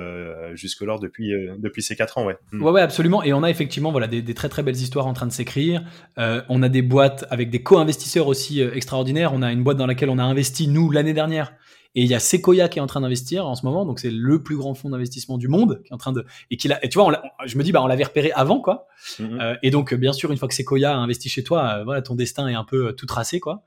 [0.55, 2.27] jusque-là depuis, depuis ces quatre ans.
[2.27, 2.37] Ouais.
[2.53, 2.63] Mm.
[2.63, 3.23] ouais, ouais, absolument.
[3.23, 5.83] Et on a effectivement voilà, des, des, très très belles histoires en train de s'écrire.
[6.17, 9.33] on a des boîtes avec des co-investisseurs aussi extraordinaires.
[9.35, 11.55] On a une boîte dans laquelle on a investi, nous, l'année dernière,
[11.95, 14.11] et il y a Sequoia qui est en train d'investir en ce moment, donc c'est
[14.11, 16.89] le plus grand fonds d'investissement du monde qui est en train de et qui et
[16.89, 18.87] tu vois, je me dis bah on l'avait repéré avant quoi.
[19.19, 19.41] Mm-hmm.
[19.41, 22.01] euh, et donc bien sûr une fois que Sequoia a investi chez toi, euh, voilà
[22.01, 23.63] ton destin est un peu euh, tout tracé quoi.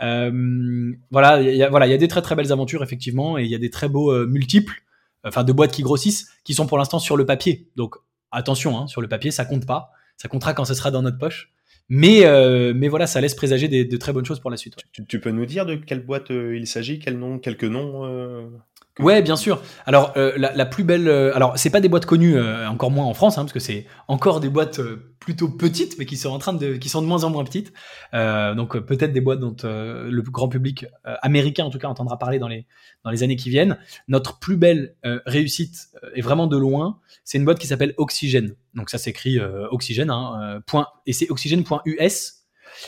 [0.00, 3.38] Euh, voilà, il y a, voilà, il y a des très très belles aventures effectivement
[3.38, 4.82] et il y a des très beaux multiples,
[5.24, 7.70] enfin de boîtes qui grossissent, qui sont pour l'instant sur le papier.
[7.76, 7.94] Donc
[8.32, 11.18] attention, hein, sur le papier ça compte pas, ça comptera quand ce sera dans notre
[11.18, 11.51] poche.
[11.94, 14.76] Mais, euh, mais voilà, ça laisse présager de très bonnes choses pour la suite.
[15.06, 18.46] Tu, peux nous dire de quelle boîte euh, il s'agit, quel nom, quelques noms euh,
[18.98, 19.62] Ouais, bien sûr.
[19.86, 23.06] Alors euh, la, plus belle, euh, alors c'est pas des boîtes connues, euh, encore moins
[23.06, 24.82] en France, hein, parce que c'est encore des boîtes
[25.18, 27.72] plutôt petites, mais qui sont en train de, qui sont de moins en moins petites.
[28.12, 32.48] donc peut-être des boîtes dont le grand public américain en tout cas entendra parler dans
[32.48, 32.66] les
[33.04, 33.78] dans les années qui viennent.
[34.08, 36.98] Notre plus belle réussite est vraiment de loin.
[37.24, 38.56] C'est une boîte qui s'appelle Oxygène.
[38.74, 39.38] Donc ça s'écrit
[39.70, 42.41] Oxygène, hein, point, et c'est oxygène.us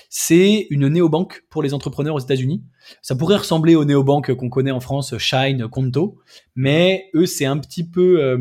[0.08, 2.62] c'est une néobanque pour les entrepreneurs aux États-Unis.
[3.02, 6.18] Ça pourrait ressembler aux néobanques qu'on connaît en France, Shine, Conto,
[6.54, 8.38] mais eux c'est un petit peu euh,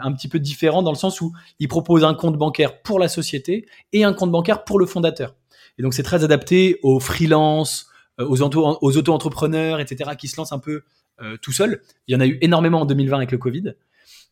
[0.00, 3.08] un petit peu différent dans le sens où ils proposent un compte bancaire pour la
[3.08, 5.34] société et un compte bancaire pour le fondateur.
[5.78, 7.88] Et donc c'est très adapté aux freelances,
[8.20, 10.82] euh, aux, auto-entrepreneurs, etc., qui se lancent un peu
[11.20, 11.82] euh, tout seuls.
[12.06, 13.74] Il y en a eu énormément en 2020 avec le Covid.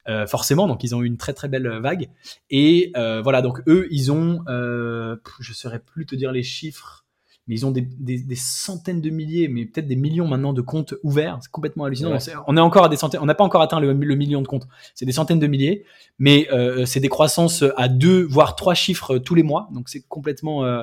[0.07, 0.67] Euh, forcément.
[0.67, 2.11] Donc ils ont eu une très très belle vague.
[2.51, 7.07] Et euh, voilà, donc eux, ils ont, euh, je saurais plus te dire les chiffres,
[7.47, 10.61] mais ils ont des, des, des centaines de milliers, mais peut-être des millions maintenant de
[10.61, 11.39] comptes ouverts.
[11.41, 12.19] C'est complètement hallucinant.
[12.47, 14.67] On est encore à des centaines, on n'a pas encore atteint le, million de comptes.
[14.95, 15.87] C'est des centaines de milliers,
[16.19, 19.69] mais euh, c'est des croissances à deux voire trois chiffres tous les mois.
[19.73, 20.83] Donc c'est complètement euh,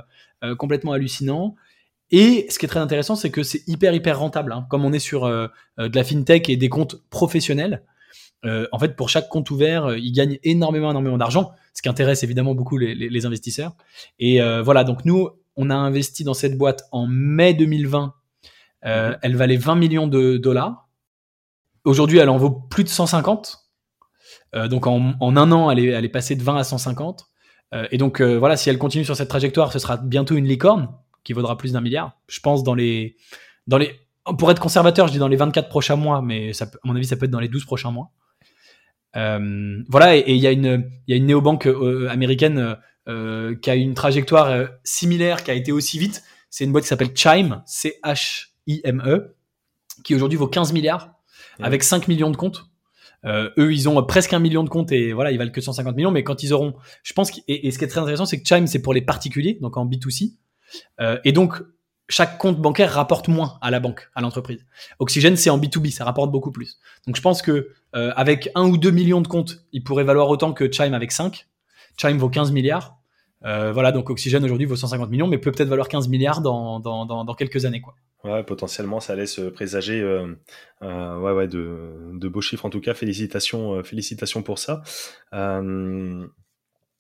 [0.58, 1.54] complètement hallucinant.
[2.10, 4.52] Et ce qui est très intéressant, c'est que c'est hyper hyper rentable.
[4.52, 4.66] Hein.
[4.70, 7.84] Comme on est sur de la fintech et des comptes professionnels,
[8.46, 11.90] euh, en fait, pour chaque compte ouvert, euh, ils gagnent énormément, énormément d'argent, ce qui
[11.90, 13.74] intéresse évidemment beaucoup les, investisseurs.
[14.20, 18.14] Et euh, voilà, donc nous, on a investi dans cette boîte en mai 2020.
[18.86, 19.16] Euh.
[19.22, 20.90] Elle valait 20 millions de dollars.
[21.86, 23.60] Aujourd'hui, elle en vaut plus de 150.
[24.54, 27.26] Euh, donc en, un an, elle est, passée de 20 à 150.
[27.92, 30.90] et donc voilà, si elle continue sur cette trajectoire, ce sera bientôt une licorne
[31.24, 32.20] qui vaudra plus d'un milliard.
[32.28, 33.16] Je pense dans les,
[33.68, 33.96] dans les,
[34.38, 37.16] pour être conservateur, je dis dans les 24 prochains mois, mais à mon avis, ça
[37.16, 38.12] peut être dans les 12 prochains mois.
[39.16, 43.56] Euh, voilà, et il y a une, il y a une néobanque euh, américaine euh,
[43.56, 46.24] qui a une trajectoire similaire, qui a été aussi vite.
[46.50, 49.36] C'est une boîte qui s'appelle Chime, C-H-I-M-E,
[50.04, 51.14] qui aujourd'hui vaut 15 milliards,
[51.60, 52.66] avec 5 millions de comptes.
[53.26, 55.96] Euh, eux, ils ont presque un million de comptes et voilà, ils valent que 150
[55.96, 56.12] millions.
[56.12, 58.48] Mais quand ils auront, je pense, et, et ce qui est très intéressant, c'est que
[58.48, 60.34] Chime, c'est pour les particuliers, donc en B2C.
[61.00, 61.62] Euh, et donc,
[62.12, 64.66] chaque compte bancaire rapporte moins à la banque, à l'entreprise.
[65.00, 66.78] Oxygène, c'est en B2B, ça rapporte beaucoup plus.
[67.08, 70.30] Donc je pense que euh, avec un ou deux millions de comptes, il pourrait valoir
[70.30, 71.48] autant que Chime avec 5.
[71.98, 72.98] Chime vaut 15 milliards.
[73.44, 76.80] Euh, voilà, donc Oxygène aujourd'hui vaut 150 millions, mais peut peut-être valoir 15 milliards dans,
[76.80, 77.82] dans, dans, quelques années.
[77.82, 77.96] Quoi.
[78.24, 80.36] Ouais, potentiellement, ça laisse présager euh,
[80.84, 82.66] euh ouais, ouais, de, de, beaux chiffres.
[82.66, 84.84] En tout cas, félicitations, félicitations pour ça.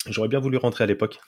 [0.08, 1.20] Euh, J'aurais bien voulu rentrer à l'époque.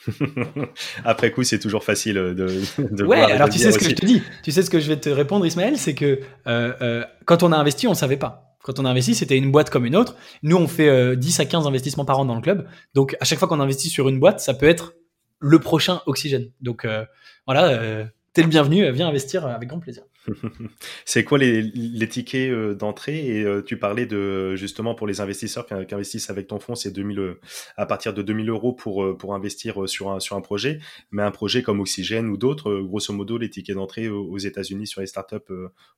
[1.05, 2.33] Après coup, c'est toujours facile de.
[2.77, 4.21] de ouais, alors tu sais ce que je te dis.
[4.43, 7.51] Tu sais ce que je vais te répondre, Ismaël, c'est que euh, euh, quand on
[7.51, 8.53] a investi, on savait pas.
[8.63, 10.15] Quand on a investi, c'était une boîte comme une autre.
[10.41, 12.65] Nous, on fait euh, 10 à 15 investissements par an dans le club.
[12.93, 14.93] Donc, à chaque fois qu'on investit sur une boîte, ça peut être
[15.39, 16.49] le prochain oxygène.
[16.61, 17.03] Donc, euh,
[17.45, 18.89] voilà, euh, t'es le bienvenu.
[18.93, 20.03] Viens investir avec grand plaisir.
[21.05, 23.25] c'est quoi les, tickets euh, d'entrée?
[23.25, 26.91] Et euh, tu parlais de justement pour les investisseurs qui, investissent avec ton fonds, c'est
[26.91, 27.39] 2000 euh,
[27.77, 30.79] à partir de 2000 euros pour investir sur un projet.
[31.11, 35.01] Mais un projet comme Oxygène ou d'autres, grosso modo, les tickets d'entrée aux États-Unis sur
[35.01, 35.37] les startups,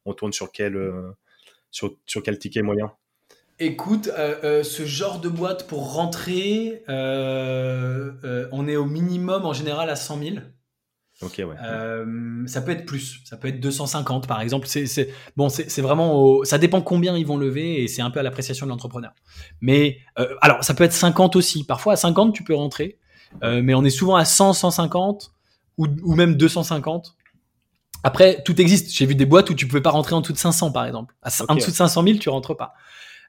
[0.06, 0.77] on tourne sur quel
[1.72, 2.91] sur quel ticket moyen?
[3.60, 10.19] Écoute, ce genre de boîte pour rentrer, on est au minimum en général à 100
[10.19, 10.35] 000.
[11.21, 11.55] Ok, ouais.
[11.63, 14.67] Euh, ça peut être plus, ça peut être 250 par exemple.
[14.67, 18.19] C'est, bon, c'est, vraiment, au, ça dépend combien ils vont lever et c'est un peu
[18.19, 19.13] à l'appréciation de l'entrepreneur.
[19.61, 21.63] Mais euh, alors, ça peut être 50 aussi.
[21.63, 22.97] Parfois à 50 tu peux rentrer,
[23.43, 25.31] euh, mais on est souvent à 100, 150
[25.77, 27.15] ou, ou même 250.
[28.03, 28.93] Après, tout existe.
[28.93, 31.15] J'ai vu des boîtes où tu pouvais pas rentrer en dessous de 500, par exemple.
[31.47, 32.73] En dessous de 500 000, tu rentres pas.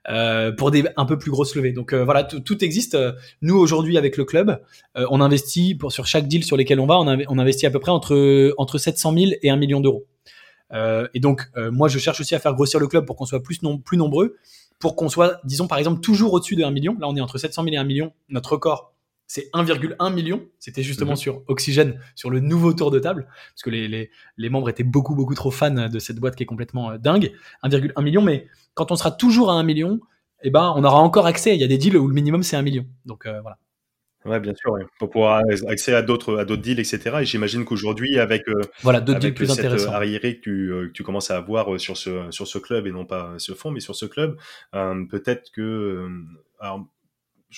[0.08, 1.72] Euh, pour des un peu plus grosses levées.
[1.72, 2.94] Donc euh, voilà, tout existe.
[2.94, 3.12] Euh,
[3.42, 4.62] nous aujourd'hui avec le club,
[4.94, 7.90] on investit pour sur chaque deal sur lesquels on va, on, investit à peu près
[7.90, 10.06] entre entre 700 000 et 1 million d'euros.
[10.72, 13.62] et donc moi je cherche aussi à faire grossir le club pour qu'on soit plus
[13.62, 14.36] non, plus nombreux,
[14.78, 16.96] pour qu'on soit disons par exemple toujours au-dessus de 1 million.
[17.00, 18.12] Là on est entre 700 000 et 1 million.
[18.28, 18.94] Notre record
[19.26, 20.42] c'est 1,1 million.
[20.58, 21.16] C'était justement mhm.
[21.16, 24.84] sur Oxygène, sur le nouveau tour de table, parce que les, les, les, membres étaient
[24.84, 27.32] beaucoup, beaucoup trop fans de cette boîte qui est complètement euh, dingue.
[27.64, 30.00] 1,1 million, mais quand on sera toujours à 1 million,
[30.42, 31.54] eh ben, on aura encore accès.
[31.54, 32.86] Il y a des deals où le minimum, c'est 1 million.
[33.04, 33.58] Donc euh, voilà.
[34.24, 37.18] Ouais, bien sûr, pour pouvoir accéder à d'autres à d'autres deals, etc.
[37.20, 41.04] Et j'imagine qu'aujourd'hui, avec euh, voilà d'autres deals plus intéressants, arriéré que tu, que tu
[41.04, 43.94] commences à avoir sur ce sur ce club et non pas ce fonds, mais sur
[43.94, 44.36] ce club,
[44.72, 46.08] peut-être que
[46.58, 46.88] alors,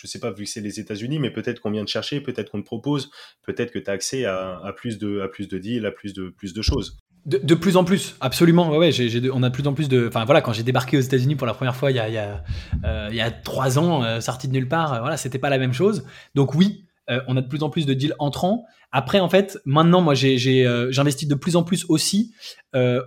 [0.00, 2.50] je sais pas, vu que c'est les États-Unis, mais peut-être qu'on vient de chercher, peut-être
[2.50, 3.10] qu'on te propose,
[3.44, 6.28] peut-être que tu as accès à, plus de, à plus de deals, à plus de,
[6.28, 6.98] plus de choses.
[7.26, 8.70] De, plus en plus, absolument.
[8.70, 10.06] Ouais, ouais on a plus en plus de.
[10.08, 12.14] Enfin voilà, quand j'ai débarqué aux États-Unis pour la première fois il y a, il
[12.14, 12.42] y a,
[12.84, 16.06] euh, trois ans, euh, sorti de nulle part, euh, voilà, c'était pas la même chose.
[16.34, 16.84] Donc oui,
[17.26, 18.64] on a de plus en plus de deals entrants.
[18.92, 22.34] Après, en fait, maintenant, moi, j'investis de plus en plus aussi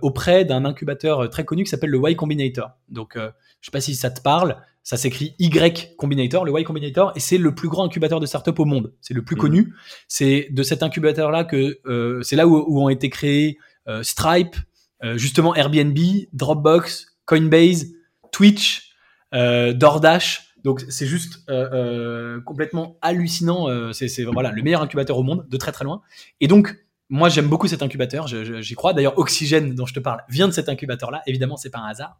[0.02, 2.72] auprès d'un incubateur très connu qui s'appelle le Y Combinator.
[2.88, 4.56] Donc, je sais pas si ça te parle.
[4.82, 8.58] Ça s'écrit Y Combinator, le Y Combinator, et c'est le plus grand incubateur de startup
[8.58, 8.92] au monde.
[9.00, 9.40] C'est le plus mhm.
[9.40, 9.74] connu.
[10.08, 14.56] C'est de cet incubateur-là que euh, c'est là où, ont été créés euh, Stripe,
[15.04, 15.98] euh, justement Airbnb,
[16.32, 17.86] Dropbox, Coinbase,
[18.32, 18.94] Twitch,
[19.32, 20.48] DoorDash.
[20.64, 21.44] Donc c'est juste
[22.44, 23.92] complètement hallucinant.
[23.92, 26.02] c'est voilà le meilleur incubateur au monde de très très loin.
[26.40, 26.76] Et donc
[27.12, 28.94] moi, j'aime beaucoup cet incubateur, j'y crois.
[28.94, 31.20] D'ailleurs, Oxygène, dont je te parle, vient de cet incubateur-là.
[31.26, 32.18] Évidemment, c'est pas un hasard.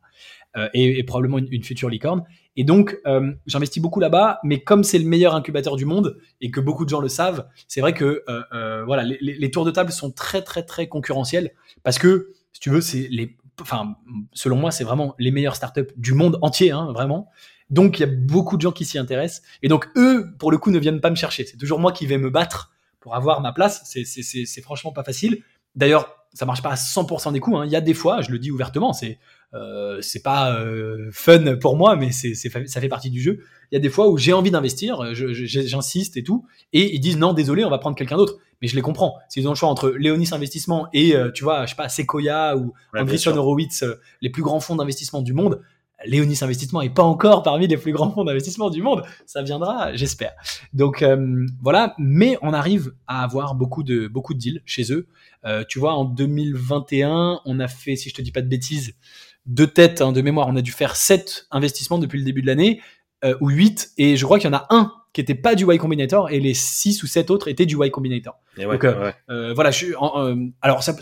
[0.59, 2.24] Euh, et, probablement une, future licorne.
[2.56, 6.51] Et donc, euh, j'investis beaucoup là-bas, mais comme c'est le meilleur incubateur du monde et
[6.51, 9.90] que beaucoup de gens le savent, c'est vrai que euh, voilà, les, tours de table
[9.93, 11.52] sont très, très, très concurrentiels
[11.85, 13.97] parce que, si tu veux, c'est les, enfin,
[14.35, 17.31] selon moi, c'est vraiment les meilleures startups du monde entier, hein, vraiment.
[17.70, 19.40] Donc, il y a beaucoup de gens qui s'y intéressent.
[19.62, 21.47] Et donc, eux, pour le coup, ne viennent pas me chercher.
[21.47, 22.72] C'est toujours moi qui vais me battre
[23.02, 23.82] pour avoir ma place.
[23.84, 25.42] C'est franchement pas facile.
[25.74, 27.58] D'ailleurs, ça marche pas à 100% des coups.
[27.58, 27.66] Hein.
[27.66, 29.18] Il y a des fois, je le dis ouvertement, c'est
[29.54, 33.40] euh, c'est pas euh, fun pour moi, mais c'est ça fait partie du jeu.
[33.70, 37.18] Il y a des fois où j'ai envie d'investir, j'insiste et tout, et ils disent
[37.18, 38.38] non, désolé, on va prendre quelqu'un d'autre.
[38.62, 39.18] Mais je les comprends.
[39.28, 42.56] S'ils ont le choix entre Léonis Investissement et, euh, tu vois, je sais pas, Sequoia
[42.56, 45.60] ou ouais, Andreessen Horowitz, euh, les plus grands fonds d'investissement du monde,
[46.04, 49.02] Léonis Investissement est pas encore parmi les plus grands fonds d'investissement du monde.
[49.26, 50.32] Ça viendra, j'espère.
[50.72, 55.06] Donc euh, voilà, mais on arrive à avoir beaucoup de beaucoup de deals chez eux.
[55.44, 58.94] Euh, tu vois, en 2021, on a fait, si je te dis pas de bêtises,
[59.46, 60.48] deux têtes hein, de mémoire.
[60.48, 62.80] On a dû faire sept investissements depuis le début de l'année
[63.24, 65.64] euh, ou huit, et je crois qu'il y en a un qui était pas du
[65.64, 68.38] Y Combinator et les six ou sept autres étaient du Y Combinator.
[68.56, 68.86] Donc
[69.54, 69.94] voilà, je suis.
[70.62, 70.94] alors ça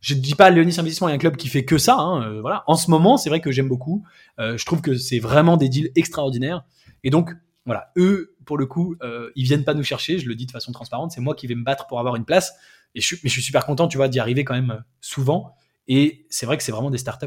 [0.00, 1.96] je dis pas Léonis Investissement est un club qui fait que ça.
[1.96, 2.64] Hein, euh, voilà.
[2.66, 4.04] En ce moment, c'est vrai que j'aime beaucoup.
[4.38, 6.64] Euh, je trouve que c'est vraiment des deals extraordinaires.
[7.04, 7.30] Et donc,
[7.64, 10.18] voilà, eux, pour le coup, euh, ils viennent pas nous chercher.
[10.18, 11.12] Je le dis de façon transparente.
[11.12, 12.54] C'est moi qui vais me battre pour avoir une place.
[12.94, 15.54] Et je, mais je suis super content, tu vois, d'y arriver quand même souvent.
[15.88, 17.26] Et c'est vrai que c'est vraiment des startups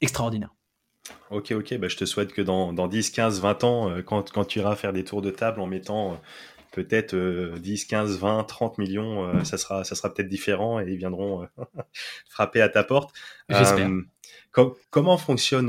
[0.00, 0.54] extraordinaires.
[1.30, 4.60] Ok, ok, bah, je te souhaite que dans, dans 10, 15, 20 ans, quand, tu
[4.60, 6.18] iras faire des tours de table en mettant
[6.74, 10.96] peut-être 10, 15, 20, 30 millions, euh, ça sera, ça sera peut-être différent et ils
[10.96, 11.46] viendront euh,
[12.28, 13.14] frapper à ta porte.
[13.48, 13.88] J'espère.
[13.88, 15.68] Euh, comment fonctionne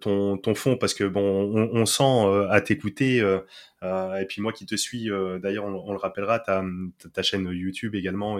[0.00, 0.76] ton, ton fonds?
[0.76, 5.10] Parce que bon, on, sent à t'écouter, et puis moi qui te suis,
[5.42, 6.64] d'ailleurs, on, le rappellera, ta,
[7.12, 8.38] ta chaîne YouTube également,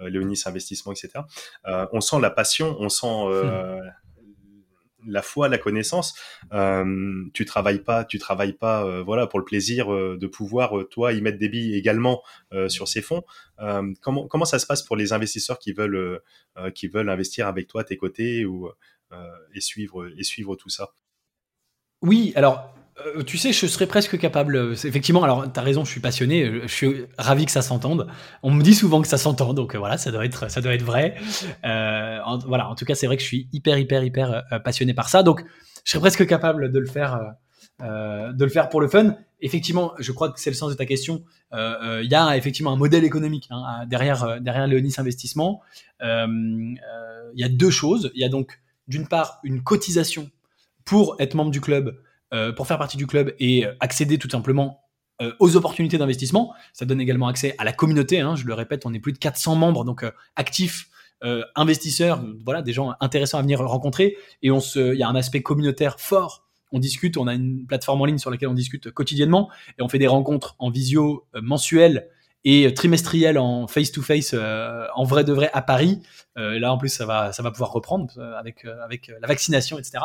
[0.00, 1.24] Léonis Investissement, etc.
[1.64, 3.06] on sent la passion, on sent
[5.06, 6.14] la foi, la connaissance.
[6.52, 10.74] Euh, tu travailles pas, tu travailles pas, euh, voilà, pour le plaisir euh, de pouvoir
[10.90, 12.22] toi y mettre des billes également
[12.68, 13.22] sur ces fonds.
[14.00, 16.20] comment comment ça se passe pour les investisseurs qui veulent
[16.74, 18.70] qui veulent investir avec toi à tes côtés ou
[19.54, 20.92] et suivre et suivre tout ça?
[22.02, 24.56] Oui, alors euh, tu sais, je serais presque capable.
[24.56, 27.60] Euh, effectivement, alors tu as raison, je suis passionné, euh, je suis ravi que ça
[27.60, 28.06] s'entende.
[28.42, 30.82] On me dit souvent que ça s'entend, donc voilà, ça doit être, ça doit être
[30.82, 31.16] vrai.
[31.62, 35.08] en, voilà, en tout cas, c'est vrai que je suis hyper, hyper, hyper passionné par
[35.08, 35.44] ça, donc
[35.84, 37.20] je serais presque capable de le faire,
[37.80, 39.16] de le faire pour le fun.
[39.40, 41.22] Effectivement, je crois que c'est le sens de ta question.
[41.52, 45.60] Il y a effectivement un modèle économique hein, derrière, derrière Léonis Investissement.
[46.00, 46.78] Il
[47.34, 48.10] y a deux choses.
[48.14, 50.30] Il y a donc d'une part une cotisation
[50.84, 52.02] pour être membre du club euh,
[52.56, 54.82] pour faire partie du club et euh, accéder tout simplement
[55.22, 56.52] euh, aux opportunités d'investissement.
[56.72, 58.20] Ça donne également accès à la communauté.
[58.20, 60.04] Hein, je le répète, on est plus de 400 membres, donc
[60.34, 60.88] actifs,
[61.56, 64.16] investisseurs, voilà, des gens intéressants à venir rencontrer.
[64.42, 66.46] Et il y a un aspect communautaire fort.
[66.72, 69.88] On discute, on a une plateforme en ligne sur laquelle on discute quotidiennement et on
[69.88, 72.08] fait des rencontres en visio mensuelles
[72.44, 76.02] et trimestriel en face-to-face, en vrai de vrai à Paris.
[76.36, 80.00] là, en plus, ça va, ça va pouvoir reprendre avec, avec la vaccination, etc.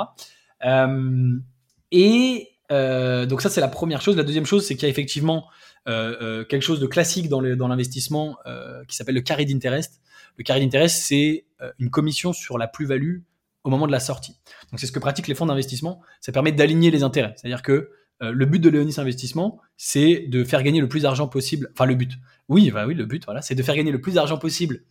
[1.91, 4.15] et donc ça, c'est la première chose.
[4.15, 5.47] La deuxième chose, c'est qu'il y a effectivement
[5.85, 8.37] quelque chose de classique dans l'investissement
[8.87, 9.99] qui s'appelle le carré d'interest.
[10.37, 11.45] Le carré d'interest, c'est
[11.79, 13.19] une commission sur la plus-value
[13.63, 14.37] au moment de la sortie.
[14.71, 16.01] Donc c'est ce que pratiquent les fonds d'investissement.
[16.19, 17.33] Ça permet d'aligner les intérêts.
[17.35, 17.91] C'est-à-dire que
[18.21, 21.69] euh, le but de Léonis Investissement, c'est de faire gagner le plus d'argent possible.
[21.73, 22.11] Enfin le but.
[22.49, 24.83] Oui, bah oui, le but, voilà, c'est de faire gagner le plus d'argent possible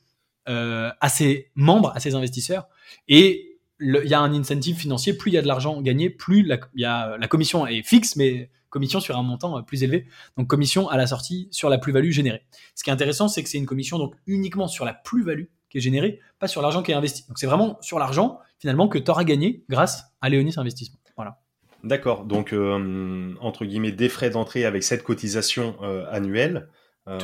[0.49, 2.69] euh, à ses membres, à ses investisseurs.
[3.09, 3.50] Et
[3.81, 5.15] il y a un incentive financier.
[5.15, 8.17] Plus il y a de l'argent gagné, plus la, y a, la commission est fixe,
[8.17, 10.07] mais commission sur un montant euh, plus élevé.
[10.37, 12.43] Donc commission à la sortie sur la plus-value générée.
[12.75, 15.79] Ce qui est intéressant, c'est que c'est une commission donc uniquement sur la plus-value qui
[15.79, 17.25] est générée, pas sur l'argent qui est investi.
[17.29, 20.99] Donc c'est vraiment sur l'argent finalement que tu auras gagné grâce à Léonis Investissement.
[21.17, 21.39] Voilà.
[21.85, 26.69] D'accord, donc euh, entre guillemets des frais d'entrée avec cette cotisation euh, annuelle.
[27.11, 27.19] Euh,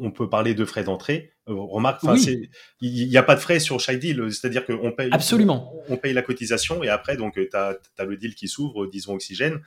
[0.00, 1.32] on, peut parler de frais d'entrée.
[1.46, 2.02] remarque,
[2.80, 5.74] il n'y a pas de frais sur chaque deal, c'est-à-dire qu'on paye, Absolument.
[5.88, 9.60] On, paye la cotisation et après, donc, tu as, le deal qui s'ouvre, disons Oxygène.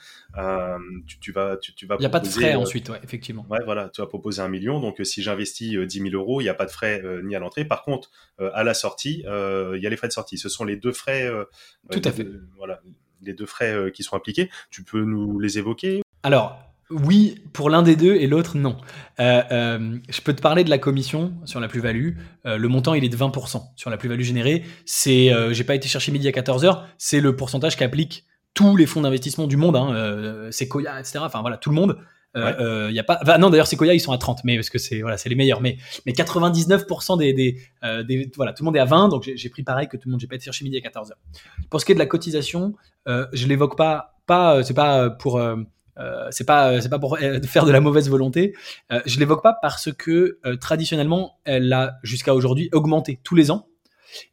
[1.19, 3.45] Tu, vas, tu, vas il n'y a pas de frais ensuite, ouais, effectivement.
[3.49, 4.80] Ouais, voilà, tu vas proposer un million.
[4.80, 7.65] Donc, si j'investis 10 000 euros, il n'y a pas de frais ni à l'entrée.
[7.65, 10.38] Par contre, à la sortie, il y a les frais de sortie.
[10.38, 11.30] Ce sont les deux frais.
[11.91, 12.27] Tout à fait.
[12.56, 12.81] voilà
[13.22, 14.49] les deux frais euh, qui sont appliqués.
[14.69, 16.02] Tu peux nous les évoquer?
[16.23, 18.77] Alors, oui, pour l'un des deux et l'autre, non.
[19.19, 22.18] Euh, euh, je peux te parler de la commission sur la plus-value.
[22.45, 24.64] le montant, il est de 20% sur la plus-value générée.
[24.85, 29.01] C'est, j'ai pas été chercher midi à 14h, c'est le pourcentage qu'appliquent tous les fonds
[29.01, 31.19] d'investissement du monde, hein, Sequoia, etc.
[31.22, 31.97] Enfin voilà, tout le monde.
[32.35, 35.01] Euh, y a pas, non d'ailleurs Sequoia ils sont à 30, mais parce que c'est
[35.01, 35.61] voilà c'est les meilleurs.
[35.61, 37.59] Mais mais 99% des, des,
[38.03, 40.11] des, voilà tout le monde est à 20, donc j'ai pris pareil que tout le
[40.11, 40.22] monde.
[40.22, 41.11] J'ai pas été chercher midi à 14h.
[41.69, 42.73] Pour ce qui est de la cotisation,
[43.07, 45.41] euh, je l'évoque pas, pas, euh, c'est pas pour,
[45.99, 48.53] euh, c'est pas, c'est pas pour faire de la mauvaise volonté.
[49.06, 53.68] je l'évoque pas parce que traditionnellement, elle a jusqu'à aujourd'hui augmenté tous les ans.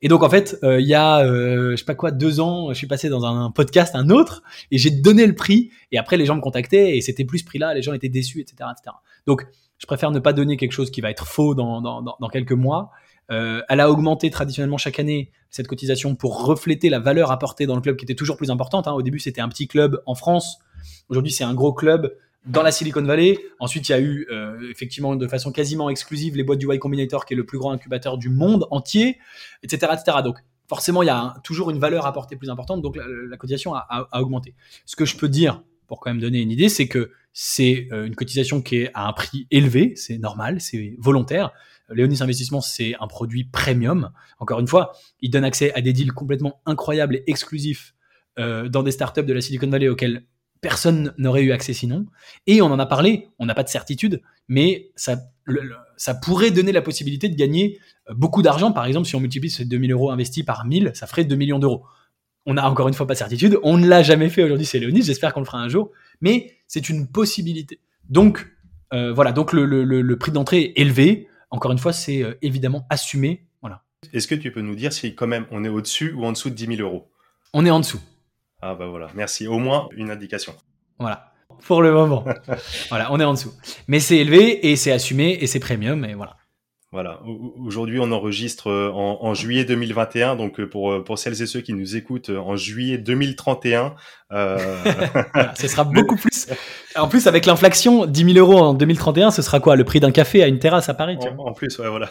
[0.03, 2.87] Et donc en fait, il y a, je sais pas quoi, deux ans, je suis
[2.87, 5.71] passé dans un, podcast, un autre, et j'ai donné le prix.
[5.93, 7.75] Et après, les gens me contactaient et c'était plus ce prix-là.
[7.75, 8.97] Les gens étaient déçus, etc., etc.
[9.27, 9.47] Donc,
[9.79, 12.53] je préfère ne pas donner quelque chose qui va être faux dans, dans, dans quelques
[12.53, 12.91] mois.
[13.31, 17.75] Euh, elle a augmenté traditionnellement chaque année cette cotisation pour refléter la valeur apportée dans
[17.75, 18.87] le club qui était toujours plus importante.
[18.87, 18.93] Hein.
[18.93, 20.59] Au début, c'était un petit club en France.
[21.09, 22.15] Aujourd'hui, c'est un gros club
[22.47, 23.39] dans la Silicon Valley.
[23.59, 26.79] Ensuite, il y a eu euh, effectivement de façon quasiment exclusive les boîtes du Y
[26.79, 29.19] Combinator, qui est le plus grand incubateur du monde entier,
[29.63, 30.19] etc., etc.
[30.23, 30.39] Donc,
[30.69, 32.83] forcément, il y a toujours une valeur apportée plus importante.
[32.83, 34.55] Donc, la, cotisation a, augmenté.
[34.87, 38.07] Ce que je peux dire, pour quand même donner une idée, c'est que c'est euh,
[38.07, 41.51] une cotisation qui est à un prix élevé, c'est normal, c'est volontaire.
[41.91, 44.11] Léonis Investissement, c'est un produit premium.
[44.39, 47.95] Encore une fois, il donne accès à des deals complètement incroyables et exclusifs
[48.39, 50.25] euh, dans des startups de la Silicon Valley auxquelles
[50.65, 52.07] personne n'aurait eu accès sinon.
[52.47, 55.19] Et on en a parlé, on n'a pas de certitude, mais ça,
[55.99, 57.79] ça pourrait donner la possibilité de gagner
[58.09, 58.73] euh, beaucoup d'argent.
[58.73, 61.59] Par exemple, si on multiplie ces 2000 euros investis par 1000, ça ferait 2 millions
[61.59, 61.85] d'euros.
[62.47, 64.79] On n'a encore une fois pas de certitude, on ne l'a jamais fait aujourd'hui, c'est
[64.79, 65.91] Léonis, j'espère qu'on le fera un jour,
[66.23, 67.79] mais c'est une possibilité.
[68.09, 68.47] Donc,
[68.95, 72.87] euh, voilà, donc le, le prix d'entrée est élevé, encore une fois, c'est euh, évidemment
[72.89, 73.47] assumé.
[73.61, 73.83] Voilà.
[74.15, 76.49] Est-ce que tu peux nous dire si quand même on est au-dessus ou en dessous
[76.49, 77.11] de 10 000 euros?
[77.53, 78.01] On est en dessous.
[78.67, 79.47] Ah bah voilà, merci.
[79.47, 80.55] Au moins une indication.
[80.99, 81.35] Voilà.
[81.67, 82.25] Pour le moment.
[82.89, 83.53] voilà, on est en dessous.
[83.89, 86.37] Mais c'est élevé et c'est assumé et c'est premium et voilà.
[86.95, 87.19] Voilà.
[87.59, 90.37] Aujourd'hui, on enregistre euh, en, juillet 2021.
[90.37, 93.97] Donc, euh, pour, pour celles et ceux qui nous écoutent en juillet 2031,
[94.33, 94.59] euh...
[95.59, 96.49] ce sera beaucoup plus.
[96.97, 99.77] En plus, avec l'inflation, 10 000 euros en 2031, ce sera quoi?
[99.77, 102.09] Le prix d'un café à une terrasse à Paris en, plus, ouais, voilà.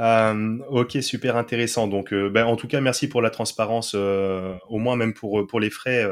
[0.00, 1.86] euh, ok, super intéressant.
[1.86, 5.46] Donc, euh, ben, en tout cas, merci pour la transparence, euh, au moins même pour,
[5.46, 6.06] pour les frais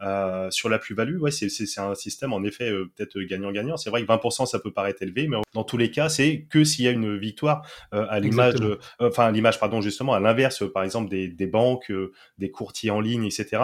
[0.00, 1.18] euh, sur la plus-value.
[1.18, 3.76] Ouais, c'est un système, en effet, peut-être gagnant-gagnant.
[3.76, 6.64] C'est vrai que 20%, ça peut paraître élevé, mais dans tous les cas, c'est que
[6.64, 8.54] s'il y a une victoire à l'image,
[9.00, 11.92] enfin, à l'image, pardon, justement, à l'inverse, par exemple, des, des banques,
[12.38, 13.58] des courtiers en ligne, etc.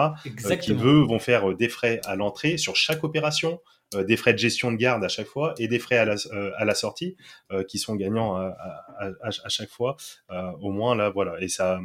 [0.45, 3.61] Euh, qui eux vont faire euh, des frais à l'entrée sur chaque opération,
[3.93, 6.15] euh, des frais de gestion de garde à chaque fois et des frais à la,
[6.57, 7.15] à la sortie
[7.67, 8.55] qui sont gagnants à,
[8.99, 9.95] à, à chaque fois.
[10.61, 11.79] au moins là, voilà, et ça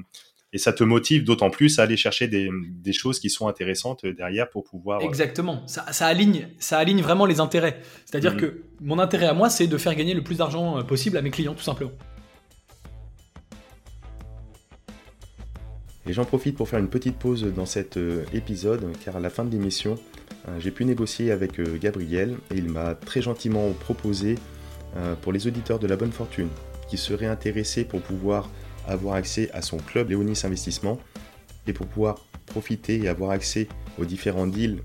[0.53, 4.05] et ça te motive d'autant plus à aller chercher des, des, choses qui sont intéressantes
[4.05, 5.01] derrière pour pouvoir.
[5.03, 5.67] Exactement.
[5.67, 7.81] Ça, ça aligne, ça aligne vraiment les intérêts.
[8.05, 8.41] C'est-à-dire mmh.
[8.41, 11.31] que mon intérêt à moi, c'est de faire gagner le plus d'argent possible à mes
[11.31, 11.93] clients, tout simplement.
[16.11, 19.31] Et j'en profite pour faire une petite pause dans cet euh, épisode, car à la
[19.31, 19.97] fin de l'émission,
[20.49, 24.37] euh, j'ai pu négocier avec euh, Gabriel et il m'a très gentiment proposé
[25.23, 26.49] pour les auditeurs de la bonne fortune
[26.89, 28.51] qui seraient intéressés pour pouvoir
[28.87, 30.99] avoir accès à son club Léonis Investissement
[31.67, 34.83] et pour pouvoir profiter et avoir accès aux différents deals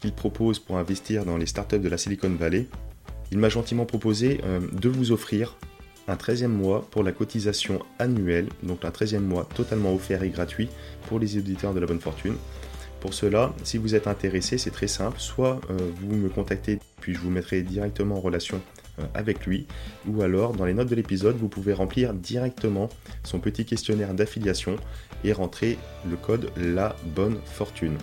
[0.00, 2.66] qu'il propose pour investir dans les startups de la Silicon Valley,
[3.30, 4.40] il m'a gentiment proposé
[4.72, 5.56] de vous offrir
[6.08, 10.68] un 13e mois pour la cotisation annuelle, donc un 13e mois totalement offert et gratuit
[11.06, 12.36] pour les éditeurs de la bonne fortune.
[13.00, 15.60] Pour cela, si vous êtes intéressé, c'est très simple, soit
[16.00, 18.79] vous me contactez, puis je vous mettrai directement en relation euh,
[19.14, 19.66] avec lui,
[20.06, 22.88] ou alors dans les notes de l'épisode, vous pouvez remplir directement
[23.24, 24.76] son petit questionnaire d'affiliation
[25.24, 25.78] et rentrer
[26.08, 27.96] le code La Bonne Fortune.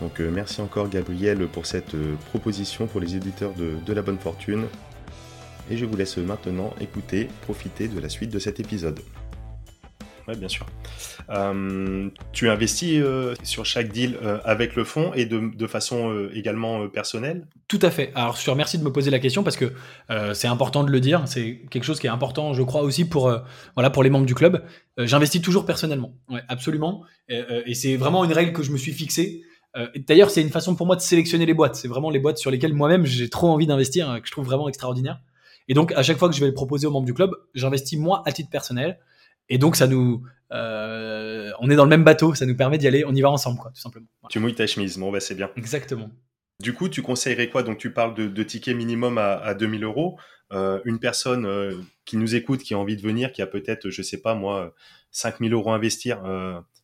[0.00, 4.18] Donc euh, merci encore Gabriel pour cette euh, proposition pour les éditeurs de La Bonne
[4.18, 4.66] Fortune.
[5.70, 9.00] Et je vous laisse maintenant écouter, profiter de la suite de cet épisode.
[10.28, 10.66] Oui, bien sûr.
[11.30, 16.88] Euh, tu investis euh, sur chaque deal euh, avec le fonds et de, façon également
[16.88, 17.46] personnelle?
[17.68, 18.12] Tout à fait.
[18.14, 19.72] Alors, je te remercie de me poser la question parce que
[20.34, 21.22] c'est important de le dire.
[21.26, 23.32] C'est quelque chose qui est important, je crois, aussi pour,
[23.74, 24.64] voilà, pour les membres du club.
[24.98, 26.14] J'investis toujours personnellement.
[26.28, 27.04] Ouais, absolument.
[27.28, 29.42] et c'est vraiment une règle que je me suis fixée.
[30.06, 31.74] D'ailleurs, c'est une façon pour moi de sélectionner les boîtes.
[31.74, 34.68] C'est vraiment les boîtes sur lesquelles moi-même j'ai trop envie d'investir, que je trouve vraiment
[34.68, 35.20] extraordinaire.
[35.68, 37.98] Et donc, à chaque fois que je vais le proposer aux membres du club, j'investis
[37.98, 38.98] moi à titre personnel.
[39.48, 42.86] Et donc, ça nous, euh, on est dans le même bateau, ça nous permet d'y
[42.86, 44.06] aller, on y va ensemble, quoi, tout simplement.
[44.28, 45.50] Tu mouilles ta chemise, bon, bah, c'est bien.
[45.56, 46.10] Exactement.
[46.60, 47.62] Du coup, tu conseillerais quoi?
[47.62, 50.18] Donc, tu parles de, tickets minimum à, à 2000 euros.
[50.52, 51.74] Euh, une personne euh,
[52.04, 54.74] qui nous écoute, qui a envie de venir, qui a peut-être, je sais pas moi,
[55.10, 56.22] 5000 euros à investir,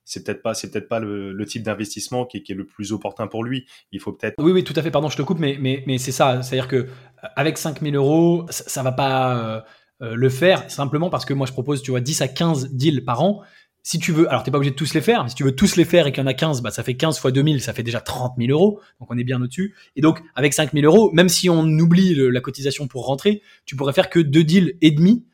[0.05, 3.45] c'est peut-être pas, c'est peut-être pas le, type d'investissement qui, est le plus opportun pour
[3.45, 3.67] lui.
[3.93, 4.35] Il faut peut-être.
[4.39, 4.91] Oui, oui, tout à fait.
[4.91, 6.43] Pardon, je te coupe, mais, mais, mais c'est ça.
[6.43, 6.89] C'est-à-dire que
[7.37, 9.65] avec 5000 euros, ça, ça va pas
[10.03, 13.05] euh, le faire simplement parce que moi je propose, tu vois, 10 à 15 deals
[13.05, 13.43] par an.
[13.85, 15.57] Si tu veux, alors t'es pas obligé de tous les faire, mais si tu veux
[15.57, 17.61] tous les faire et qu'il y en a 15, bah ça fait 15 fois 2000,
[17.61, 19.75] ça fait déjà 30 000 euros, donc on est bien au-dessus.
[19.97, 23.75] Et donc avec 5 000 euros, même si on oublie la cotisation pour rentrer, tu
[23.75, 25.25] pourrais faire que deux deals et demi,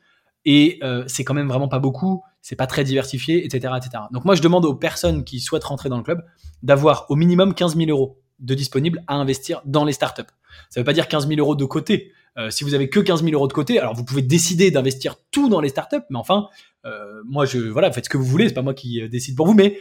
[0.45, 4.03] et euh, c'est quand même vraiment pas beaucoup, c'est pas très diversifié, etc., etc.
[4.11, 6.23] Donc moi je demande aux personnes qui souhaitent rentrer dans le club
[6.63, 10.23] d'avoir au minimum 15 000 euros de disponibles à investir dans les startups.
[10.69, 13.23] Ça veut pas dire 15 000 euros de côté, euh, si vous avez que 15
[13.23, 16.47] 000 euros de côté, alors vous pouvez décider d'investir tout dans les startups, mais enfin,
[16.85, 19.35] euh, moi, je voilà, faites ce que vous voulez, c'est pas moi qui euh, décide
[19.35, 19.79] pour vous, mais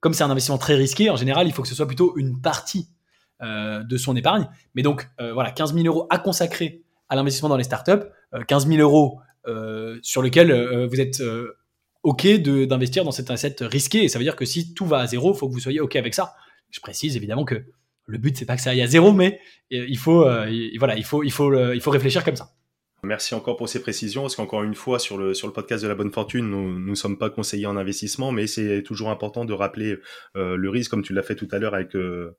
[0.00, 2.40] comme c'est un investissement très risqué, en général, il faut que ce soit plutôt une
[2.40, 2.88] partie
[3.40, 4.48] de son épargne.
[4.74, 8.02] Mais donc, voilà, 15 000 euros à consacrer à l'investissement dans les startups,
[8.48, 9.20] 15 000 euros
[10.02, 11.22] sur lesquels vous êtes
[12.02, 14.02] OK d'investir dans cet asset risqué.
[14.02, 15.78] Et ça veut dire que si tout va à zéro, il faut que vous soyez
[15.78, 16.34] OK avec ça.
[16.70, 17.64] Je précise évidemment que
[18.08, 19.38] le but c'est pas que ça aille à zéro, mais
[19.72, 22.54] euh, il faut, euh, réfléchir comme ça.
[23.04, 26.10] Merci encore pour ces précisions, parce qu'encore une fois, sur le, podcast de la bonne
[26.10, 29.98] fortune, nous ne sommes pas conseillers en investissement, mais c'est toujours important de rappeler
[30.36, 32.34] euh, le risque, comme tu l'as fait tout à l'heure avec le,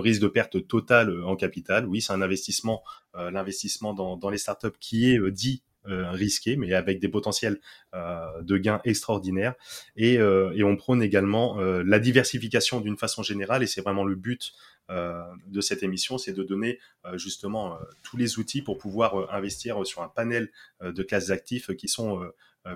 [0.00, 1.86] risque de perte totale en capital.
[1.86, 2.82] Oui, c'est un investissement,
[3.14, 7.60] l'investissement dans, dans les startups qui est dit euh, risqué, mais avec des potentiels
[7.94, 9.54] euh, de gains extraordinaires.
[9.96, 14.16] Et, euh, et on prône également la diversification d'une façon générale, et c'est vraiment le
[14.16, 14.52] but
[14.90, 16.78] de cette émission, c'est de donner
[17.14, 20.50] justement tous les outils pour pouvoir investir sur un panel
[20.82, 22.20] de classes d'actifs qui sont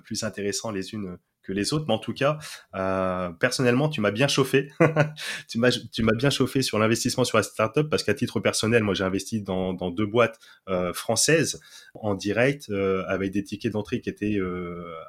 [0.05, 1.19] plus intéressants les unes
[1.53, 1.85] les autres.
[1.89, 2.39] Mais en tout cas,
[2.75, 4.71] euh, personnellement, tu m'as bien chauffé.
[5.49, 9.05] tu m'as bien chauffé sur l'investissement sur la startup parce qu'à titre personnel, moi j'ai
[9.05, 10.39] investi dans, deux boîtes
[10.69, 11.61] euh, françaises
[11.95, 14.39] en direct euh, avec des tickets d'entrée qui étaient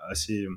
[0.09, 0.47] assez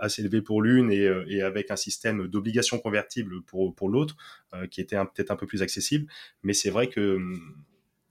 [0.00, 4.16] assez élevés pour l'une et, avec un système d'obligations convertibles pour pour l'autre
[4.70, 6.06] qui était peut-être un peu plus accessible.
[6.42, 7.64] Mais c'est vrai que hum,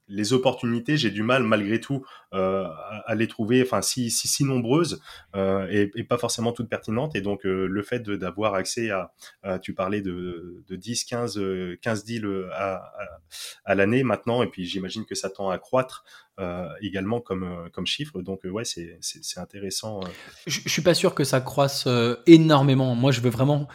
[0.08, 2.68] les opportunités, j'ai du mal malgré tout euh,
[3.06, 5.02] à, les trouver, enfin si si, nombreuses
[5.36, 7.16] euh, et, pas forcément toutes pertinentes.
[7.16, 9.12] Et donc euh, le fait d'avoir accès à,
[9.62, 11.42] tu parlais de, de 10, 15,
[11.82, 12.92] 15 deals à,
[13.66, 16.04] à, l'année maintenant, et puis j'imagine que ça tend à croître.
[16.82, 18.24] Également comme, comme chiffre.
[18.24, 18.98] Donc, ouais, c'est
[19.38, 20.00] intéressant.
[20.48, 21.88] Je, je suis pas sûr que ça croisse
[22.26, 22.96] énormément.
[22.96, 23.68] Moi, je veux vraiment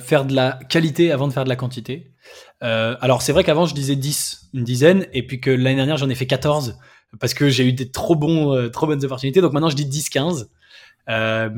[0.00, 2.12] faire de la qualité avant de faire de la quantité.
[2.60, 6.08] alors, c'est vrai qu'avant, je disais 10, une dizaine, et puis que l'année dernière, j'en
[6.08, 6.78] ai fait 14
[7.18, 9.40] parce que j'ai eu des trop, bons, trop bonnes opportunités.
[9.40, 10.46] Donc maintenant, je dis 10-15.
[11.08, 11.48] Euh,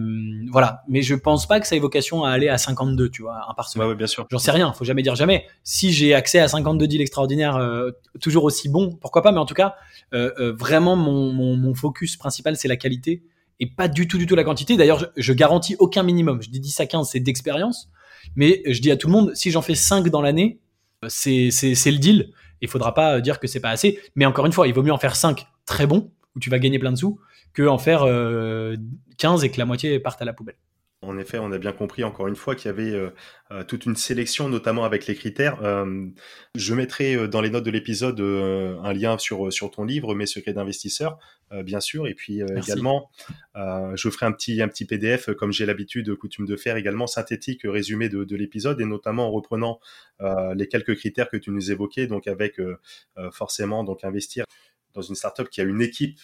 [0.50, 3.46] voilà, mais je pense pas que ça ait vocation à aller à 52, tu vois,
[3.48, 3.88] un par semaine.
[3.88, 4.26] Ouais, bien sûr.
[4.30, 5.46] J'en sais rien, faut jamais dire jamais.
[5.62, 7.90] Si j'ai accès à 52 deals extraordinaires, euh,
[8.20, 9.74] toujours aussi bons, pourquoi pas, mais en tout cas,
[10.14, 13.22] euh, euh, vraiment, mon, mon, mon, focus principal, c'est la qualité
[13.60, 14.76] et pas du tout, du tout la quantité.
[14.76, 16.40] D'ailleurs, je, je garantis aucun minimum.
[16.40, 17.90] Je dis 10 à 15, c'est d'expérience,
[18.36, 20.60] mais je dis à tout le monde, si j'en fais 5 dans l'année,
[21.08, 22.32] c'est le deal.
[22.60, 24.92] Il faudra pas dire que c'est pas assez, mais encore une fois, il vaut mieux
[24.92, 27.18] en faire 5 très bons, où tu vas gagner plein de sous,
[27.52, 28.76] que en faire 15 euh,
[29.42, 30.56] et que la moitié parte à la poubelle.
[31.02, 33.10] En effet, on a bien compris encore une fois qu'il y avait euh,
[33.50, 35.58] euh, toute une sélection, notamment avec les critères.
[36.54, 40.52] je mettrai dans les notes de l'épisode un lien sur sur ton livre, Mes secrets
[40.52, 41.18] d'investisseur,
[41.64, 43.10] bien sûr, et puis également,
[43.54, 47.62] je ferai un petit un petit PDF comme j'ai l'habitude, coutume de faire également synthétique,
[47.64, 49.80] résumé de, de l'épisode, et notamment en reprenant
[50.54, 52.60] les quelques critères que tu nous évoquais, donc avec
[53.32, 54.44] forcément donc investir
[54.94, 56.20] dans une startup qui a une équipe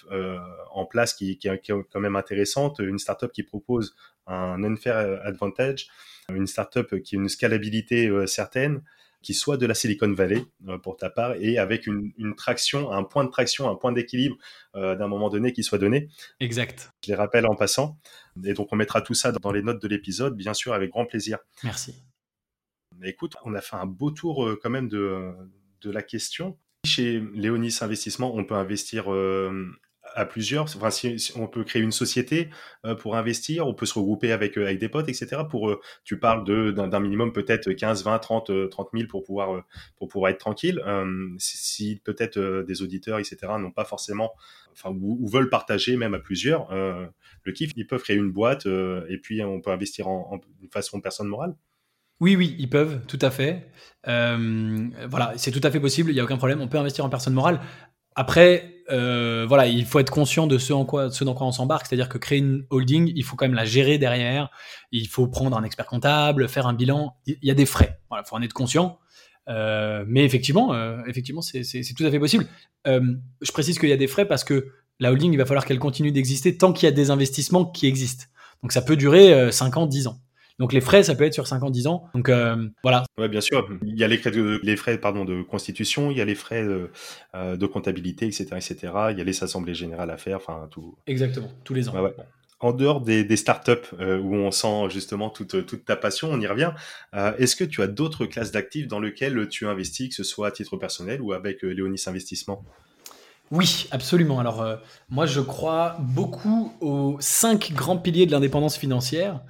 [0.73, 3.95] en place qui, qui, qui, est quand même intéressante, une startup qui propose
[4.27, 5.89] un unfair advantage,
[6.29, 8.83] une startup qui a une scalabilité certaine,
[9.23, 13.05] qui soit de la Silicon Valley euh, pour ta part et avec une, traction, un
[13.05, 14.37] point de traction, un point d'équilibre
[14.77, 16.09] euh, d'un moment donné qui soit donné.
[16.41, 16.91] Exact.
[17.05, 17.99] Je les rappelle en passant.
[18.45, 21.05] Et donc on mettra tout ça dans les notes de l'épisode, bien sûr, avec grand
[21.05, 21.39] plaisir.
[21.65, 21.95] Merci.
[23.03, 25.33] écoute, on a fait un beau tour euh, quand même de,
[25.81, 26.57] de la question.
[26.85, 29.09] Chez Léonis Investissement, on peut investir
[30.15, 30.65] à plusieurs.
[30.65, 32.49] Enfin, si, on peut créer une société
[32.85, 35.43] euh, pour investir, on peut se regrouper avec, euh, des potes, etc.
[35.49, 36.45] Pour, euh, tu parles
[36.75, 39.63] d'un, minimum peut-être 15, 20, 30, 30 000 pour pouvoir,
[40.29, 40.83] être tranquille.
[41.39, 44.33] si, peut-être des auditeurs, etc., n'ont pas forcément,
[44.73, 46.69] enfin, ou, veulent partager même à plusieurs
[47.45, 51.01] le kiff, ils peuvent créer une boîte et puis on peut investir en, en façon
[51.01, 51.55] personne morale.
[52.21, 53.71] Oui, oui, ils peuvent, tout à fait.
[54.05, 56.61] voilà, c'est tout à fait possible, il n'y a aucun problème.
[56.61, 57.61] On peut investir en personne morale.
[58.15, 61.53] Après, euh, voilà, il faut être conscient de ce, en quoi, ce dans quoi on
[61.53, 64.51] s'embarque, c'est-à-dire que créer une holding, il faut quand même la gérer derrière,
[64.91, 68.25] il faut prendre un expert comptable, faire un bilan, il y a des frais, voilà,
[68.25, 68.99] faut en être conscient.
[69.49, 71.63] Euh, mais effectivement, euh, effectivement, c'est
[71.97, 72.47] tout à fait possible.
[72.87, 75.79] je précise qu'il y a des frais parce que la holding, il va falloir qu'elle
[75.79, 78.25] continue d'exister tant qu'il y a des investissements qui existent.
[78.63, 80.19] Donc ça peut durer 5 ans, 10 ans.
[80.59, 82.09] Donc les frais, ça peut être sur 5 ans, 10 ans.
[82.15, 83.05] Donc euh, voilà.
[83.17, 83.69] Ouais, bien sûr.
[83.85, 86.35] Il y a les frais de, les frais, pardon, de constitution, il y a les
[86.35, 86.91] frais de,
[87.35, 88.77] euh, de comptabilité, etc., etc.
[89.11, 90.97] Il y a les assemblées générales à faire, enfin tout.
[91.07, 91.95] Exactement, tous les ans.
[92.61, 96.41] En dehors des, des startups euh, où on sent justement toute, toute ta passion, on
[96.41, 96.73] y revient.
[97.13, 100.51] Est-ce que tu as d'autres classes d'actifs dans lesquelles tu investis, que ce soit à
[100.51, 102.65] titre personnel ou avec Léonis Investissement?
[103.53, 104.41] Oui, absolument.
[104.41, 104.67] Alors,
[105.09, 109.41] moi, je crois beaucoup aux cinq grands piliers de l'indépendance financière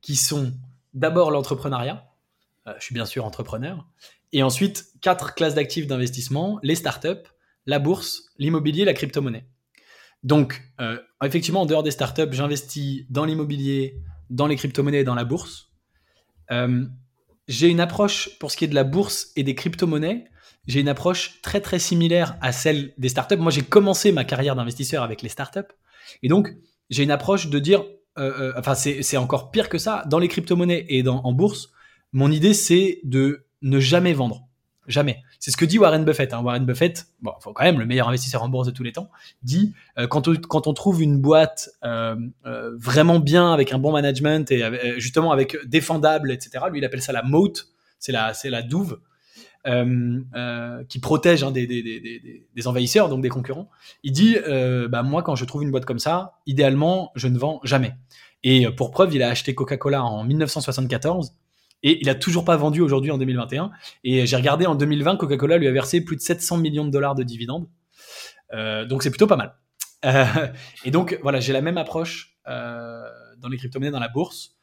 [0.00, 0.52] qui sont
[0.94, 2.08] d'abord l'entrepreneuriat,
[2.66, 3.86] euh, je suis bien sûr entrepreneur,
[4.32, 7.28] et ensuite quatre classes d'actifs d'investissement, les startups,
[7.66, 9.46] la bourse, l'immobilier, la crypto-monnaie.
[10.22, 14.00] Donc, euh, effectivement, en dehors des startups, j'investis dans l'immobilier,
[14.30, 15.70] dans les crypto-monnaies et dans la bourse.
[16.50, 16.84] Euh,
[17.46, 20.24] j'ai une approche pour ce qui est de la bourse et des crypto-monnaies.
[20.66, 23.36] J'ai une approche très très similaire à celle des startups.
[23.36, 25.60] Moi, j'ai commencé ma carrière d'investisseur avec les startups.
[26.22, 26.48] Et donc,
[26.90, 27.84] j'ai une approche de dire
[28.18, 30.04] euh, euh, enfin c'est encore pire que ça.
[30.06, 31.70] Dans les crypto-monnaies et dans, en bourse,
[32.12, 34.44] mon idée c'est de ne jamais vendre.
[34.86, 35.22] Jamais.
[35.38, 36.32] C'est ce que dit Warren Buffett.
[36.32, 36.40] Hein.
[36.42, 39.10] Warren Buffett, bon, faut quand même le meilleur investisseur en bourse de tous les temps,
[39.42, 45.30] dit euh, quand, on, trouve une boîte vraiment bien avec un bon management et justement
[45.30, 46.64] avec défendable, etc.
[46.70, 47.52] Lui, il appelle ça la moat.
[47.98, 49.00] C'est la, c'est la douve.
[49.68, 53.68] Euh, euh, qui protège hein, des, envahisseurs, donc des concurrents.
[54.02, 57.38] Il dit, euh, bah, moi, quand je trouve une boîte comme ça, idéalement, je ne
[57.38, 57.94] vends jamais.
[58.44, 61.34] Et pour preuve, il a acheté Coca-Cola en 1974
[61.82, 63.70] et il a toujours pas vendu aujourd'hui en 2021.
[64.04, 67.14] Et j'ai regardé en 2020, Coca-Cola lui a versé plus de 700 millions de dollars
[67.14, 67.68] de dividendes.
[68.52, 69.54] donc c'est plutôt pas mal.
[70.84, 74.57] et donc voilà, j'ai la même approche dans les crypto-monnaies, dans la bourse.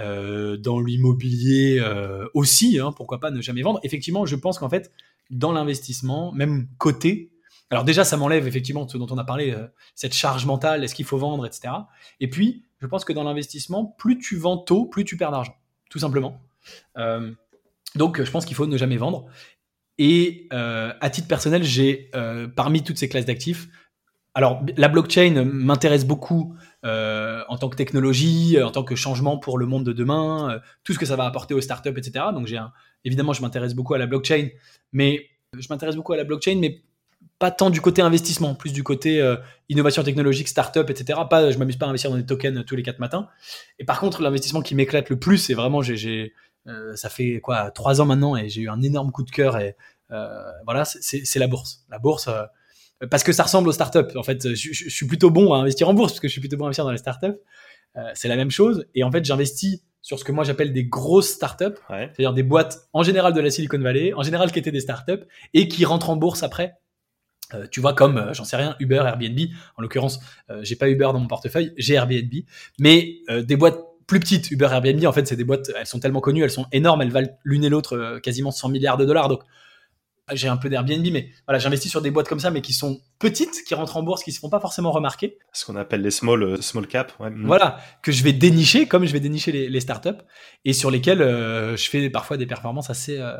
[0.00, 3.80] Euh, dans l'immobilier euh, aussi, hein, pourquoi pas ne jamais vendre.
[3.82, 4.92] Effectivement, je pense qu'en fait,
[5.30, 7.32] dans l'investissement, même côté,
[7.70, 10.94] alors déjà, ça m'enlève effectivement ce dont on a parlé, euh, cette charge mentale, est-ce
[10.94, 11.74] qu'il faut vendre, etc.
[12.18, 15.54] Et puis, je pense que dans l'investissement, plus tu vends tôt, plus tu perds d'argent,
[15.90, 16.40] tout simplement.
[17.94, 19.26] donc, je pense qu'il faut ne jamais vendre.
[19.98, 22.10] Et à titre personnel, j'ai
[22.56, 23.68] parmi toutes ces classes d'actifs,
[24.34, 29.36] alors la blockchain m'intéresse beaucoup euh, en tant que technologie, euh, en tant que changement
[29.36, 32.24] pour le monde de demain, euh, tout ce que ça va apporter aux startups, etc.
[32.32, 32.48] Donc
[33.04, 34.48] évidemment, je m'intéresse beaucoup à la blockchain,
[34.92, 35.28] mais
[35.58, 36.80] je m'intéresse beaucoup à la blockchain, mais
[37.38, 39.22] pas tant du côté investissement, plus du côté
[39.68, 41.20] innovation technologique, startup, etc.
[41.28, 43.28] Pas, je m'amuse pas à investir dans des tokens tous les quatre matins.
[43.78, 48.06] Et par contre, l'investissement qui m'éclate le plus, c'est vraiment, ça fait quoi, trois ans
[48.06, 49.58] maintenant, et j'ai eu un énorme coup de cœur.
[50.08, 51.84] Voilà, c'est la bourse.
[51.90, 52.28] La bourse
[53.08, 54.16] parce que ça ressemble aux startups.
[54.16, 56.56] En fait, je, suis plutôt bon à investir en bourse parce que je suis plutôt
[56.56, 57.38] bon à investir dans les startups.
[57.96, 58.86] Euh, c'est la même chose.
[58.94, 62.88] Et en fait, j'investis sur ce que moi j'appelle des grosses startups, c'est-à-dire des boîtes
[62.92, 66.10] en général de la Silicon Valley, en général qui étaient des startups et qui rentrent
[66.10, 66.74] en bourse après.
[67.52, 69.38] Euh, tu vois, comme, euh, j'en sais rien, Uber, Airbnb.
[69.76, 70.20] En l'occurrence,
[70.62, 72.32] j'ai pas Uber dans mon portefeuille, j'ai Airbnb.
[72.78, 76.20] Mais des boîtes plus petites, Uber, Airbnb, en fait, c'est des boîtes, elles sont tellement
[76.20, 79.28] connues, elles sont énormes, elles valent l'une et l'autre quasiment 100 milliards de dollars.
[79.28, 79.42] Donc,
[80.32, 83.00] j'ai un peu d'Airbnb, mais voilà, j'investis sur des boîtes comme ça, mais qui sont
[83.18, 85.38] petites, qui rentrent en bourse, qui se font pas forcément remarquer.
[85.52, 87.12] Ce qu'on appelle les small, euh, small cap.
[87.18, 87.46] Mm.
[87.46, 90.20] Voilà, que je vais dénicher, comme je vais dénicher les, les startups,
[90.64, 93.18] et sur lesquelles euh, je fais parfois des performances assez.
[93.18, 93.36] Euh,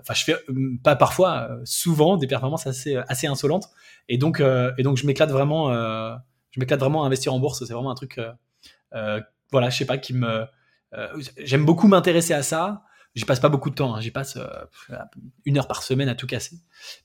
[0.00, 0.36] enfin, je fais
[0.82, 3.68] pas parfois, souvent des performances assez, assez insolentes.
[4.08, 7.64] Et donc, et donc je m'éclate vraiment, je m'éclate vraiment à investir en bourse.
[7.64, 8.20] C'est vraiment un truc,
[8.92, 10.46] voilà, je sais pas, qui me.
[11.38, 12.84] J'aime beaucoup m'intéresser à ça.
[13.14, 14.00] J'y passe pas beaucoup de temps, hein.
[14.00, 14.96] j'y passe euh,
[15.44, 16.56] une heure par semaine à tout casser.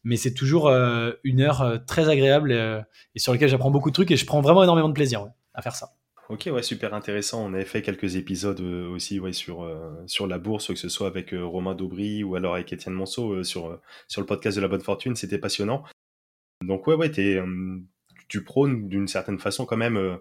[0.05, 3.93] Mais c'est toujours euh, une heure euh, très agréable et sur laquelle j'apprends beaucoup de
[3.93, 5.89] trucs et je prends vraiment énormément de plaisir à faire ça.
[6.29, 7.45] Ok, ouais, super intéressant.
[7.45, 9.69] On avait fait quelques épisodes aussi ouais, sur,
[10.07, 13.79] sur la bourse, que ce soit avec Romain Daubry ou alors avec Étienne Monceau sur,
[14.07, 15.15] sur le podcast de la bonne fortune.
[15.15, 15.83] C'était passionnant.
[16.65, 17.11] Donc ouais, ouais,
[18.27, 20.19] tu prônes d'une certaine façon quand même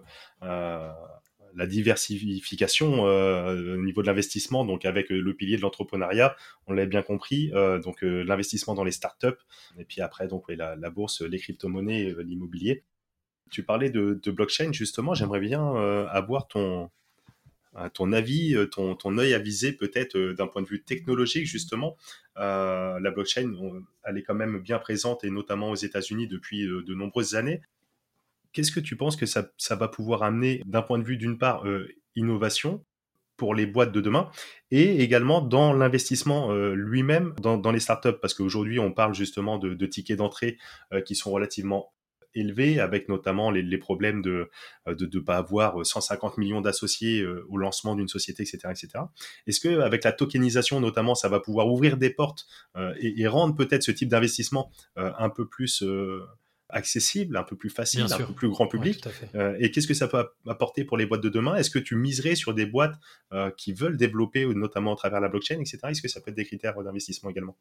[1.55, 6.35] la diversification euh, au niveau de l'investissement, donc avec euh, le pilier de l'entrepreneuriat,
[6.67, 9.27] on l'a bien compris, euh, donc l'investissement dans les startups,
[9.77, 12.83] et puis après donc la, bourse, les crypto-monnaies, l'immobilier.
[13.49, 15.61] Tu parlais de, blockchain justement, j'aimerais bien
[16.09, 16.91] avoir ton,
[18.11, 21.95] avis, ton, ton œil avisé peut-être d'un point de vue technologique justement.
[22.35, 23.53] la blockchain,
[24.03, 27.61] elle est quand même bien présente et notamment aux États-Unis depuis de nombreuses années.
[28.57, 31.67] Qu'est-ce que tu penses que ça, va pouvoir amener d'un point de vue, d'une part,
[31.67, 32.83] euh, innovation
[33.35, 34.31] pour les boîtes de demain
[34.71, 38.17] et également dans l'investissement euh, lui-même dans, les startups?
[38.19, 40.57] Parce qu'aujourd'hui, on parle justement de, tickets d'entrée
[40.91, 41.93] euh, qui sont relativement
[42.33, 44.49] élevés, avec notamment les, problèmes de
[44.87, 48.57] ne pas avoir 150 millions d'associés au lancement d'une société, etc.
[48.71, 49.03] etc.
[49.45, 52.47] Est-ce qu'avec la tokenisation notamment, ça va pouvoir ouvrir des portes
[52.99, 55.83] et, rendre peut-être ce type d'investissement un peu plus
[56.69, 59.03] accessible, un peu plus facile, un peu plus grand public.
[59.35, 61.55] Euh, et qu'est-ce que ça peut apporter pour les boîtes de demain?
[61.55, 62.95] Est-ce que tu miserais sur des boîtes
[63.33, 65.79] euh, qui veulent développer, notamment à travers la blockchain, etc.
[65.89, 67.57] Est-ce que ça peut être des critères d'investissement également?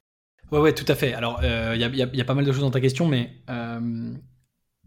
[0.50, 1.12] Ouais, ouais, tout à fait.
[1.12, 3.30] Alors, euh, il y, a pas mal de choses dans ta question, mais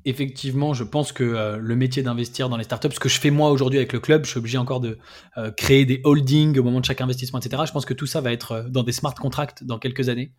[0.05, 3.31] effectivement, je pense que euh, le métier d'investir dans les startups, ce que je fais
[3.31, 4.97] moi aujourd'hui avec le club, je suis obligé encore de
[5.37, 7.63] euh, créer des holdings au moment de chaque investissement, etc.
[7.65, 10.33] Je pense que tout ça va être euh, dans des smart contracts dans quelques années.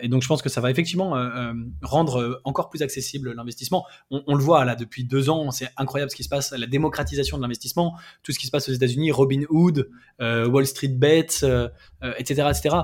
[0.00, 1.14] et donc, je pense que ça va effectivement
[1.82, 3.84] rendre encore plus accessible l'investissement.
[4.10, 7.36] On, le voit là depuis deux ans, c'est incroyable ce qui se passe, la démocratisation
[7.36, 9.90] de l'investissement, tout ce qui se passe aux États-Unis, Robinhood,
[10.20, 11.44] Wall Street Bets,
[12.18, 12.76] etc., etc.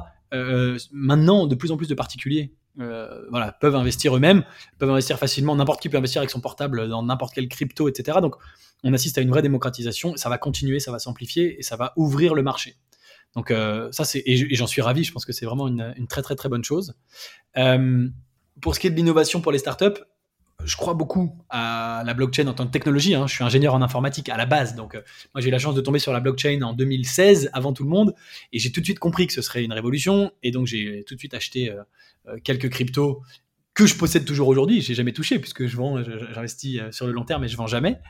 [0.92, 4.44] maintenant, de plus en plus de particuliers euh, voilà, peuvent investir eux-mêmes,
[4.78, 5.55] peuvent investir facilement.
[5.55, 8.18] N'importe qui peut investir avec son portable dans n'importe quelle crypto, etc.
[8.20, 8.36] Donc,
[8.82, 10.16] on assiste à une vraie démocratisation.
[10.16, 12.76] Ça va continuer, ça va s'amplifier et ça va ouvrir le marché.
[13.34, 15.05] Donc, euh, ça, c'est et j'en suis ravi.
[15.05, 16.94] Je pense que c'est vraiment une, très très très bonne chose.
[17.56, 18.09] Euh,
[18.60, 20.01] pour ce qui est de l'innovation pour les startups,
[20.62, 23.14] je crois beaucoup à la blockchain en tant que technologie.
[23.14, 23.26] Hein.
[23.26, 24.94] Je suis ingénieur en informatique à la base, donc
[25.35, 27.90] moi j'ai eu la chance de tomber sur la blockchain en 2016 avant tout le
[27.90, 28.14] monde,
[28.52, 31.14] et j'ai tout de suite compris que ce serait une révolution, et donc j'ai tout
[31.14, 31.70] de suite acheté
[32.28, 33.22] euh, quelques cryptos
[33.74, 34.81] que je possède toujours aujourd'hui.
[34.81, 37.66] J'ai jamais touché puisque je vends, j'investis euh, sur le long terme et je vends
[37.66, 38.01] jamais.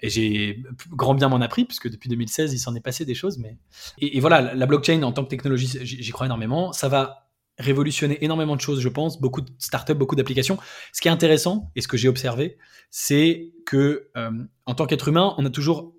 [0.00, 3.38] Et j'ai grand bien m'en appris puisque depuis 2016 il s'en est passé des choses.
[3.38, 3.58] Mais
[3.98, 6.72] et, voilà, la blockchain en tant que technologie, j'y crois énormément.
[6.72, 7.27] Ça va
[7.58, 10.58] révolutionner énormément de choses, je pense, beaucoup de startups, beaucoup d'applications.
[10.92, 12.58] Ce qui est intéressant et ce que j'ai observé,
[12.90, 14.30] c'est que euh,
[14.66, 15.94] en tant qu'être humain, on a toujours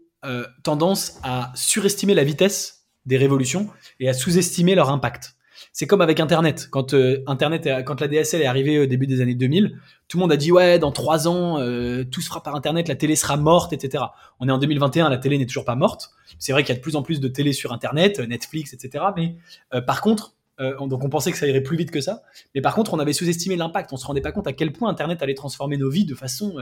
[0.63, 3.69] tendance à surestimer la vitesse des révolutions
[4.01, 5.35] et à sous-estimer leur impact.
[5.73, 6.67] C'est comme avec Internet.
[6.71, 9.77] Quand euh, Internet, quand la DSL est arrivée au début des années 2000,
[10.07, 12.87] tout le monde a dit ouais, dans trois ans, euh, tout se fera par Internet,
[12.87, 14.03] la télé sera morte, etc.
[14.39, 16.11] On est en 2021, la télé n'est toujours pas morte.
[16.37, 19.05] C'est vrai qu'il y a de plus en plus de télé sur Internet, Netflix, etc.
[19.15, 19.35] Mais
[19.73, 22.21] euh, par contre, donc on pensait que ça irait plus vite que ça.
[22.53, 23.93] Mais par contre, on avait sous-estimé l'impact.
[23.93, 26.55] On se rendait pas compte à quel point Internet allait transformer nos vies de façon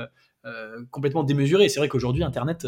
[0.91, 1.67] complètement démesurée.
[1.69, 2.67] C'est vrai qu'aujourd'hui, Internet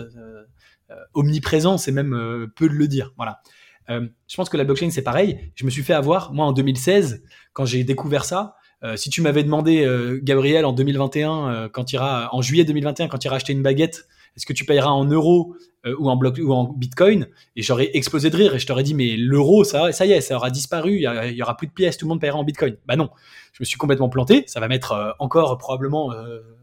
[1.14, 3.14] omniprésent, c'est même peu de le dire.
[3.16, 3.42] Voilà.
[3.90, 5.52] Euh, je pense que la blockchain, c'est pareil.
[5.56, 7.24] Je me suis fait avoir, moi, en 2016,
[7.54, 8.56] quand j'ai découvert ça.
[8.84, 13.18] Euh, si tu m'avais demandé, euh, Gabriel, en 2021, quand ira, en juillet 2021, quand
[13.18, 14.08] tu iras acheter une baguette,
[14.40, 15.54] est-ce que tu payeras en euros
[15.86, 17.28] ou en bloc ou en bitcoin?
[17.58, 20.22] Et j'aurais explosé de rire et je t'aurais dit, mais l'euro, ça, ça y est,
[20.22, 22.78] ça aura disparu, il y, aura plus de pièces, tout le monde paiera en bitcoin.
[22.86, 23.10] Bah non,
[23.52, 24.46] je me suis complètement planté.
[24.48, 26.14] Ça va mettre encore probablement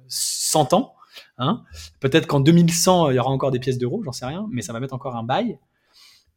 [0.08, 0.94] 100 ans.
[1.38, 1.64] Hein.
[2.00, 4.72] Peut-être qu'en 2100, il y aura encore des pièces d'euros, j'en sais rien, mais ça
[4.72, 5.58] va mettre encore un bail.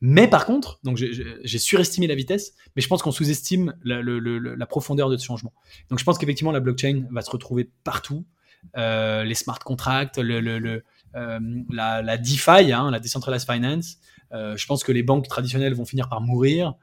[0.01, 5.09] Mais par contre, donc j'ai surestimé la vitesse, mais je pense qu'on sous-estime la, profondeur
[5.09, 5.53] de ce changement.
[5.89, 8.25] Donc je pense qu'effectivement la blockchain va se retrouver partout.
[8.77, 10.83] Euh, les smart contracts, le, euh,
[11.13, 13.97] la, DeFi, hein, la decentralized finance.
[14.31, 16.73] Euh, je pense que les banques traditionnelles vont finir par mourir.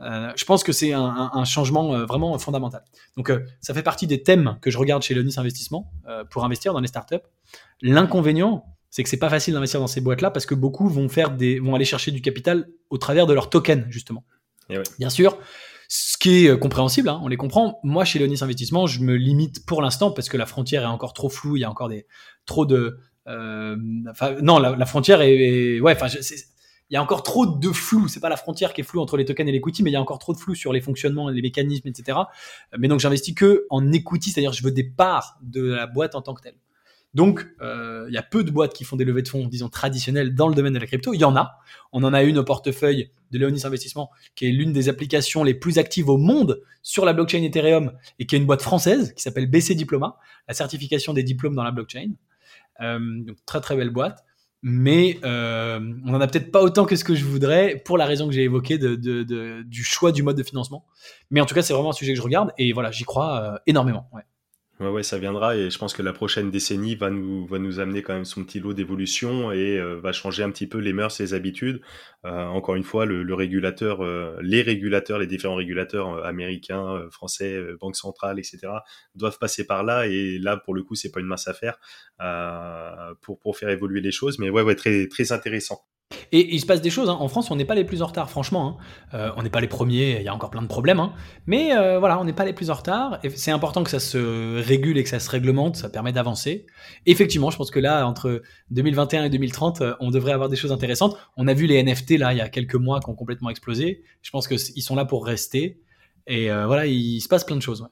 [0.00, 2.82] je pense que c'est un, changement vraiment fondamental.
[3.16, 5.92] Donc ça fait partie des thèmes que je regarde chez Leonis Investissement
[6.30, 7.24] pour investir dans les startups.
[7.80, 11.30] L'inconvénient, c'est que c'est pas facile d'investir dans ces boîtes-là parce que beaucoup vont faire
[11.30, 14.24] des, vont aller chercher du capital au travers de leurs tokens justement.
[14.70, 15.38] Eh Bien sûr,
[15.88, 17.78] ce qui est euh, compréhensible, hein, on les comprend.
[17.82, 21.12] Moi, chez Leonis Investissement, je me limite pour l'instant parce que la frontière est encore
[21.12, 21.56] trop floue.
[21.56, 22.06] Il y a encore des
[22.44, 23.76] trop de, euh,
[24.42, 25.96] non, la, frontière est, ouais,
[26.88, 28.08] il y a encore trop de flou.
[28.08, 29.96] C'est pas la frontière qui est floue entre les tokens et l'equity, mais il y
[29.96, 32.18] a encore trop de flou sur les fonctionnements, les mécanismes, etc.
[32.78, 36.22] Mais donc, j'investis que en equity, c'est-à-dire je veux des parts de la boîte en
[36.22, 36.56] tant que telle.
[37.14, 40.34] Donc, il y a peu de boîtes qui font des levées de fonds, disons, traditionnelles
[40.34, 41.14] dans le domaine de la crypto.
[41.14, 41.58] Il y en a.
[41.92, 45.54] On en a une au portefeuille de Leonis Investissement, qui est l'une des applications les
[45.54, 49.22] plus actives au monde sur la blockchain Ethereum et qui est une boîte française qui
[49.22, 52.12] s'appelle BC Diploma, la certification des diplômes dans la blockchain.
[52.80, 54.26] Donc, très très belle boîte
[54.68, 58.04] mais euh, on n'en a peut-être pas autant que ce que je voudrais pour la
[58.04, 60.84] raison que j'ai évoquée du choix du mode de financement.
[61.30, 63.40] Mais en tout cas, c'est vraiment un sujet que je regarde et voilà, j'y crois
[63.40, 64.10] euh, énormément.
[64.78, 67.80] Ouais, ouais, ça viendra et je pense que la prochaine décennie va nous, va nous
[67.80, 70.92] amener quand même son petit lot d'évolution et euh, va changer un petit peu les
[70.92, 71.80] mœurs et les habitudes.
[72.26, 77.58] Euh, encore une fois, le, le régulateur, euh, les régulateurs, les différents régulateurs américains, français,
[77.80, 78.58] banque centrale, etc.,
[79.14, 81.78] doivent passer par là et là, pour le coup, c'est pas une mince affaire
[83.22, 84.38] pour, pour faire évoluer les choses.
[84.38, 85.86] Mais ouais, ouais, très, très intéressant.
[86.32, 87.08] Et il se passe des choses.
[87.10, 87.16] Hein.
[87.18, 88.78] En France, on n'est pas les plus en retard, franchement.
[89.12, 89.16] Hein.
[89.18, 90.18] Euh, on n'est pas les premiers.
[90.18, 91.00] Il y a encore plein de problèmes.
[91.00, 91.12] Hein.
[91.46, 93.18] Mais euh, voilà, on n'est pas les plus en retard.
[93.24, 95.76] Et c'est important que ça se régule et que ça se réglemente.
[95.76, 96.66] Ça permet d'avancer.
[97.06, 100.72] Effectivement, je pense que là, entre 2021 et 2030, euh, on devrait avoir des choses
[100.72, 101.16] intéressantes.
[101.36, 104.02] On a vu les NFT là il y a quelques mois qui ont complètement explosé.
[104.22, 105.80] Je pense qu'ils sont là pour rester.
[106.28, 107.86] Et voilà, il se passe plein de choses.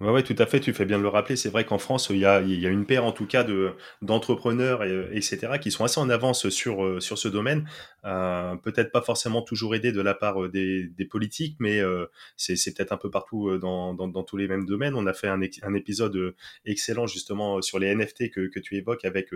[0.00, 1.36] Ouais, tout à fait, tu fais bien de le rappeler.
[1.36, 3.72] C'est vrai qu'en France, il y a, y a une paire, en tout cas, de,
[4.00, 7.68] d'entrepreneurs, et, etc., qui sont assez en avance sur, euh, sur ce domaine.
[8.04, 12.06] Euh, peut-être pas forcément toujours aidés de la part euh, des, des politiques, mais euh,
[12.36, 14.94] c'est, c'est peut-être un peu partout dans, dans, dans, tous les mêmes domaines.
[14.94, 19.04] On a fait un, un épisode excellent, justement, sur les NFT que, que tu évoques
[19.04, 19.30] avec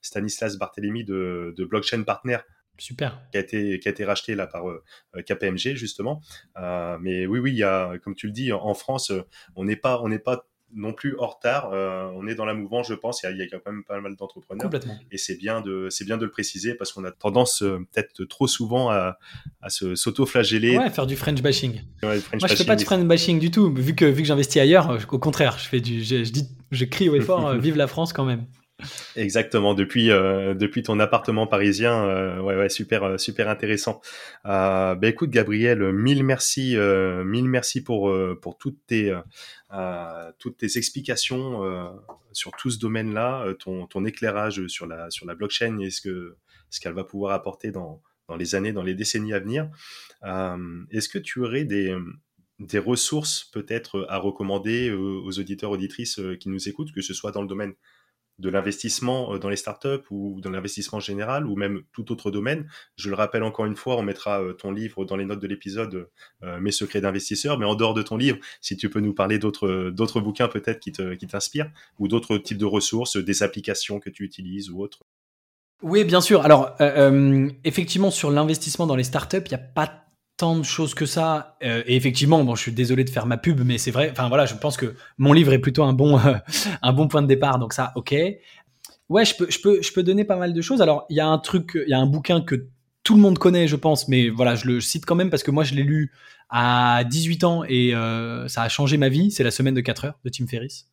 [0.00, 2.38] Stanislas Barthélémy de, de Blockchain Partner,
[2.78, 3.20] Super.
[3.30, 4.82] Qui a été, qui a été racheté là par euh,
[5.26, 6.20] KPMG justement.
[6.56, 9.22] Euh, mais oui, oui, il y a, comme tu le dis, en France, euh,
[9.56, 10.46] on n'est pas, on n'est pas
[10.76, 11.70] non plus en retard.
[11.72, 13.22] Euh, on est dans la mouvance, je pense.
[13.22, 14.68] Il y, a, quand même pas mal d'entrepreneurs.
[15.12, 18.48] Et c'est bien de, c'est bien de le préciser parce qu'on a tendance peut-être trop
[18.48, 19.18] souvent à,
[19.62, 20.76] à se s'auto-flageller.
[20.76, 21.80] Ouais, faire du French bashing.
[22.02, 23.72] Moi, je fais pas du French bashing du tout.
[23.72, 26.84] Vu que vu que j'investis ailleurs, au contraire, je fais du, je, je dis, je
[26.84, 28.46] crie au effort, vive la France quand même.
[29.14, 34.00] Exactement, depuis euh, depuis ton appartement parisien, euh, ouais ouais super euh, super intéressant.
[34.46, 39.16] Euh, bah écoute Gabriel, mille merci mille merci pour pour toutes tes
[40.38, 41.62] toutes tes explications
[42.32, 46.36] sur tout ce domaine-là, ton ton éclairage sur la sur la blockchain et ce que
[46.70, 49.70] ce qu'elle va pouvoir apporter dans dans les années, dans les décennies à venir.
[50.90, 51.96] Est-ce que tu aurais des
[52.58, 57.42] des ressources peut-être à recommander aux auditeurs auditrices qui nous écoutent, que ce soit dans
[57.42, 57.74] le domaine
[58.38, 62.68] de l'investissement euh, dans les startups ou dans l'investissement général ou même tout autre domaine.
[62.96, 65.46] Je le rappelle encore une fois, on mettra euh, ton livre dans les notes de
[65.46, 66.08] l'épisode
[66.42, 69.38] euh, Mes secrets d'investisseur, mais en dehors de ton livre, si tu peux nous parler
[69.38, 74.00] d'autres d'autres bouquins peut-être qui te qui t'inspirent ou d'autres types de ressources, des applications
[74.00, 75.04] que tu utilises ou autres.
[75.82, 76.42] Oui, bien sûr.
[76.42, 76.76] Alors,
[77.64, 80.03] effectivement, sur l'investissement dans les startups, il n'y a pas
[80.36, 81.56] tant de choses que ça.
[81.62, 84.10] Euh, et effectivement, bon, je suis désolé de faire ma pub, mais c'est vrai.
[84.10, 86.20] Enfin voilà, je pense que mon livre est plutôt un bon,
[86.82, 87.58] un bon point de départ.
[87.58, 88.14] Donc ça, ok.
[89.08, 90.80] Ouais, je peux, je peux, je peux donner pas mal de choses.
[90.80, 92.68] Alors, il y a un truc, il y a un bouquin que
[93.02, 95.50] tout le monde connaît, je pense, mais voilà, je le cite quand même parce que
[95.50, 96.10] moi, je l'ai lu
[96.48, 99.30] à 18 ans et euh, ça a changé ma vie.
[99.30, 100.86] C'est La semaine de 4 heures de Tim Ferriss.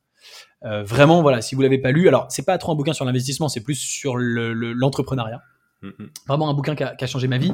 [0.64, 3.06] Euh, vraiment, voilà, si vous l'avez pas lu, alors c'est pas trop un bouquin sur
[3.06, 5.42] l'investissement, c'est plus sur l'entrepreneuriat.
[5.82, 6.10] Le, mm-hmm.
[6.28, 7.54] Vraiment un bouquin qui a, qui a changé ma vie.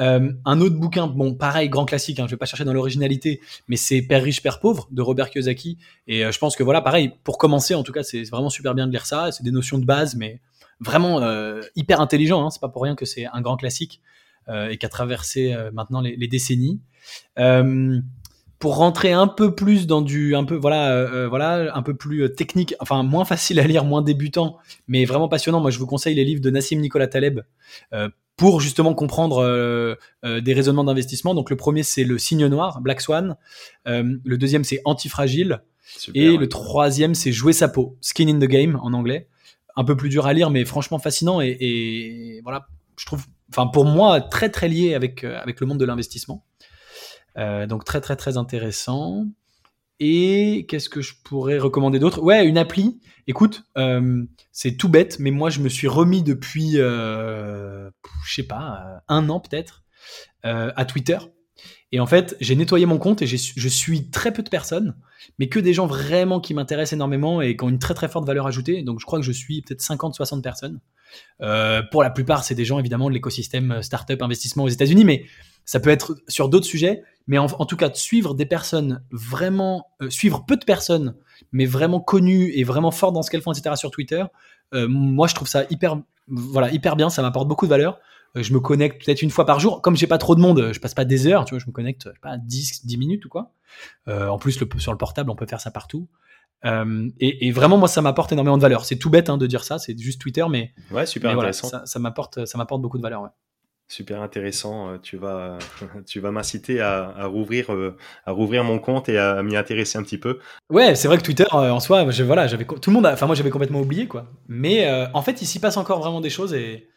[0.00, 3.40] Euh, un autre bouquin, bon, pareil, grand classique, hein, je vais pas chercher dans l'originalité,
[3.68, 5.78] mais c'est Père riche, Père pauvre de Robert Kiyosaki.
[6.06, 8.74] Et euh, je pense que voilà, pareil, pour commencer, en tout cas, c'est vraiment super
[8.74, 9.32] bien de lire ça.
[9.32, 10.40] C'est des notions de base, mais
[10.80, 12.44] vraiment euh, hyper intelligent.
[12.44, 14.00] Hein, c'est pas pour rien que c'est un grand classique
[14.48, 16.80] et qui a traversé maintenant les, décennies.
[18.58, 22.74] pour rentrer un peu plus dans du, un peu voilà, voilà, un peu plus technique,
[22.80, 24.56] enfin moins facile à lire, moins débutant,
[24.88, 25.60] mais vraiment passionnant.
[25.60, 27.42] Moi, je vous conseille les livres de Nassim Nicolas Taleb
[28.42, 29.94] pour justement comprendre euh,
[30.24, 31.32] euh, des raisonnements d'investissement.
[31.32, 33.36] Donc le premier c'est le signe noir, Black Swan.
[33.86, 35.62] Euh, le deuxième c'est antifragile.
[36.12, 39.28] et le troisième c'est jouer sa peau, Skin in the Game en anglais.
[39.76, 42.66] Un peu plus dur à lire, mais franchement fascinant et, et voilà,
[42.98, 46.44] je trouve, enfin pour moi très très lié avec avec le monde de l'investissement.
[47.36, 49.24] donc très très très intéressant.
[50.04, 52.20] Et qu'est-ce que je pourrais recommander d'autre?
[52.20, 52.98] Ouais, une appli.
[53.28, 57.88] Écoute, euh, c'est tout bête, mais moi je me suis remis depuis, euh,
[58.26, 59.84] je sais pas, euh, un an peut-être,
[60.44, 61.18] euh, à Twitter.
[61.92, 64.96] Et en fait, j'ai nettoyé mon compte et je suis très peu de personnes,
[65.38, 68.26] mais que des gens vraiment qui m'intéressent énormément et qui ont une très très forte
[68.26, 68.82] valeur ajoutée.
[68.82, 70.80] Donc je crois que je suis peut-être 50-60 personnes.
[71.92, 75.26] Pour la plupart, c'est des gens évidemment de l'écosystème startup investissement aux États-Unis, mais
[75.64, 77.02] ça peut être sur d'autres sujets.
[77.28, 81.14] Mais en, tout cas, de suivre des personnes vraiment, euh, suivre peu de personnes,
[81.52, 83.76] mais vraiment connues et vraiment fortes dans ce qu'elles font, etc.
[83.76, 84.24] sur Twitter,
[84.74, 87.10] euh, moi je trouve ça hyper, voilà, hyper bien.
[87.10, 88.00] Ça m'apporte beaucoup de valeur.
[88.34, 89.82] je me connecte peut-être une fois par jour.
[89.82, 91.72] Comme j'ai pas trop de monde, je passe pas des heures, tu vois, je me
[91.72, 93.52] connecte pas 10, 10 minutes ou quoi.
[94.08, 96.08] en plus, le, sur le portable, on peut faire ça partout.
[97.20, 98.84] Et, vraiment, moi, ça m'apporte énormément de valeur.
[98.84, 101.68] C'est tout bête hein, de dire ça, c'est juste Twitter, mais, ouais, super intéressant.
[101.68, 103.22] ça, ça m'apporte, ça m'apporte beaucoup de valeur.
[103.22, 103.28] Ouais.
[103.88, 104.98] Super intéressant.
[104.98, 105.58] Tu vas,
[106.06, 107.66] tu vas m'inciter à, rouvrir,
[108.24, 110.38] à rouvrir mon compte et à m'y intéresser un petit peu.
[110.70, 113.34] Ouais, c'est vrai que Twitter, en soi, je, voilà, j'avais tout le monde, enfin moi
[113.34, 114.26] j'avais complètement oublié quoi.
[114.48, 116.88] Mais en fait, il s'y passe encore vraiment des choses et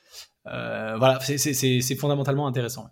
[0.45, 2.89] voilà, c'est fondamentalement intéressant.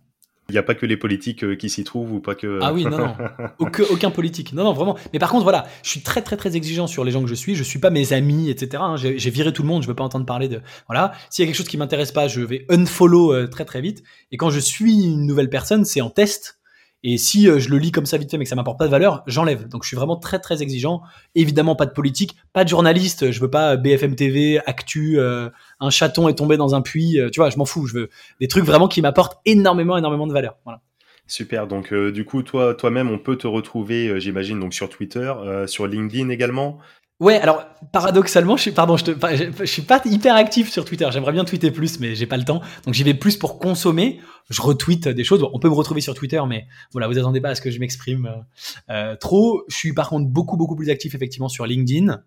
[0.49, 2.59] Il n'y a pas que les politiques euh, qui s'y trouvent ou pas que.
[2.61, 3.15] Ah oui, non, non.
[3.59, 4.51] aucun, politique.
[4.53, 4.97] Non, non, vraiment.
[5.13, 7.35] Mais par contre, voilà, je suis très, très, très exigeant sur les gens que je
[7.35, 7.55] suis.
[7.55, 8.83] Je suis pas mes amis, etc.
[8.85, 8.95] Hein.
[8.97, 9.83] J'ai viré tout le monde.
[9.83, 10.61] Je veux pas entendre parler de.
[10.87, 11.13] Voilà.
[11.29, 14.03] S'il y a quelque chose qui m'intéresse pas, je vais unfollow euh, très, très vite.
[14.31, 16.59] Et quand je suis une nouvelle personne, c'est en test.
[17.03, 18.85] Et si euh, je le lis comme ça vite fait mais que ça m'apporte pas
[18.85, 19.67] de valeur, j'enlève.
[19.67, 21.01] Donc je suis vraiment très très exigeant.
[21.35, 23.31] Évidemment pas de politique, pas de journaliste.
[23.31, 25.49] Je veux pas BFM TV, Actu, euh,
[25.79, 27.19] un chaton est tombé dans un puits.
[27.19, 27.87] Euh, tu vois, je m'en fous.
[27.87, 28.09] Je veux
[28.39, 30.57] des trucs vraiment qui m'apportent énormément énormément de valeur.
[30.63, 30.81] Voilà.
[31.27, 31.67] Super.
[31.67, 35.33] Donc du coup toi toi-même on peut te retrouver, j'imagine donc sur Twitter,
[35.67, 36.79] sur LinkedIn également.
[37.23, 37.63] Ouais, alors
[37.93, 41.07] paradoxalement, je suis, pardon, je, suis pas hyper actif sur Twitter.
[41.09, 42.59] J'aimerais bien tweeter plus, mais j'ai pas le temps.
[42.83, 44.19] Donc j'y vais plus pour consommer.
[44.49, 45.41] Je retweete des choses.
[45.53, 47.79] on peut me retrouver sur Twitter, mais voilà, vous attendez pas à ce que je
[47.79, 49.63] m'exprime euh, euh, trop.
[49.69, 52.21] Je suis par contre beaucoup beaucoup plus actif effectivement sur LinkedIn.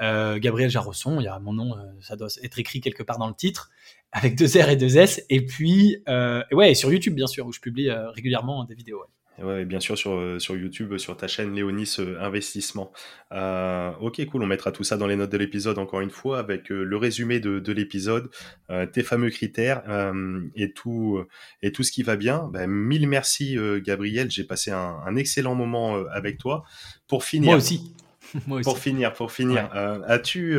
[0.00, 3.28] Euh, Gabriel Jarrosson, il y a mon nom, ça doit être écrit quelque part dans
[3.28, 3.70] le titre,
[4.10, 5.22] avec deux R et deux S.
[5.30, 9.04] Et puis ouais, et sur YouTube bien sûr, où je publie régulièrement des vidéos.
[9.64, 12.92] Bien sûr, sur, euh, sur YouTube, sur ta chaîne Léonis euh, Investissement.
[13.32, 16.38] Euh, ok, cool, on mettra tout ça dans les notes de l'épisode, encore une fois,
[16.38, 18.30] avec le résumé de, de l'épisode,
[18.92, 19.82] tes fameux critères
[20.54, 21.22] et, tout,
[21.62, 22.48] et tout ce qui va bien.
[22.52, 26.64] Ben, mille merci, Gabriel, j'ai passé un, un, excellent moment avec toi.
[27.08, 27.50] Pour finir.
[27.50, 27.94] Moi aussi.
[28.46, 28.64] Moi aussi.
[28.64, 29.70] Pour finir, pour finir,
[30.06, 30.58] as-tu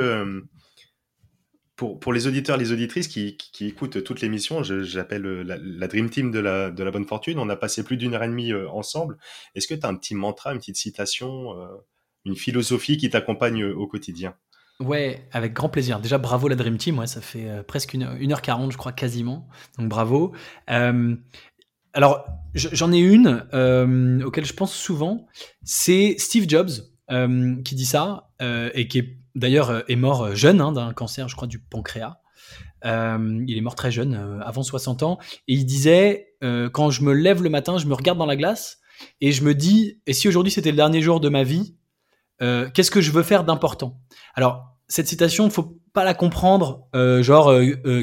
[1.99, 6.31] pour, les auditeurs, les auditrices qui, qui, écoutent toute l'émission, j'appelle euh, la, Dream Team
[6.31, 7.39] de la, bonne fortune.
[7.39, 9.17] On a passé plus d'une heure et demie euh, ensemble.
[9.55, 11.67] Est-ce que tu as un petit mantra, une petite citation, euh,
[12.25, 14.35] une philosophie qui t'accompagne au quotidien?
[14.79, 15.99] Ouais, avec grand plaisir.
[15.99, 17.05] Déjà, bravo la Dream Team.
[17.05, 19.47] Ça fait presque une, 1h40, je crois, quasiment.
[19.77, 20.33] Donc, bravo.
[20.67, 25.27] alors, j'en ai une auquel je pense souvent.
[25.63, 26.71] C'est Steve Jobs
[27.63, 28.29] qui dit ça
[28.73, 31.59] et qui est d'ailleurs euh, est mort euh, jeune hein, d'un cancer, je crois, du
[31.59, 32.17] pancréas.
[32.85, 35.17] Euh, il est mort très jeune, avant 60 ans.
[35.47, 36.35] Et il disait,
[36.73, 38.79] quand je me lève le matin, je me regarde dans la glace
[39.21, 41.77] et je me dis, et si aujourd'hui c'était le dernier jour de ma vie,
[42.39, 44.01] qu'est-ce que je veux faire d'important?
[44.35, 46.89] Alors, cette citation, il faut pas la comprendre,
[47.21, 47.53] genre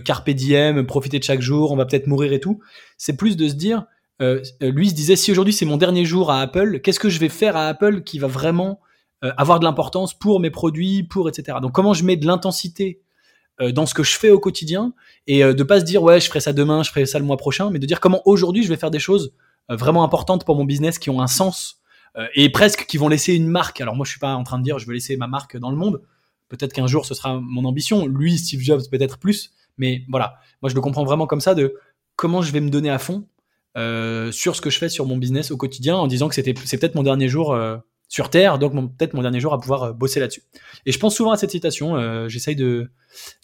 [0.02, 2.60] carpe diem, profiter de chaque jour, on va peut-être mourir et tout.
[2.96, 3.84] C'est plus de se dire,
[4.62, 7.28] lui se disait, si aujourd'hui c'est mon dernier jour à Apple, qu'est-ce que je vais
[7.28, 8.80] faire à Apple qui va vraiment
[9.22, 11.58] euh, avoir de l'importance pour mes produits, pour etc.
[11.60, 13.02] Donc comment je mets de l'intensité
[13.60, 14.94] euh, dans ce que je fais au quotidien
[15.26, 17.26] et euh, de pas se dire ouais je ferai ça demain, je ferai ça le
[17.26, 19.34] mois prochain, mais de dire comment aujourd'hui je vais faire des choses
[19.68, 21.80] vraiment importantes pour mon business qui ont un sens
[22.34, 23.80] et presque qui vont laisser une marque.
[23.80, 25.70] Alors moi je suis pas en train de dire je veux laisser ma marque dans
[25.70, 26.00] le monde.
[26.48, 28.06] Peut-être qu'un jour ce sera mon ambition.
[28.06, 31.76] Lui Steve Jobs peut-être plus, mais voilà moi je le comprends vraiment comme ça de
[32.16, 33.26] comment je vais me donner à fond
[33.76, 36.78] sur ce que je fais sur mon business au quotidien en disant que c'était c'est
[36.78, 37.54] peut-être mon dernier jour
[38.10, 40.42] sur Terre, donc peut-être mon dernier jour à pouvoir euh, bosser là-dessus.
[40.84, 42.90] Et je pense souvent à cette citation, euh, j'essaye de,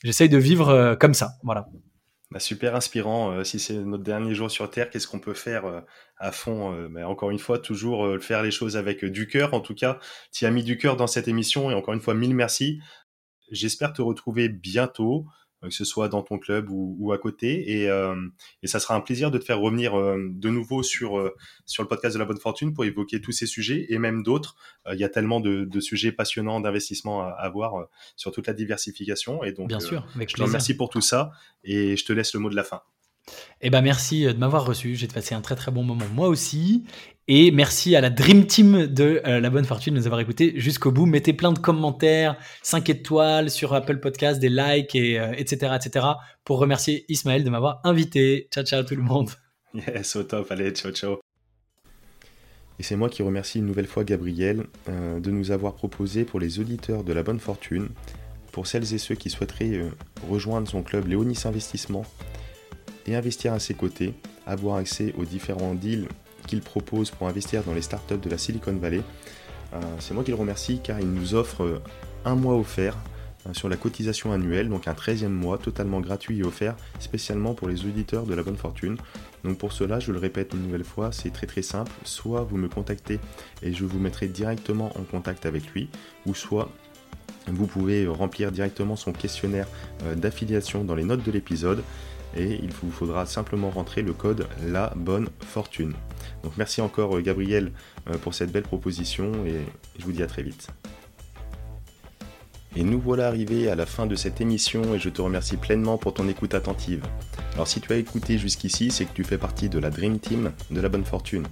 [0.05, 1.69] de vivre euh, comme ça, voilà.
[2.33, 3.45] Bah, super inspirant.
[3.45, 5.85] si c'est notre dernier jour sur Terre, qu'est-ce qu'on peut faire
[6.19, 9.55] à fond Mais Encore une fois, toujours faire les choses avec du cœur.
[9.55, 10.01] En tout cas,
[10.33, 12.81] tu as mis du cœur dans cette émission et encore une fois, mille merci.
[13.53, 15.27] J'espère te retrouver bientôt.
[15.65, 17.73] Euh, que ce soit dans ton club ou, à côté.
[17.73, 18.15] Et, euh,
[18.63, 21.33] et, ça sera un plaisir de te faire revenir euh, de nouveau sur,
[21.65, 24.57] sur le podcast de la bonne fortune pour évoquer tous ces sujets et même d'autres.
[24.93, 28.53] Il y a tellement de, de sujets passionnants d'investissement à, à, voir sur toute la
[28.53, 29.43] diversification.
[29.45, 31.33] Et donc, Bien sûr, je te remercie pour tout ça
[31.65, 32.83] et je te laisse le mot de la fin.
[33.61, 34.95] Eh ben merci de m'avoir reçu.
[34.95, 36.85] J'ai passé un très très bon moment moi aussi.
[37.29, 40.53] Et merci à la Dream Team de euh, La Bonne Fortune de nous avoir écoutés
[40.61, 41.07] jusqu'au bout.
[41.07, 46.07] Mettez plein de commentaires, 5 étoiles sur Apple Podcast, des likes, et, etc., euh, etc.
[46.45, 48.47] pour remercier Ismaël de m'avoir invité.
[48.55, 49.31] Ciao, ciao tout le monde.
[49.75, 50.53] Yes, au top.
[50.53, 51.19] Allez, ciao, ciao.
[52.79, 56.39] Et c'est moi qui remercie une nouvelle fois Gabriel euh, de nous avoir proposé pour
[56.39, 57.89] les auditeurs de La Bonne Fortune,
[58.53, 59.81] pour celles et ceux qui souhaiteraient
[60.31, 62.07] rejoindre son club Léonis Investissement
[63.07, 64.15] et investir à ses côtés,
[64.47, 66.07] avoir accès aux différents deals
[66.47, 69.03] qu'il propose pour investir dans les startups de la Silicon Valley.
[69.75, 71.83] Euh, c'est moi qui le remercie car il nous offre euh,
[72.25, 72.97] un mois offert
[73.47, 77.69] euh, sur la cotisation annuelle, donc un 13e mois totalement gratuit et offert spécialement pour
[77.69, 78.97] les auditeurs de la bonne fortune.
[79.45, 82.57] Donc pour cela, je le répète une nouvelle fois, c'est très très simple, soit vous
[82.57, 83.21] me contactez
[83.63, 85.89] et je vous mettrai directement en contact avec lui,
[86.27, 86.71] ou soit
[87.49, 89.69] vous pouvez remplir directement son questionnaire
[90.17, 91.85] d'affiliation dans les notes de l'épisode
[92.37, 95.95] et il vous faudra simplement rentrer le code La Bonne Fortune.
[96.47, 97.73] Donc merci encore euh, Gabriel
[98.09, 99.63] euh, pour cette belle proposition et
[99.99, 100.69] je vous dis à très vite.
[102.77, 105.99] Et nous voilà arrivés à la fin de cette émission et je te remercie pleinement
[105.99, 107.03] pour ton écoute attentive.
[107.55, 110.53] Alors si tu as écouté jusqu'ici, c'est que tu fais partie de la Dream Team
[110.71, 111.49] de la bonne fortune.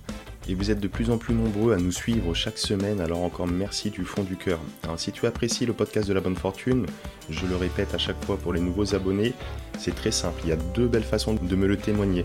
[0.48, 3.48] Et vous êtes de plus en plus nombreux à nous suivre chaque semaine, alors encore
[3.48, 4.60] merci du fond du cœur.
[4.84, 6.86] Alors si tu apprécies le podcast de la bonne fortune,
[7.30, 9.32] je le répète à chaque fois pour les nouveaux abonnés,
[9.76, 12.24] c'est très simple, il y a deux belles façons de me le témoigner.